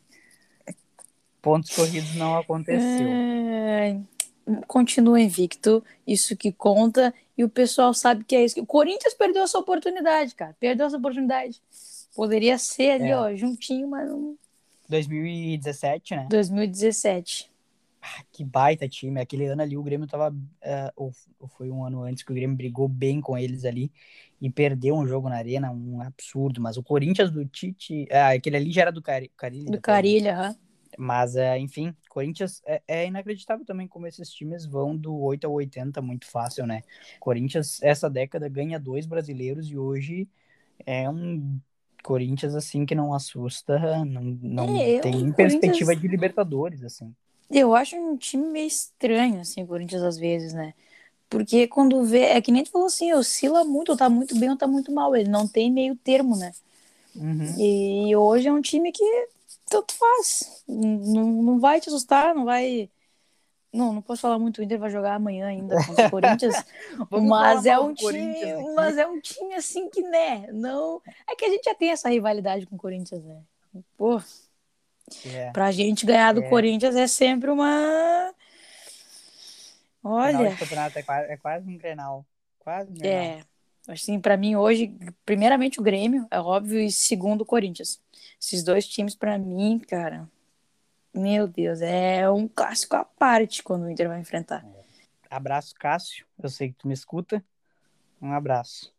pontos 1.41 1.75
corridos 1.75 2.15
não 2.17 2.37
aconteceu. 2.37 3.09
É, 3.09 3.99
continua 4.67 5.19
invicto, 5.19 5.83
isso 6.07 6.37
que 6.37 6.53
conta, 6.53 7.15
e 7.37 7.43
o 7.43 7.49
pessoal 7.49 7.95
sabe 7.95 8.25
que 8.25 8.37
é 8.37 8.45
isso. 8.45 8.61
O 8.61 8.67
Corinthians 8.67 9.15
perdeu 9.15 9.43
essa 9.43 9.59
oportunidade, 9.59 10.35
cara. 10.35 10.55
Perdeu 10.61 10.87
essa 10.87 10.99
oportunidade. 10.99 11.63
Poderia 12.15 12.59
ser 12.59 12.91
ali, 12.91 13.09
é. 13.09 13.17
ó, 13.17 13.35
juntinho, 13.35 13.89
mas 13.89 14.07
não. 14.07 14.37
2017, 14.91 16.15
né? 16.15 16.27
2017. 16.29 17.51
Ah, 18.03 18.23
que 18.31 18.45
baita 18.45 18.87
time. 18.87 19.19
Aquele 19.19 19.47
ano 19.47 19.63
ali 19.63 19.79
o 19.79 19.83
Grêmio 19.83 20.07
tava. 20.07 20.29
Uh, 20.31 20.93
ou, 20.95 21.13
foi 21.57 21.71
um 21.71 21.85
ano 21.87 22.03
antes 22.03 22.23
que 22.23 22.33
o 22.33 22.35
Grêmio 22.35 22.55
brigou 22.55 22.87
bem 22.87 23.19
com 23.19 23.39
eles 23.39 23.65
ali 23.65 23.91
e 24.43 24.51
perdeu 24.51 24.97
um 24.97 25.07
jogo 25.07 25.28
na 25.28 25.36
arena, 25.36 25.70
um 25.70 26.03
absurdo. 26.03 26.61
Mas 26.61 26.76
o 26.76 26.82
Corinthians 26.82 27.30
do 27.30 27.47
Tite. 27.47 28.09
Ah, 28.11 28.30
aquele 28.30 28.57
ali 28.57 28.72
já 28.72 28.82
era 28.82 28.90
do 28.90 29.01
Carilha. 29.01 29.30
Do 29.70 29.80
Carilha, 29.80 30.34
aham. 30.34 30.57
Mas, 30.99 31.36
é, 31.36 31.59
enfim, 31.59 31.95
Corinthians 32.11 32.61
é, 32.66 32.82
é, 32.86 33.07
inacreditável 33.07 33.64
também 33.64 33.86
como 33.86 34.07
esses 34.07 34.28
times 34.30 34.66
vão 34.66 34.95
do 34.95 35.16
8 35.16 35.47
ao 35.47 35.53
80 35.55 36.03
muito 36.03 36.26
fácil, 36.26 36.66
né? 36.66 36.82
Corinthians, 37.18 37.80
essa 37.82 38.11
década, 38.11 38.49
ganha 38.49 38.78
dois 38.78 39.07
brasileiros 39.07 39.70
e 39.70 39.78
hoje 39.78 40.28
é 40.84 41.09
um 41.09 41.59
Corinthians, 42.03 42.55
assim, 42.55 42.84
que 42.84 42.97
não 42.97 43.14
assusta, 43.14 44.05
não, 44.05 44.22
não 44.43 44.76
é, 44.76 45.01
tem 45.01 45.32
perspectiva 45.32 45.95
de 45.95 46.09
Libertadores, 46.09 46.82
assim. 46.82 47.14
Eu 47.49 47.74
acho 47.74 47.97
um 47.97 48.16
time 48.16 48.45
meio 48.45 48.66
estranho, 48.66 49.40
assim, 49.40 49.62
o 49.62 49.66
Corinthians 49.66 50.03
às 50.03 50.18
vezes, 50.18 50.53
né? 50.53 50.74
Porque 51.33 51.66
quando 51.66 52.05
vê, 52.05 52.24
é 52.24 52.43
que 52.43 52.53
nem 52.53 52.62
tu 52.62 52.70
falou 52.70 52.89
assim, 52.89 53.11
oscila 53.14 53.64
muito, 53.64 53.89
ou 53.89 53.97
tá 53.97 54.07
muito 54.11 54.39
bem 54.39 54.51
ou 54.51 54.57
tá 54.57 54.66
muito 54.66 54.93
mal, 54.93 55.16
ele 55.16 55.30
não 55.30 55.49
tem 55.49 55.72
meio 55.72 55.97
termo, 55.97 56.37
né? 56.37 56.53
Uhum. 57.16 57.59
E 57.59 58.14
hoje 58.14 58.49
é 58.49 58.53
um 58.53 58.61
time 58.61 58.93
que 58.93 59.03
tanto 59.66 59.95
faz. 59.95 60.62
Não, 60.68 61.24
não 61.24 61.59
vai 61.59 61.80
te 61.80 61.89
assustar, 61.89 62.35
não 62.35 62.45
vai. 62.45 62.91
Não, 63.72 63.95
não 63.95 64.03
posso 64.03 64.20
falar 64.20 64.39
muito, 64.39 64.59
o 64.59 64.62
Inter 64.62 64.78
vai 64.78 64.91
jogar 64.91 65.14
amanhã 65.14 65.47
ainda 65.47 65.74
contra 65.87 66.07
o 66.07 66.11
Corinthians. 66.12 66.55
mas 67.11 67.64
é 67.64 67.78
um 67.78 67.95
time, 67.95 68.74
mas 68.74 68.99
é 68.99 69.07
um 69.07 69.18
time 69.18 69.55
assim 69.55 69.89
que, 69.89 70.03
né, 70.03 70.49
não, 70.53 71.01
é 71.26 71.35
que 71.35 71.47
a 71.47 71.49
gente 71.49 71.64
já 71.64 71.74
tem 71.74 71.89
essa 71.89 72.11
rivalidade 72.11 72.66
com 72.66 72.76
o 72.76 72.78
Corinthians, 72.78 73.24
né? 73.24 73.41
Pô. 73.97 74.20
É. 75.24 75.51
Pra 75.51 75.72
gente 75.72 76.05
ganhar 76.05 76.35
do 76.35 76.43
é. 76.43 76.49
Corinthians 76.51 76.95
é 76.95 77.07
sempre 77.07 77.51
uma 77.51 78.35
Olha, 80.03 80.57
campeonato 80.57 80.99
é 80.99 81.03
quase, 81.03 81.33
é 81.33 81.37
quase 81.37 81.69
um 81.69 81.77
Grenal, 81.79 82.27
quase 82.59 82.91
um 82.91 82.95
Grenal. 82.95 83.39
É. 83.39 83.45
Assim, 83.89 84.21
para 84.21 84.37
mim 84.37 84.55
hoje, 84.55 84.97
primeiramente 85.27 85.81
o 85.81 85.83
Grêmio, 85.83 86.27
é 86.31 86.41
óbvio, 86.41 86.81
e 86.81 86.91
segundo 86.91 87.43
o 87.43 87.47
Corinthians. 87.47 88.01
Esses 88.41 88.63
dois 88.63 88.87
times, 88.87 89.15
para 89.15 89.37
mim, 89.39 89.79
cara, 89.79 90.29
meu 91.13 91.47
Deus, 91.49 91.81
é 91.81 92.29
um 92.31 92.49
clássico 92.49 92.97
à 92.97 93.05
parte 93.05 93.63
quando 93.63 93.83
o 93.83 93.91
Inter 93.91 94.09
vai 94.09 94.21
enfrentar. 94.21 94.65
Abraço, 95.29 95.75
Cássio. 95.75 96.27
Eu 96.41 96.49
sei 96.49 96.69
que 96.69 96.75
tu 96.75 96.89
me 96.89 96.95
escuta. 96.95 97.43
Um 98.21 98.33
abraço. 98.33 98.93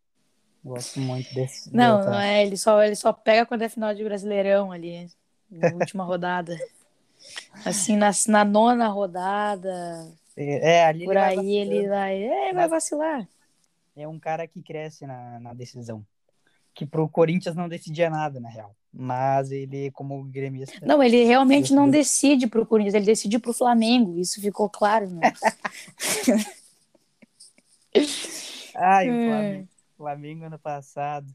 Gosto 0.63 0.99
muito 0.99 1.33
desse. 1.33 1.73
Não, 1.75 2.03
não 2.05 2.19
é. 2.19 2.45
Ele 2.45 2.57
só, 2.57 2.81
ele 2.83 2.95
só 2.95 3.11
pega 3.13 3.45
quando 3.45 3.61
é 3.61 3.69
final 3.69 3.93
de 3.93 4.03
Brasileirão 4.03 4.71
ali, 4.71 5.09
na 5.49 5.73
última 5.73 6.03
rodada. 6.05 6.57
Assim, 7.65 7.95
na, 7.95 8.11
na 8.27 8.43
nona 8.43 8.87
rodada. 8.87 10.11
É, 10.35 10.85
ali 10.85 11.05
Por 11.05 11.15
aí 11.17 11.57
ele 11.57 11.87
vai, 11.87 12.23
é, 12.23 12.53
vai 12.53 12.67
vacilar. 12.67 13.27
É 13.95 14.07
um 14.07 14.19
cara 14.19 14.47
que 14.47 14.61
cresce 14.63 15.05
na, 15.05 15.39
na 15.39 15.53
decisão. 15.53 16.03
que 16.73 16.85
pro 16.85 17.07
Corinthians 17.07 17.55
não 17.55 17.69
decidia 17.69 18.09
nada, 18.09 18.39
na 18.39 18.49
real. 18.49 18.75
Mas 18.91 19.51
ele, 19.51 19.91
como 19.91 20.23
gremista. 20.23 20.85
Não, 20.85 21.01
ele 21.01 21.23
realmente 21.23 21.73
não 21.73 21.89
decide 21.89 22.47
pro 22.47 22.65
Corinthians, 22.65 22.95
ele 22.95 23.05
decide 23.05 23.39
pro 23.39 23.53
Flamengo. 23.53 24.17
Isso 24.19 24.41
ficou 24.41 24.69
claro, 24.69 25.09
né? 25.09 25.33
Ai, 28.75 29.09
o 29.09 29.13
Flamengo, 29.13 29.67
Flamengo 29.97 30.45
ano 30.45 30.59
passado 30.59 31.27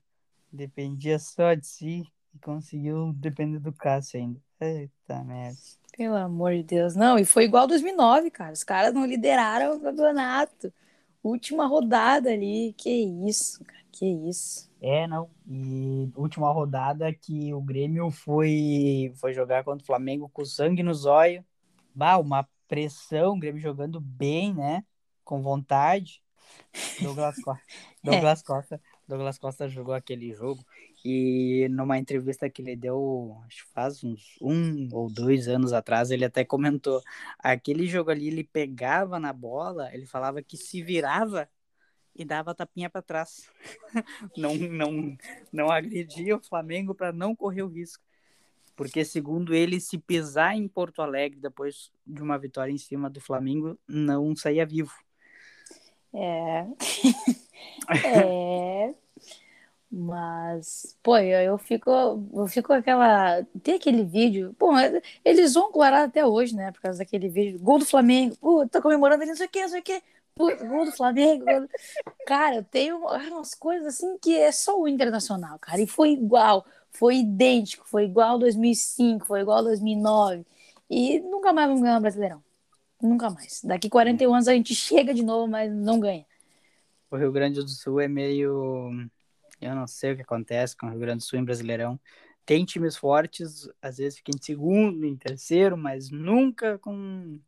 dependia 0.52 1.18
só 1.18 1.54
de 1.54 1.66
si 1.66 2.04
e 2.34 2.38
conseguiu 2.40 3.12
depender 3.12 3.60
do 3.60 3.72
Cássio 3.72 4.18
ainda. 4.20 4.40
Eita 4.60 5.22
merda. 5.22 5.58
Pelo 5.98 6.14
amor 6.14 6.54
de 6.54 6.62
Deus. 6.62 6.94
Não, 6.94 7.18
e 7.18 7.24
foi 7.24 7.42
igual 7.42 7.66
2009, 7.66 8.30
cara. 8.30 8.52
Os 8.52 8.62
caras 8.62 8.94
não 8.94 9.04
lideraram 9.04 9.76
o 9.76 9.80
campeonato. 9.80 10.72
Última 11.20 11.66
rodada 11.66 12.30
ali. 12.30 12.72
Que 12.78 12.88
isso, 13.28 13.64
cara. 13.64 13.82
Que 13.90 14.06
isso. 14.06 14.70
É, 14.80 15.08
não. 15.08 15.28
E 15.44 16.08
última 16.14 16.52
rodada 16.52 17.12
que 17.12 17.52
o 17.52 17.60
Grêmio 17.60 18.12
foi, 18.12 19.12
foi 19.16 19.34
jogar 19.34 19.64
contra 19.64 19.82
o 19.82 19.86
Flamengo 19.86 20.28
com 20.28 20.44
sangue 20.44 20.84
no 20.84 20.94
zóio. 20.94 21.44
Bah, 21.92 22.16
uma 22.18 22.48
pressão, 22.68 23.34
o 23.34 23.40
Grêmio 23.40 23.60
jogando 23.60 24.00
bem, 24.00 24.54
né? 24.54 24.84
Com 25.24 25.42
vontade. 25.42 26.22
Douglas 27.02 27.42
Costa. 27.42 27.64
Douglas 28.04 28.42
Costa. 28.42 28.80
Douglas 29.08 29.36
Costa 29.36 29.68
jogou 29.68 29.94
aquele 29.94 30.32
jogo 30.32 30.64
e 31.04 31.68
numa 31.70 31.98
entrevista 31.98 32.50
que 32.50 32.62
ele 32.62 32.74
deu, 32.76 33.40
acho 33.46 33.66
que 33.66 33.72
faz 33.72 34.02
uns 34.02 34.36
um 34.40 34.88
ou 34.92 35.08
dois 35.10 35.48
anos 35.48 35.72
atrás, 35.72 36.10
ele 36.10 36.24
até 36.24 36.44
comentou: 36.44 37.00
aquele 37.38 37.86
jogo 37.86 38.10
ali 38.10 38.28
ele 38.28 38.44
pegava 38.44 39.18
na 39.20 39.32
bola, 39.32 39.94
ele 39.94 40.06
falava 40.06 40.42
que 40.42 40.56
se 40.56 40.82
virava 40.82 41.48
e 42.14 42.24
dava 42.24 42.54
tapinha 42.54 42.90
para 42.90 43.00
trás. 43.00 43.48
não, 44.36 44.54
não, 44.56 45.16
não 45.52 45.70
agredia 45.70 46.36
o 46.36 46.42
Flamengo 46.42 46.94
para 46.94 47.12
não 47.12 47.34
correr 47.34 47.62
o 47.62 47.68
risco. 47.68 48.02
Porque, 48.74 49.04
segundo 49.04 49.54
ele, 49.54 49.80
se 49.80 49.98
pisar 49.98 50.56
em 50.56 50.68
Porto 50.68 51.02
Alegre 51.02 51.40
depois 51.40 51.92
de 52.06 52.22
uma 52.22 52.38
vitória 52.38 52.72
em 52.72 52.78
cima 52.78 53.10
do 53.10 53.20
Flamengo, 53.20 53.78
não 53.88 54.36
saía 54.36 54.64
vivo. 54.64 54.92
É. 56.12 56.66
é. 58.06 58.94
Mas, 59.90 60.96
pô, 61.02 61.16
eu, 61.16 61.56
fico, 61.56 61.90
eu 61.90 62.46
fico 62.46 62.72
aquela. 62.74 63.42
Tem 63.62 63.76
aquele 63.76 64.04
vídeo. 64.04 64.54
Pô, 64.58 64.72
eles 65.24 65.54
vão 65.54 65.72
guardar 65.72 66.06
até 66.06 66.26
hoje, 66.26 66.54
né? 66.54 66.70
Por 66.72 66.82
causa 66.82 66.98
daquele 66.98 67.28
vídeo. 67.28 67.58
Gol 67.58 67.78
do 67.78 67.86
Flamengo. 67.86 68.36
Pô, 68.36 68.68
tá 68.68 68.82
comemorando 68.82 69.22
ali, 69.22 69.30
não 69.30 69.36
sei 69.36 69.46
o 69.46 69.50
que, 69.50 69.62
não 69.62 69.68
sei 69.68 69.80
o 69.80 69.82
que. 69.82 70.02
Pô, 70.34 70.54
gol 70.56 70.84
do 70.84 70.92
Flamengo. 70.92 71.44
Gol... 71.44 71.68
Cara, 72.26 72.62
tem 72.62 72.92
umas 72.92 73.54
coisas 73.54 73.94
assim 73.94 74.18
que 74.18 74.36
é 74.36 74.52
só 74.52 74.78
o 74.78 74.86
internacional, 74.86 75.58
cara. 75.58 75.80
E 75.80 75.86
foi 75.86 76.12
igual. 76.12 76.66
Foi 76.90 77.16
idêntico. 77.16 77.88
Foi 77.88 78.04
igual 78.04 78.38
2005, 78.38 79.26
foi 79.26 79.40
igual 79.40 79.62
2009. 79.64 80.44
E 80.90 81.18
nunca 81.20 81.52
mais 81.52 81.66
vamos 81.68 81.82
ganhar 81.82 81.98
o 81.98 82.00
Brasileirão. 82.02 82.42
Nunca 83.00 83.30
mais. 83.30 83.62
Daqui 83.64 83.88
41 83.88 84.34
anos 84.34 84.48
a 84.48 84.52
gente 84.52 84.74
chega 84.74 85.14
de 85.14 85.22
novo, 85.22 85.50
mas 85.50 85.72
não 85.72 85.98
ganha. 85.98 86.26
O 87.10 87.16
Rio 87.16 87.32
Grande 87.32 87.62
do 87.62 87.68
Sul 87.68 88.00
é 88.00 88.08
meio. 88.08 88.90
Eu 89.60 89.74
não 89.74 89.86
sei 89.86 90.12
o 90.12 90.16
que 90.16 90.22
acontece 90.22 90.76
com 90.76 90.86
o 90.86 90.90
Rio 90.90 91.00
Grande 91.00 91.18
do 91.18 91.24
Sul 91.24 91.38
em 91.38 91.44
Brasileirão. 91.44 91.98
Tem 92.46 92.64
times 92.64 92.96
fortes, 92.96 93.68
às 93.82 93.98
vezes 93.98 94.18
fica 94.18 94.30
em 94.34 94.42
segundo, 94.42 95.04
em 95.04 95.16
terceiro, 95.16 95.76
mas 95.76 96.10
nunca 96.10 96.78
com. 96.78 97.38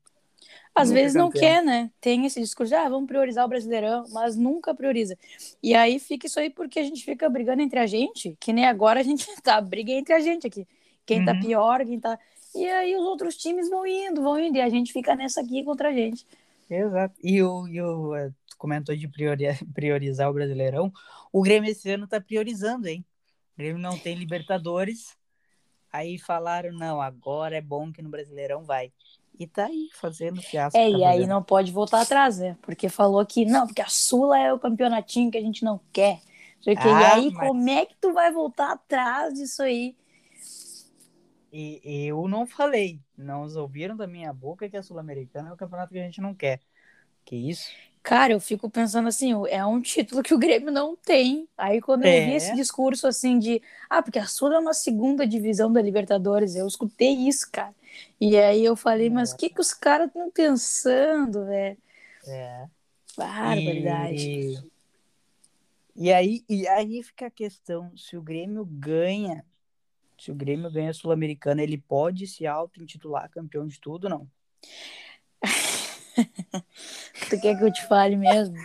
Às 0.74 0.88
nunca 0.88 1.00
vezes 1.00 1.14
não 1.14 1.30
quer, 1.30 1.62
né? 1.62 1.90
Tem 2.00 2.26
esse 2.26 2.40
discurso, 2.40 2.74
ah, 2.74 2.88
vamos 2.88 3.06
priorizar 3.06 3.44
o 3.44 3.48
Brasileirão, 3.48 4.04
mas 4.10 4.36
nunca 4.36 4.74
prioriza. 4.74 5.16
E 5.62 5.74
aí 5.74 5.98
fica 5.98 6.26
isso 6.26 6.38
aí 6.38 6.50
porque 6.50 6.78
a 6.78 6.82
gente 6.82 7.04
fica 7.04 7.28
brigando 7.30 7.62
entre 7.62 7.78
a 7.78 7.86
gente, 7.86 8.36
que 8.38 8.52
nem 8.52 8.66
agora 8.66 9.00
a 9.00 9.02
gente 9.02 9.26
tá 9.42 9.60
briga 9.60 9.92
entre 9.92 10.12
a 10.12 10.20
gente 10.20 10.46
aqui. 10.46 10.66
Quem 11.06 11.24
tá 11.24 11.32
uhum. 11.32 11.40
tá 11.40 11.46
pior, 11.46 11.84
quem 11.84 11.98
tá. 11.98 12.18
E 12.54 12.66
aí 12.66 12.94
os 12.96 13.02
outros 13.02 13.36
times 13.36 13.70
vão 13.70 13.86
indo, 13.86 14.22
vão 14.22 14.38
indo, 14.38 14.56
e 14.56 14.60
a 14.60 14.68
gente 14.68 14.92
fica 14.92 15.14
nessa 15.14 15.40
aqui 15.40 15.64
contra 15.64 15.88
a 15.88 15.92
gente. 15.92 16.26
Exato. 16.68 17.14
E 17.22 17.42
o, 17.42 17.66
e 17.66 17.80
o 17.80 18.14
é, 18.14 18.30
comentou 18.60 18.94
de 18.94 19.08
priorizar 19.74 20.30
o 20.30 20.34
Brasileirão. 20.34 20.92
O 21.32 21.40
Grêmio 21.40 21.70
esse 21.70 21.90
ano 21.90 22.06
tá 22.06 22.20
priorizando, 22.20 22.86
hein? 22.86 23.04
O 23.54 23.58
Grêmio 23.58 23.80
não 23.80 23.98
tem 23.98 24.14
Libertadores. 24.14 25.16
Aí 25.90 26.18
falaram, 26.18 26.70
não, 26.72 27.00
agora 27.00 27.56
é 27.56 27.60
bom 27.60 27.90
que 27.90 28.02
no 28.02 28.10
Brasileirão 28.10 28.62
vai. 28.62 28.92
E 29.38 29.46
tá 29.46 29.64
aí, 29.64 29.88
fazendo 29.94 30.40
fiasco. 30.42 30.78
É, 30.78 30.90
tá 30.90 30.98
e 30.98 31.02
aí 31.02 31.26
não 31.26 31.42
pode 31.42 31.72
voltar 31.72 32.02
atrás, 32.02 32.38
né? 32.38 32.56
Porque 32.60 32.88
falou 32.88 33.24
que, 33.24 33.44
não, 33.46 33.66
porque 33.66 33.80
a 33.80 33.88
Sula 33.88 34.38
é 34.38 34.52
o 34.52 34.58
campeonatinho 34.58 35.30
que 35.30 35.38
a 35.38 35.42
gente 35.42 35.64
não 35.64 35.80
quer. 35.90 36.20
Ah, 36.66 36.72
e 36.72 37.04
aí, 37.04 37.30
mas... 37.30 37.48
como 37.48 37.70
é 37.70 37.86
que 37.86 37.96
tu 37.98 38.12
vai 38.12 38.30
voltar 38.30 38.72
atrás 38.72 39.32
disso 39.32 39.62
aí? 39.62 39.96
E 41.52 42.06
eu 42.06 42.28
não 42.28 42.46
falei, 42.46 43.00
não 43.16 43.42
ouviram 43.56 43.96
da 43.96 44.06
minha 44.06 44.32
boca 44.32 44.68
que 44.68 44.76
a 44.76 44.82
Sul-Americana 44.82 45.48
é 45.48 45.52
o 45.52 45.56
campeonato 45.56 45.92
que 45.92 45.98
a 45.98 46.04
gente 46.04 46.20
não 46.20 46.34
quer. 46.34 46.60
Que 47.24 47.34
isso? 47.34 47.70
Cara, 48.02 48.32
eu 48.32 48.40
fico 48.40 48.70
pensando 48.70 49.08
assim, 49.08 49.32
é 49.48 49.64
um 49.64 49.80
título 49.80 50.22
que 50.22 50.32
o 50.32 50.38
Grêmio 50.38 50.72
não 50.72 50.96
tem. 50.96 51.46
Aí 51.56 51.80
quando 51.80 52.04
é. 52.04 52.18
eu 52.18 52.26
vi 52.26 52.34
esse 52.34 52.54
discurso 52.54 53.06
assim 53.06 53.38
de, 53.38 53.62
ah, 53.88 54.02
porque 54.02 54.18
a 54.18 54.26
Sul 54.26 54.52
é 54.52 54.58
uma 54.58 54.72
segunda 54.72 55.26
divisão 55.26 55.72
da 55.72 55.82
Libertadores, 55.82 56.56
eu 56.56 56.66
escutei 56.66 57.12
isso, 57.12 57.50
cara. 57.52 57.74
E 58.20 58.38
aí 58.38 58.64
eu 58.64 58.74
falei, 58.74 59.10
mas 59.10 59.32
o 59.32 59.36
que 59.36 59.50
que 59.50 59.60
os 59.60 59.74
caras 59.74 60.06
estão 60.08 60.30
pensando, 60.30 61.44
velho? 61.44 61.76
É. 62.26 62.66
Barbaridade. 63.16 64.28
E... 64.28 64.70
e 65.96 66.12
aí, 66.12 66.44
e 66.48 66.66
aí 66.68 67.02
fica 67.02 67.26
a 67.26 67.30
questão, 67.30 67.92
se 67.96 68.16
o 68.16 68.22
Grêmio 68.22 68.64
ganha 68.64 69.44
se 70.20 70.30
o 70.30 70.34
Grêmio 70.34 70.70
ganha 70.70 70.90
a 70.90 70.94
Sul-Americana, 70.94 71.62
ele 71.62 71.78
pode 71.78 72.26
se 72.26 72.46
auto-intitular 72.46 73.30
campeão 73.30 73.66
de 73.66 73.80
tudo, 73.80 74.06
não? 74.06 74.28
tu 77.28 77.40
quer 77.40 77.56
que 77.56 77.64
eu 77.64 77.72
te 77.72 77.86
fale 77.86 78.16
mesmo? 78.16 78.56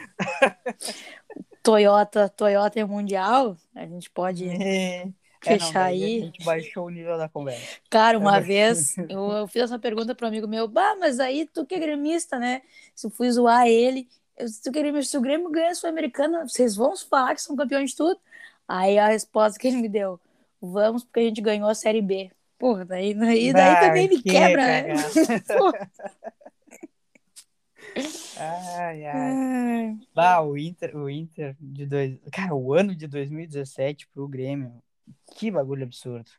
Toyota, 1.66 2.30
Toyota 2.30 2.80
é 2.80 2.86
mundial? 2.86 3.58
A 3.74 3.86
gente 3.86 4.10
pode 4.10 4.48
é, 4.48 5.08
fechar 5.42 5.70
é, 5.70 5.74
não, 5.74 5.82
aí. 5.82 6.22
A 6.22 6.26
gente 6.26 6.46
baixou 6.46 6.86
o 6.86 6.90
nível 6.90 7.18
da 7.18 7.28
conversa. 7.28 7.80
Cara, 7.90 8.20
uma 8.20 8.40
vez 8.40 8.96
eu, 9.10 9.32
eu 9.32 9.48
fiz 9.48 9.64
essa 9.64 9.80
pergunta 9.80 10.14
para 10.14 10.26
um 10.26 10.30
amigo 10.30 10.48
meu, 10.48 10.68
bah, 10.68 10.96
mas 11.00 11.20
aí 11.20 11.48
tu 11.52 11.66
que 11.66 11.76
é 11.76 11.80
gremista, 11.80 12.38
né? 12.38 12.62
Se 12.94 13.08
eu 13.08 13.12
fui 13.12 13.32
zoar 13.32 13.68
ele, 13.68 14.08
eu, 14.38 14.48
se, 14.48 14.70
o 14.70 15.04
se 15.04 15.18
o 15.18 15.22
Grêmio 15.22 15.50
ganha 15.50 15.72
a 15.72 15.76
Sul-Americana, 15.76 16.48
vocês 16.48 16.76
vão 16.76 16.96
falar 16.98 17.34
que 17.34 17.42
são 17.42 17.56
campeões 17.56 17.92
de 17.92 17.98
tudo? 17.98 18.20
Aí 18.68 19.00
a 19.00 19.08
resposta 19.08 19.60
que 19.60 19.68
ele 19.68 19.78
me 19.78 19.90
deu, 19.90 20.20
vamos 20.62 21.04
porque 21.04 21.20
a 21.20 21.24
gente 21.24 21.42
ganhou 21.42 21.70
a 21.70 21.76
Série 21.76 22.02
B. 22.02 22.30
Porra, 22.60 22.86
daí, 22.86 23.14
daí, 23.14 23.52
daí 23.52 23.80
também 23.80 24.08
me 24.08 24.22
que 24.22 24.30
quebra, 24.30 24.66
né? 24.66 24.94
ai, 28.38 29.06
ai. 29.06 29.98
Bah, 30.14 30.42
o 30.42 30.58
Inter, 30.58 30.96
o 30.96 31.10
Inter 31.10 31.56
de 31.60 31.86
dois. 31.86 32.18
Cara, 32.32 32.56
o 32.56 32.74
ano 32.74 32.96
de 32.96 33.08
2017 33.08 34.08
pro 34.08 34.28
Grêmio. 34.28 34.82
Que 35.36 35.52
bagulho 35.52 35.84
absurdo. 35.84 36.30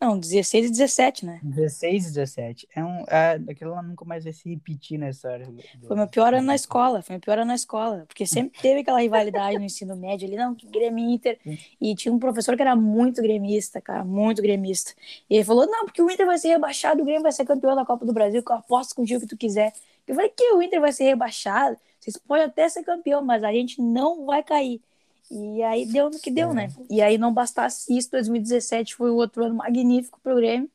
Não, 0.00 0.18
16 0.18 0.66
e 0.66 0.70
17, 0.70 1.26
né? 1.26 1.40
16 1.42 2.04
e 2.04 2.08
17. 2.08 2.68
É 2.74 2.84
um, 2.84 3.04
é, 3.06 3.40
aquilo 3.48 3.70
lá 3.70 3.82
nunca 3.82 4.04
mais 4.04 4.24
vai 4.24 4.32
se 4.32 4.48
repetir 4.48 4.98
na 4.98 5.10
história. 5.10 5.46
Do, 5.46 5.86
foi 5.86 5.96
meu 5.96 6.08
pior 6.08 6.34
ano 6.34 6.46
na 6.46 6.54
escola, 6.54 7.02
foi 7.02 7.14
meu 7.14 7.20
pior 7.20 7.38
ano 7.38 7.48
na 7.48 7.54
escola. 7.54 8.04
Porque 8.06 8.26
sempre 8.26 8.60
teve 8.60 8.80
aquela 8.80 9.00
rivalidade 9.00 9.58
no 9.58 9.64
ensino 9.64 9.94
médio 9.96 10.26
ali, 10.26 10.36
não, 10.36 10.54
que 10.54 10.66
Grêmio 10.66 11.08
Inter. 11.08 11.38
E 11.80 11.94
tinha 11.94 12.12
um 12.12 12.18
professor 12.18 12.56
que 12.56 12.62
era 12.62 12.74
muito 12.74 13.22
gremista, 13.22 13.80
cara, 13.80 14.04
muito 14.04 14.42
gremista. 14.42 14.92
E 15.28 15.36
ele 15.36 15.44
falou: 15.44 15.66
não, 15.66 15.84
porque 15.84 16.02
o 16.02 16.10
Inter 16.10 16.26
vai 16.26 16.38
ser 16.38 16.48
rebaixado, 16.48 17.02
o 17.02 17.04
Grêmio 17.04 17.22
vai 17.22 17.32
ser 17.32 17.44
campeão 17.44 17.76
da 17.76 17.84
Copa 17.84 18.04
do 18.04 18.12
Brasil, 18.12 18.42
que 18.42 18.50
eu 18.50 18.56
aposto 18.56 18.94
contigo 18.94 19.18
o 19.18 19.22
que 19.22 19.28
tu 19.28 19.36
quiser. 19.36 19.72
Eu 20.10 20.16
falei 20.16 20.28
que 20.30 20.52
o 20.54 20.60
Inter 20.60 20.80
vai 20.80 20.92
ser 20.92 21.04
rebaixado, 21.04 21.76
vocês 22.00 22.16
podem 22.16 22.46
até 22.46 22.68
ser 22.68 22.82
campeão, 22.82 23.22
mas 23.22 23.44
a 23.44 23.52
gente 23.52 23.80
não 23.80 24.26
vai 24.26 24.42
cair. 24.42 24.82
E 25.30 25.62
aí 25.62 25.86
deu 25.86 26.10
no 26.10 26.18
que 26.18 26.32
deu, 26.32 26.52
né? 26.52 26.64
é. 26.64 26.66
né? 26.66 26.86
E 26.90 27.00
aí 27.00 27.16
não 27.16 27.32
bastasse 27.32 27.96
isso, 27.96 28.10
2017 28.10 28.96
foi 28.96 29.08
o 29.08 29.14
outro 29.14 29.44
ano 29.44 29.54
magnífico 29.54 30.18
pro 30.20 30.34
Grêmio. 30.34 30.68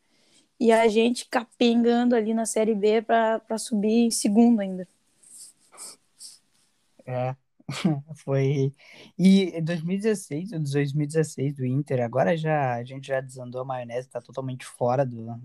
E 0.57 0.71
a 0.71 0.87
gente 0.87 1.25
capengando 1.25 2.15
ali 2.15 2.33
na 2.33 2.45
Série 2.45 2.73
B 2.73 3.01
para 3.01 3.57
subir 3.57 4.05
em 4.05 4.09
segundo 4.09 4.61
ainda. 4.61 4.87
É, 7.05 7.35
foi. 8.15 8.73
E 9.19 9.59
2016, 9.59 10.51
2016 10.51 11.55
do 11.57 11.65
Inter, 11.65 12.01
agora 12.01 12.37
já 12.37 12.75
a 12.75 12.85
gente 12.85 13.07
já 13.07 13.19
desandou 13.19 13.59
a 13.59 13.65
maionese, 13.65 14.07
tá 14.07 14.21
totalmente 14.21 14.65
fora 14.65 15.05
do. 15.05 15.37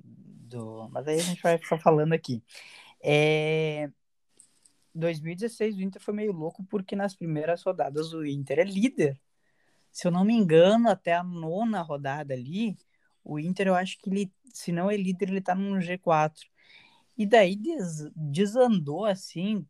do... 0.49 0.89
Mas 0.93 1.09
aí 1.09 1.19
a 1.19 1.23
gente 1.23 1.43
vai 1.43 1.59
ficar 1.59 1.79
falando 1.79 2.13
aqui. 2.13 2.41
É, 3.03 3.91
2016 4.95 5.77
o 5.77 5.83
Inter 5.83 6.03
foi 6.03 6.15
meio 6.15 6.33
louco 6.33 6.65
porque 6.65 6.97
nas 6.97 7.15
primeiras 7.15 7.63
rodadas 7.63 8.13
o 8.13 8.25
Inter 8.25 8.59
é 8.61 8.65
líder. 8.65 9.21
Se 9.93 10.07
eu 10.07 10.13
não 10.13 10.25
me 10.25 10.35
engano, 10.35 10.89
até 10.89 11.15
a 11.15 11.25
nona 11.25 11.83
rodada 11.83 12.35
ali, 12.35 12.77
o 13.25 13.39
Inter 13.39 13.69
eu 13.69 13.75
acho 13.75 13.99
que 13.99 14.11
ele, 14.11 14.33
se 14.53 14.73
não 14.73 14.91
é 14.91 14.97
líder, 14.97 15.31
ele 15.31 15.41
tá 15.41 15.55
no 15.55 15.81
G4. 15.81 16.49
E 17.17 17.27
daí 17.27 17.57
des, 17.57 18.09
desandou 18.15 19.05
assim, 19.05 19.67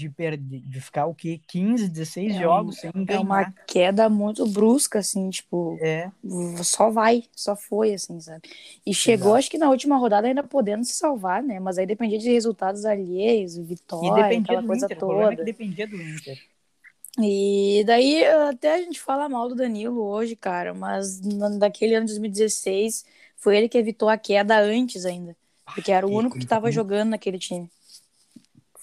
de 0.00 0.08
perder, 0.10 0.60
de 0.62 0.80
ficar 0.80 1.06
o 1.06 1.14
quê? 1.14 1.40
15, 1.46 1.88
16 1.88 2.34
É 2.34 2.40
jogos 2.40 2.76
um- 2.76 2.80
sem 2.80 2.90
É 2.94 3.04
ganhar. 3.04 3.20
uma 3.20 3.54
queda 3.66 4.08
muito 4.08 4.46
brusca, 4.46 4.98
assim, 4.98 5.30
tipo, 5.30 5.78
É, 5.80 6.10
só 6.62 6.90
vai, 6.90 7.24
só 7.36 7.54
foi, 7.56 7.94
assim, 7.94 8.20
sabe? 8.20 8.48
E 8.84 8.92
chegou, 8.94 9.28
Exato. 9.28 9.38
acho 9.38 9.50
que 9.50 9.58
na 9.58 9.68
última 9.70 9.96
rodada 9.96 10.26
ainda 10.26 10.42
podendo 10.42 10.84
se 10.84 10.94
salvar, 10.94 11.42
né? 11.42 11.60
Mas 11.60 11.78
aí 11.78 11.86
dependia 11.86 12.18
de 12.18 12.30
resultados 12.30 12.84
alheios, 12.84 13.56
e 13.56 13.62
vitória, 13.62 14.22
dependia 14.22 14.38
aquela 14.40 14.62
do 14.62 14.66
coisa 14.68 14.86
Inter. 14.86 14.98
Problema 14.98 15.32
é 15.32 15.36
que 15.36 15.36
toda. 15.36 15.44
dependia 15.52 15.86
do 15.86 15.96
Inter. 15.96 16.38
E 17.18 17.82
daí 17.86 18.24
até 18.24 18.74
a 18.74 18.78
gente 18.82 19.00
fala 19.00 19.28
mal 19.28 19.48
do 19.48 19.54
Danilo 19.54 20.02
hoje, 20.02 20.36
cara, 20.36 20.72
mas 20.72 21.20
daquele 21.58 21.94
ano 21.94 22.06
de 22.06 22.12
2016 22.12 23.04
foi 23.36 23.56
ele 23.56 23.68
que 23.68 23.76
evitou 23.78 24.08
a 24.08 24.16
queda 24.16 24.58
antes 24.60 25.04
ainda. 25.04 25.36
Porque 25.74 25.92
era 25.92 26.06
o 26.06 26.10
que 26.10 26.16
único 26.16 26.36
que 26.38 26.44
estava 26.44 26.70
jogando 26.70 27.10
naquele 27.10 27.38
time. 27.38 27.70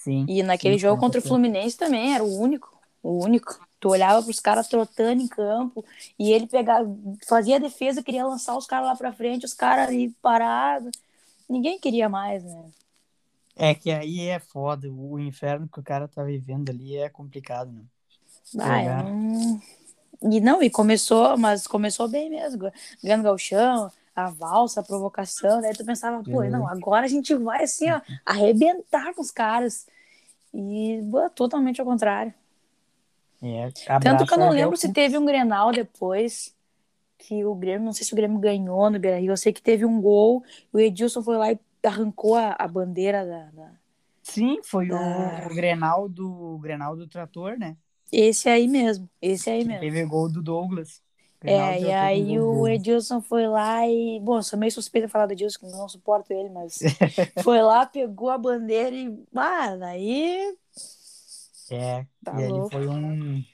Sim. 0.08 0.24
E 0.28 0.42
naquele 0.42 0.74
sim, 0.74 0.80
jogo 0.80 0.98
contra 1.00 1.20
o. 1.20 1.22
Fluminense 1.22 1.76
também 1.76 2.14
era 2.14 2.24
o 2.24 2.38
único. 2.40 2.76
O 3.02 3.22
único. 3.24 3.60
Tu 3.78 3.88
olhava 3.88 4.22
pros 4.22 4.40
caras 4.40 4.66
trotando 4.66 5.22
em 5.22 5.28
campo 5.28 5.84
e 6.18 6.32
ele 6.32 6.46
pegava, 6.46 6.88
fazia 7.28 7.56
a 7.56 7.60
defesa, 7.60 8.02
queria 8.02 8.26
lançar 8.26 8.56
os 8.56 8.66
caras 8.66 8.88
lá 8.88 8.96
pra 8.96 9.12
frente, 9.12 9.44
os 9.44 9.54
caras 9.54 9.88
ali 9.88 10.10
parados. 10.22 10.90
Ninguém 11.48 11.78
queria 11.78 12.08
mais, 12.08 12.42
né? 12.42 12.64
É 13.56 13.74
que 13.74 13.90
aí 13.90 14.20
é 14.28 14.38
foda. 14.38 14.90
O 14.90 15.18
inferno 15.18 15.68
que 15.68 15.78
o 15.80 15.82
cara 15.82 16.08
tá 16.08 16.22
vivendo 16.24 16.70
ali 16.70 16.96
é 16.96 17.08
complicado, 17.08 17.70
né? 17.72 17.82
Ah, 18.58 18.82
não- 19.02 19.60
E 20.22 20.40
não, 20.40 20.62
e 20.62 20.70
começou, 20.70 21.36
mas 21.38 21.66
começou 21.66 22.08
bem 22.08 22.28
mesmo. 22.30 22.70
Ganhando 23.02 23.22
galchão, 23.22 23.90
a 24.14 24.30
valsa, 24.30 24.80
a 24.80 24.82
provocação. 24.82 25.60
Daí 25.60 25.72
tu 25.74 25.84
pensava, 25.84 26.22
pô, 26.24 26.38
Uhum. 26.40 26.50
não, 26.50 26.66
agora 26.68 27.04
a 27.06 27.08
gente 27.08 27.34
vai 27.34 27.62
assim, 27.64 27.90
ó, 27.90 28.00
arrebentar 28.26 29.14
com 29.14 29.20
os 29.22 29.30
caras. 29.30 29.86
E 30.52 31.02
pô, 31.10 31.28
totalmente 31.30 31.80
ao 31.80 31.86
contrário. 31.86 32.34
É, 33.40 33.68
Tanto 34.00 34.24
que 34.26 34.32
eu 34.34 34.38
não 34.38 34.50
lembro 34.50 34.76
se 34.76 34.88
teve 34.90 35.16
um 35.18 35.24
Grenal 35.24 35.72
depois 35.72 36.54
que 37.18 37.44
o 37.44 37.54
Grêmio, 37.54 37.84
não 37.86 37.92
sei 37.94 38.06
se 38.06 38.12
o 38.14 38.16
Grêmio 38.16 38.38
ganhou 38.40 38.90
no 38.90 38.98
Beira-Rio, 39.00 39.32
eu 39.32 39.38
sei 39.38 39.52
que 39.52 39.62
teve 39.62 39.84
um 39.86 40.00
gol, 40.02 40.44
o 40.72 40.78
Edilson 40.80 41.22
foi 41.22 41.36
lá 41.38 41.52
e 41.52 41.60
arrancou 41.84 42.36
a, 42.36 42.56
a 42.58 42.68
bandeira 42.68 43.26
da, 43.26 43.50
da- 43.52 43.72
Sim, 44.22 44.62
foi 44.62 44.90
Da- 44.90 44.92
o, 44.92 45.46
o 45.46 45.54
Grenal 45.54 46.08
do 46.08 46.28
o 46.54 46.58
Grenal 46.58 46.96
do 46.96 47.08
Trator, 47.08 47.58
né? 47.58 47.76
Esse 48.12 48.48
aí 48.50 48.68
mesmo, 48.68 49.08
esse 49.20 49.48
aí 49.50 49.64
Que 49.64 49.64
mesmo. 49.64 49.82
teve 49.82 50.04
gol 50.04 50.28
do 50.30 50.42
Douglas. 50.42 51.00
É, 51.44 51.80
e 51.80 51.92
aí 51.92 52.40
o. 52.40 52.66
Edilson 52.66 53.20
foi 53.20 53.46
lá 53.46 53.86
e. 53.86 54.18
Bom, 54.20 54.42
sou 54.42 54.58
meio 54.58 54.72
suspeita 54.72 55.06
de 55.06 55.12
falar 55.12 55.26
do 55.26 55.32
Edilson, 55.32 55.60
que 55.60 55.66
não 55.72 55.88
suporto 55.88 56.32
ele, 56.32 56.48
mas 56.48 56.78
foi 57.44 57.62
lá, 57.62 57.86
pegou 57.86 58.30
a 58.30 58.38
bandeira 58.38 58.94
e. 58.94 59.16
Ah, 59.34 59.76
daí. 59.76 60.56
É, 61.70 62.04
Tá 62.24 62.40
e 62.40 62.48
louco. 62.48 62.70
foi 62.70 62.88
um, 62.88 63.44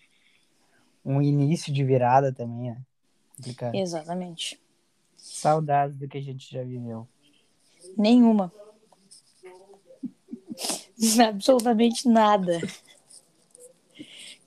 um 1.04 1.20
início 1.20 1.72
de 1.72 1.84
virada 1.84 2.32
também, 2.32 2.70
né? 2.70 2.80
Complicado. 3.36 3.74
Exatamente. 3.74 4.60
Saudades 5.16 5.96
do 5.96 6.08
que 6.08 6.18
a 6.18 6.22
gente 6.22 6.50
já 6.50 6.62
viveu. 6.62 7.06
Nenhuma. 7.98 8.52
Absolutamente 11.28 12.08
nada. 12.08 12.60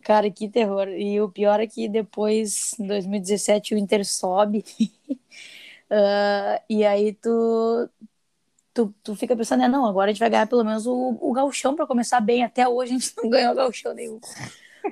Cara, 0.07 0.31
que 0.31 0.47
terror. 0.47 0.87
E 0.87 1.19
o 1.19 1.27
pior 1.27 1.59
é 1.59 1.67
que 1.67 1.89
depois, 1.89 2.73
em 2.79 2.87
2017, 2.87 3.75
o 3.75 3.77
Inter 3.77 4.05
sobe. 4.05 4.63
Ah, 5.89 6.61
e 6.69 6.83
aí 6.83 7.13
tu, 7.13 7.89
tu, 8.73 8.93
tu 9.01 9.15
fica 9.15 9.37
pensando, 9.37 9.61
né, 9.61 9.69
não, 9.69 9.85
agora 9.85 10.11
a 10.11 10.13
gente 10.13 10.19
vai 10.19 10.29
ganhar 10.29 10.45
pelo 10.45 10.65
menos 10.65 10.85
o, 10.85 11.17
o 11.21 11.31
gauchão 11.31 11.77
para 11.77 11.87
começar 11.87 12.19
bem. 12.19 12.43
Até 12.43 12.67
hoje 12.67 12.93
a 12.93 12.99
gente 12.99 13.13
não 13.15 13.29
ganhou 13.31 13.55
gauchão 13.55 13.93
nenhum. 13.93 14.19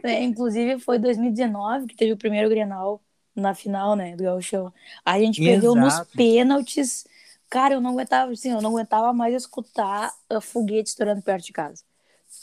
É, 0.02 0.24
inclusive 0.24 0.80
foi 0.80 0.98
2019 0.98 1.88
que 1.88 1.98
teve 1.98 2.14
o 2.14 2.18
primeiro 2.18 2.48
Grenal 2.48 3.02
na 3.36 3.54
final, 3.54 3.98
né, 3.98 4.16
do 4.16 4.24
gauchão. 4.24 4.74
A 5.04 5.20
gente 5.20 5.44
perdeu 5.44 5.76
nos 5.76 5.96
Exato. 5.96 6.12
pênaltis. 6.16 7.06
Cara, 7.50 7.74
eu 7.74 7.82
não 7.82 7.92
aguentava, 7.92 8.32
assim, 8.32 8.52
eu 8.52 8.62
não 8.62 8.70
aguentava 8.70 9.12
mais 9.12 9.36
escutar 9.36 10.14
a 10.30 10.40
foguete 10.40 10.92
estourando 10.92 11.22
perto 11.22 11.44
de 11.44 11.52
casa. 11.52 11.84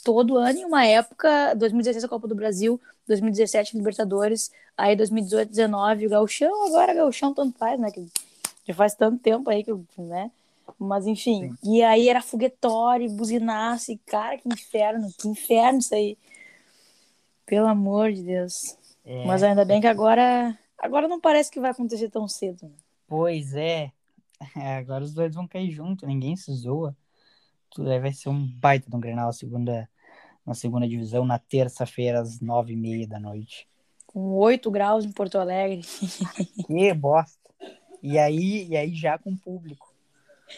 Todo 0.03 0.37
ano, 0.37 0.59
em 0.59 0.65
uma 0.65 0.85
época, 0.85 1.53
2016 1.55 2.03
a 2.03 2.07
Copa 2.07 2.27
do 2.27 2.35
Brasil, 2.35 2.79
2017 3.07 3.77
Libertadores, 3.77 4.51
aí 4.77 4.95
2018, 4.95 5.49
19 5.49 6.07
o 6.07 6.09
Gauchão, 6.09 6.67
agora 6.67 6.93
Gauchão 6.93 7.33
tanto 7.33 7.57
faz, 7.57 7.79
né? 7.79 7.91
Que 7.91 8.07
já 8.67 8.73
faz 8.73 8.95
tanto 8.95 9.19
tempo 9.21 9.49
aí 9.49 9.63
que, 9.63 9.71
né? 10.01 10.31
Mas 10.79 11.05
enfim, 11.05 11.55
e 11.63 11.83
aí 11.83 12.07
era 12.07 12.21
foguetório, 12.21 13.09
buzinaço, 13.11 13.91
e 13.91 13.97
cara, 13.97 14.37
que 14.37 14.47
inferno, 14.47 15.11
que 15.17 15.27
inferno 15.27 15.79
isso 15.79 15.93
aí. 15.93 16.17
Pelo 17.45 17.67
amor 17.67 18.11
de 18.11 18.23
Deus. 18.23 18.77
É, 19.05 19.25
Mas 19.25 19.43
ainda 19.43 19.65
bem 19.65 19.81
que 19.81 19.87
agora, 19.87 20.57
agora 20.77 21.07
não 21.07 21.19
parece 21.19 21.51
que 21.51 21.59
vai 21.59 21.71
acontecer 21.71 22.09
tão 22.09 22.27
cedo. 22.27 22.63
né? 22.63 22.71
Pois 23.07 23.53
é. 23.53 23.91
É, 24.55 24.77
Agora 24.77 25.03
os 25.03 25.13
dois 25.13 25.33
vão 25.33 25.47
cair 25.47 25.71
junto, 25.71 26.05
ninguém 26.05 26.35
se 26.35 26.51
zoa. 26.53 26.95
Tudo 27.73 27.89
aí 27.91 27.99
vai 27.99 28.13
ser 28.13 28.29
um 28.29 28.45
baita 28.45 28.89
de 28.89 28.95
um 28.95 28.99
Grenal 28.99 29.27
na 29.27 29.33
segunda, 29.33 29.89
na 30.45 30.53
segunda 30.53 30.87
divisão, 30.87 31.25
na 31.25 31.39
terça-feira, 31.39 32.19
às 32.21 32.39
nove 32.39 32.73
e 32.73 32.77
meia 32.77 33.07
da 33.07 33.19
noite. 33.19 33.67
Com 34.05 34.33
8 34.35 34.69
graus 34.69 35.05
em 35.05 35.11
Porto 35.11 35.37
Alegre. 35.39 35.81
Que 36.67 36.93
bosta. 36.93 37.39
E 38.01 38.17
aí, 38.19 38.67
e 38.67 38.77
aí 38.77 38.93
já 38.93 39.17
com 39.17 39.35
público. 39.35 39.91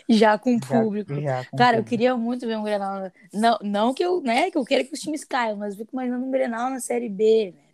Já 0.09 0.38
com 0.38 0.59
Já- 0.59 0.82
público. 0.82 1.22
já 1.22 1.45
com 1.45 1.57
Cara, 1.57 1.78
eu 1.78 1.84
público. 1.84 1.89
queria 1.89 2.18
muito 2.18 2.45
ver 2.45 2.57
um 2.57 2.63
Grenal. 2.63 3.11
Não, 3.34 3.57
não 3.61 3.93
que 3.93 4.03
eu, 4.03 4.20
né, 4.22 4.51
que 4.51 4.57
eu 4.57 4.66
queira 4.66 4.84
que 4.84 4.93
os 4.93 4.99
times 4.99 5.24
caiam, 5.24 5.57
mas 5.57 5.74
eu 5.74 5.80
fico 5.86 5.91
imaginando 5.95 6.26
um 6.26 6.32
Grenal 6.32 6.70
na 6.70 6.80
Série 6.80 7.07
B, 7.07 7.53
velho. 7.55 7.66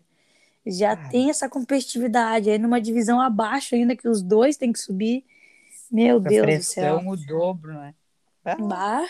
Já 0.77 0.95
tem 0.95 1.31
essa 1.31 1.49
competitividade 1.49 2.47
aí 2.49 2.59
numa 2.59 2.79
divisão 2.79 3.19
abaixo 3.19 3.73
ainda 3.73 3.95
que 3.95 4.07
os 4.07 4.21
dois 4.21 4.57
têm 4.57 4.71
que 4.71 4.79
subir. 4.79 5.25
Meu 5.91 6.19
Deus 6.19 6.59
do 6.59 6.63
céu. 6.63 6.99
o 7.03 7.17
dobro, 7.17 7.73
né? 7.73 7.95
Ah, 8.45 8.55
Bah. 8.55 9.09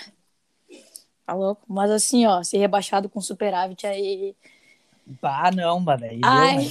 Tá 1.31 1.35
louco. 1.35 1.63
Mas 1.65 1.89
assim, 1.89 2.25
ó, 2.25 2.43
ser 2.43 2.57
rebaixado 2.57 3.07
com 3.07 3.21
superávit 3.21 3.87
aí. 3.87 4.35
Bah, 5.21 5.49
não, 5.49 5.79
mano. 5.79 6.03
aí 6.03 6.19
Ai, 6.21 6.57
né? 6.57 6.63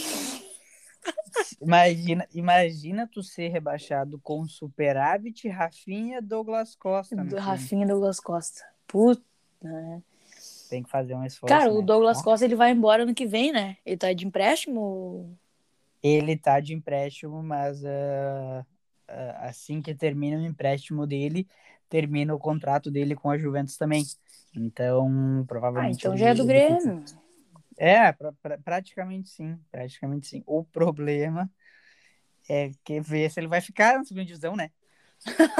Imagina, 1.62 2.28
imagina 2.34 3.08
tu 3.10 3.22
ser 3.22 3.48
rebaixado 3.48 4.20
com 4.22 4.46
superávit, 4.46 5.48
Rafinha, 5.48 6.20
Douglas 6.20 6.76
Costa. 6.76 7.16
do. 7.24 7.36
Rafinha 7.38 7.86
Douglas 7.86 8.20
Costa. 8.20 8.62
Puta. 8.86 9.22
né? 9.62 10.02
Tem 10.68 10.82
que 10.82 10.90
fazer 10.90 11.14
um 11.14 11.24
esforço. 11.24 11.54
Cara, 11.54 11.72
o 11.72 11.80
né? 11.80 11.86
Douglas 11.86 12.18
Ó, 12.18 12.22
Costa 12.22 12.44
ele 12.44 12.54
vai 12.54 12.70
embora 12.70 13.04
ano 13.04 13.14
que 13.14 13.26
vem, 13.26 13.52
né? 13.52 13.78
Ele 13.84 13.96
tá 13.96 14.12
de 14.12 14.26
empréstimo. 14.26 15.38
Ele 16.02 16.36
tá 16.36 16.60
de 16.60 16.74
empréstimo, 16.74 17.42
mas 17.42 17.82
ah, 17.82 18.66
ah, 19.08 19.48
assim 19.48 19.80
que 19.80 19.94
termina 19.94 20.36
o 20.36 20.44
empréstimo 20.44 21.06
dele, 21.06 21.48
termina 21.88 22.34
o 22.34 22.38
contrato 22.38 22.90
dele 22.90 23.16
com 23.16 23.30
a 23.30 23.38
Juventus 23.38 23.78
também. 23.78 24.04
Então, 24.54 25.08
Ah, 25.42 25.44
provavelmente. 25.46 25.98
então 25.98 26.12
ele- 26.12 26.20
já 26.20 26.28
é 26.30 26.34
do 26.34 26.44
Grêmio. 26.46 27.04
É, 27.78 28.12
pra- 28.12 28.32
pra- 28.42 28.58
praticamente 28.58 29.28
sim. 29.30 29.58
Praticamente 29.70 30.26
sim. 30.26 30.42
O 30.46 30.64
problema 30.64 31.50
é 32.48 32.70
que 32.84 33.00
ver 33.00 33.30
se 33.30 33.40
ele 33.40 33.46
vai 33.48 33.60
ficar 33.60 33.96
na 33.98 34.04
segunda 34.04 34.26
divisão, 34.26 34.54
né? 34.56 34.70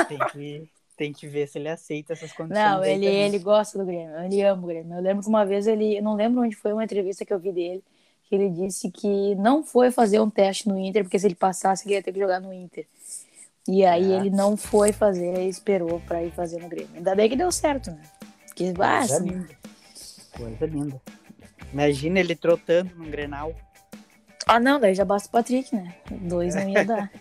Tem 0.08 0.18
que, 0.32 0.70
tem 0.96 1.12
que 1.12 1.26
ver 1.26 1.46
se 1.48 1.58
ele 1.58 1.68
aceita 1.68 2.12
essas 2.12 2.32
condições. 2.32 2.58
Não, 2.62 2.84
ele, 2.84 3.06
ele 3.06 3.38
gosta 3.38 3.78
do 3.78 3.86
Grêmio, 3.86 4.14
ele 4.20 4.42
ama 4.42 4.62
o 4.62 4.66
Grêmio. 4.66 4.94
Eu 4.96 5.00
lembro 5.02 5.22
que 5.22 5.28
uma 5.28 5.46
vez 5.46 5.66
ele, 5.66 5.96
eu 5.98 6.02
não 6.02 6.14
lembro 6.14 6.42
onde 6.42 6.56
foi 6.56 6.72
uma 6.72 6.84
entrevista 6.84 7.24
que 7.24 7.32
eu 7.32 7.38
vi 7.38 7.52
dele, 7.52 7.84
que 8.24 8.34
ele 8.34 8.50
disse 8.50 8.90
que 8.90 9.34
não 9.36 9.62
foi 9.64 9.90
fazer 9.90 10.20
um 10.20 10.28
teste 10.28 10.68
no 10.68 10.78
Inter, 10.78 11.04
porque 11.04 11.18
se 11.18 11.26
ele 11.26 11.34
passasse, 11.34 11.86
ele 11.86 11.94
ia 11.94 12.02
ter 12.02 12.12
que 12.12 12.18
jogar 12.20 12.40
no 12.40 12.52
Inter. 12.52 12.86
E 13.68 13.84
aí 13.84 14.12
Ah. 14.12 14.16
ele 14.18 14.30
não 14.30 14.56
foi 14.56 14.92
fazer, 14.92 15.26
ele 15.26 15.48
esperou 15.48 16.00
pra 16.00 16.22
ir 16.22 16.32
fazer 16.32 16.60
no 16.60 16.68
Grêmio. 16.68 16.90
Ainda 16.96 17.14
bem 17.14 17.28
que 17.30 17.36
deu 17.36 17.50
certo, 17.52 17.90
né? 17.90 18.02
Ah, 18.68 18.98
Coisa 18.98 19.14
assim, 19.16 19.28
linda. 19.28 19.48
Coisa 20.36 20.66
linda. 20.66 21.02
Imagina 21.72 22.20
ele 22.20 22.34
trotando 22.34 22.94
num 22.96 23.10
Grenal. 23.10 23.54
ah, 24.46 24.58
não, 24.60 24.80
daí 24.80 24.94
já 24.94 25.04
basta 25.04 25.28
o 25.28 25.32
Patrick, 25.32 25.74
né? 25.74 25.94
Dois 26.10 26.54
não 26.54 26.68
ia 26.68 26.84
dar. 26.84 27.10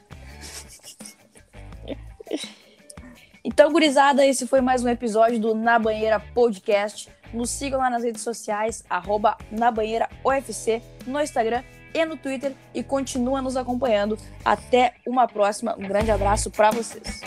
Então, 3.44 3.72
gurizada, 3.72 4.26
esse 4.26 4.46
foi 4.46 4.62
mais 4.62 4.84
um 4.84 4.90
episódio 4.90 5.40
do 5.40 5.56
Na 5.56 5.80
Banheira 5.80 6.20
Podcast. 6.20 7.10
Nos 7.34 7.50
sigam 7.50 7.80
lá 7.80 7.90
nas 7.90 8.04
redes 8.04 8.22
sociais, 8.22 8.84
arroba 8.90 9.38
Na 9.50 9.72
Banheira 9.72 10.10
UFC, 10.24 10.82
no 11.08 11.20
Instagram 11.22 11.64
e 11.94 12.06
no 12.06 12.18
Twitter. 12.18 12.54
E 12.76 12.84
continua 12.84 13.42
nos 13.42 13.56
acompanhando. 13.58 14.18
Até 14.44 14.94
uma 15.08 15.28
próxima. 15.28 15.76
Um 15.78 15.88
grande 15.88 16.12
abraço 16.12 16.52
para 16.52 16.70
vocês. 16.72 17.22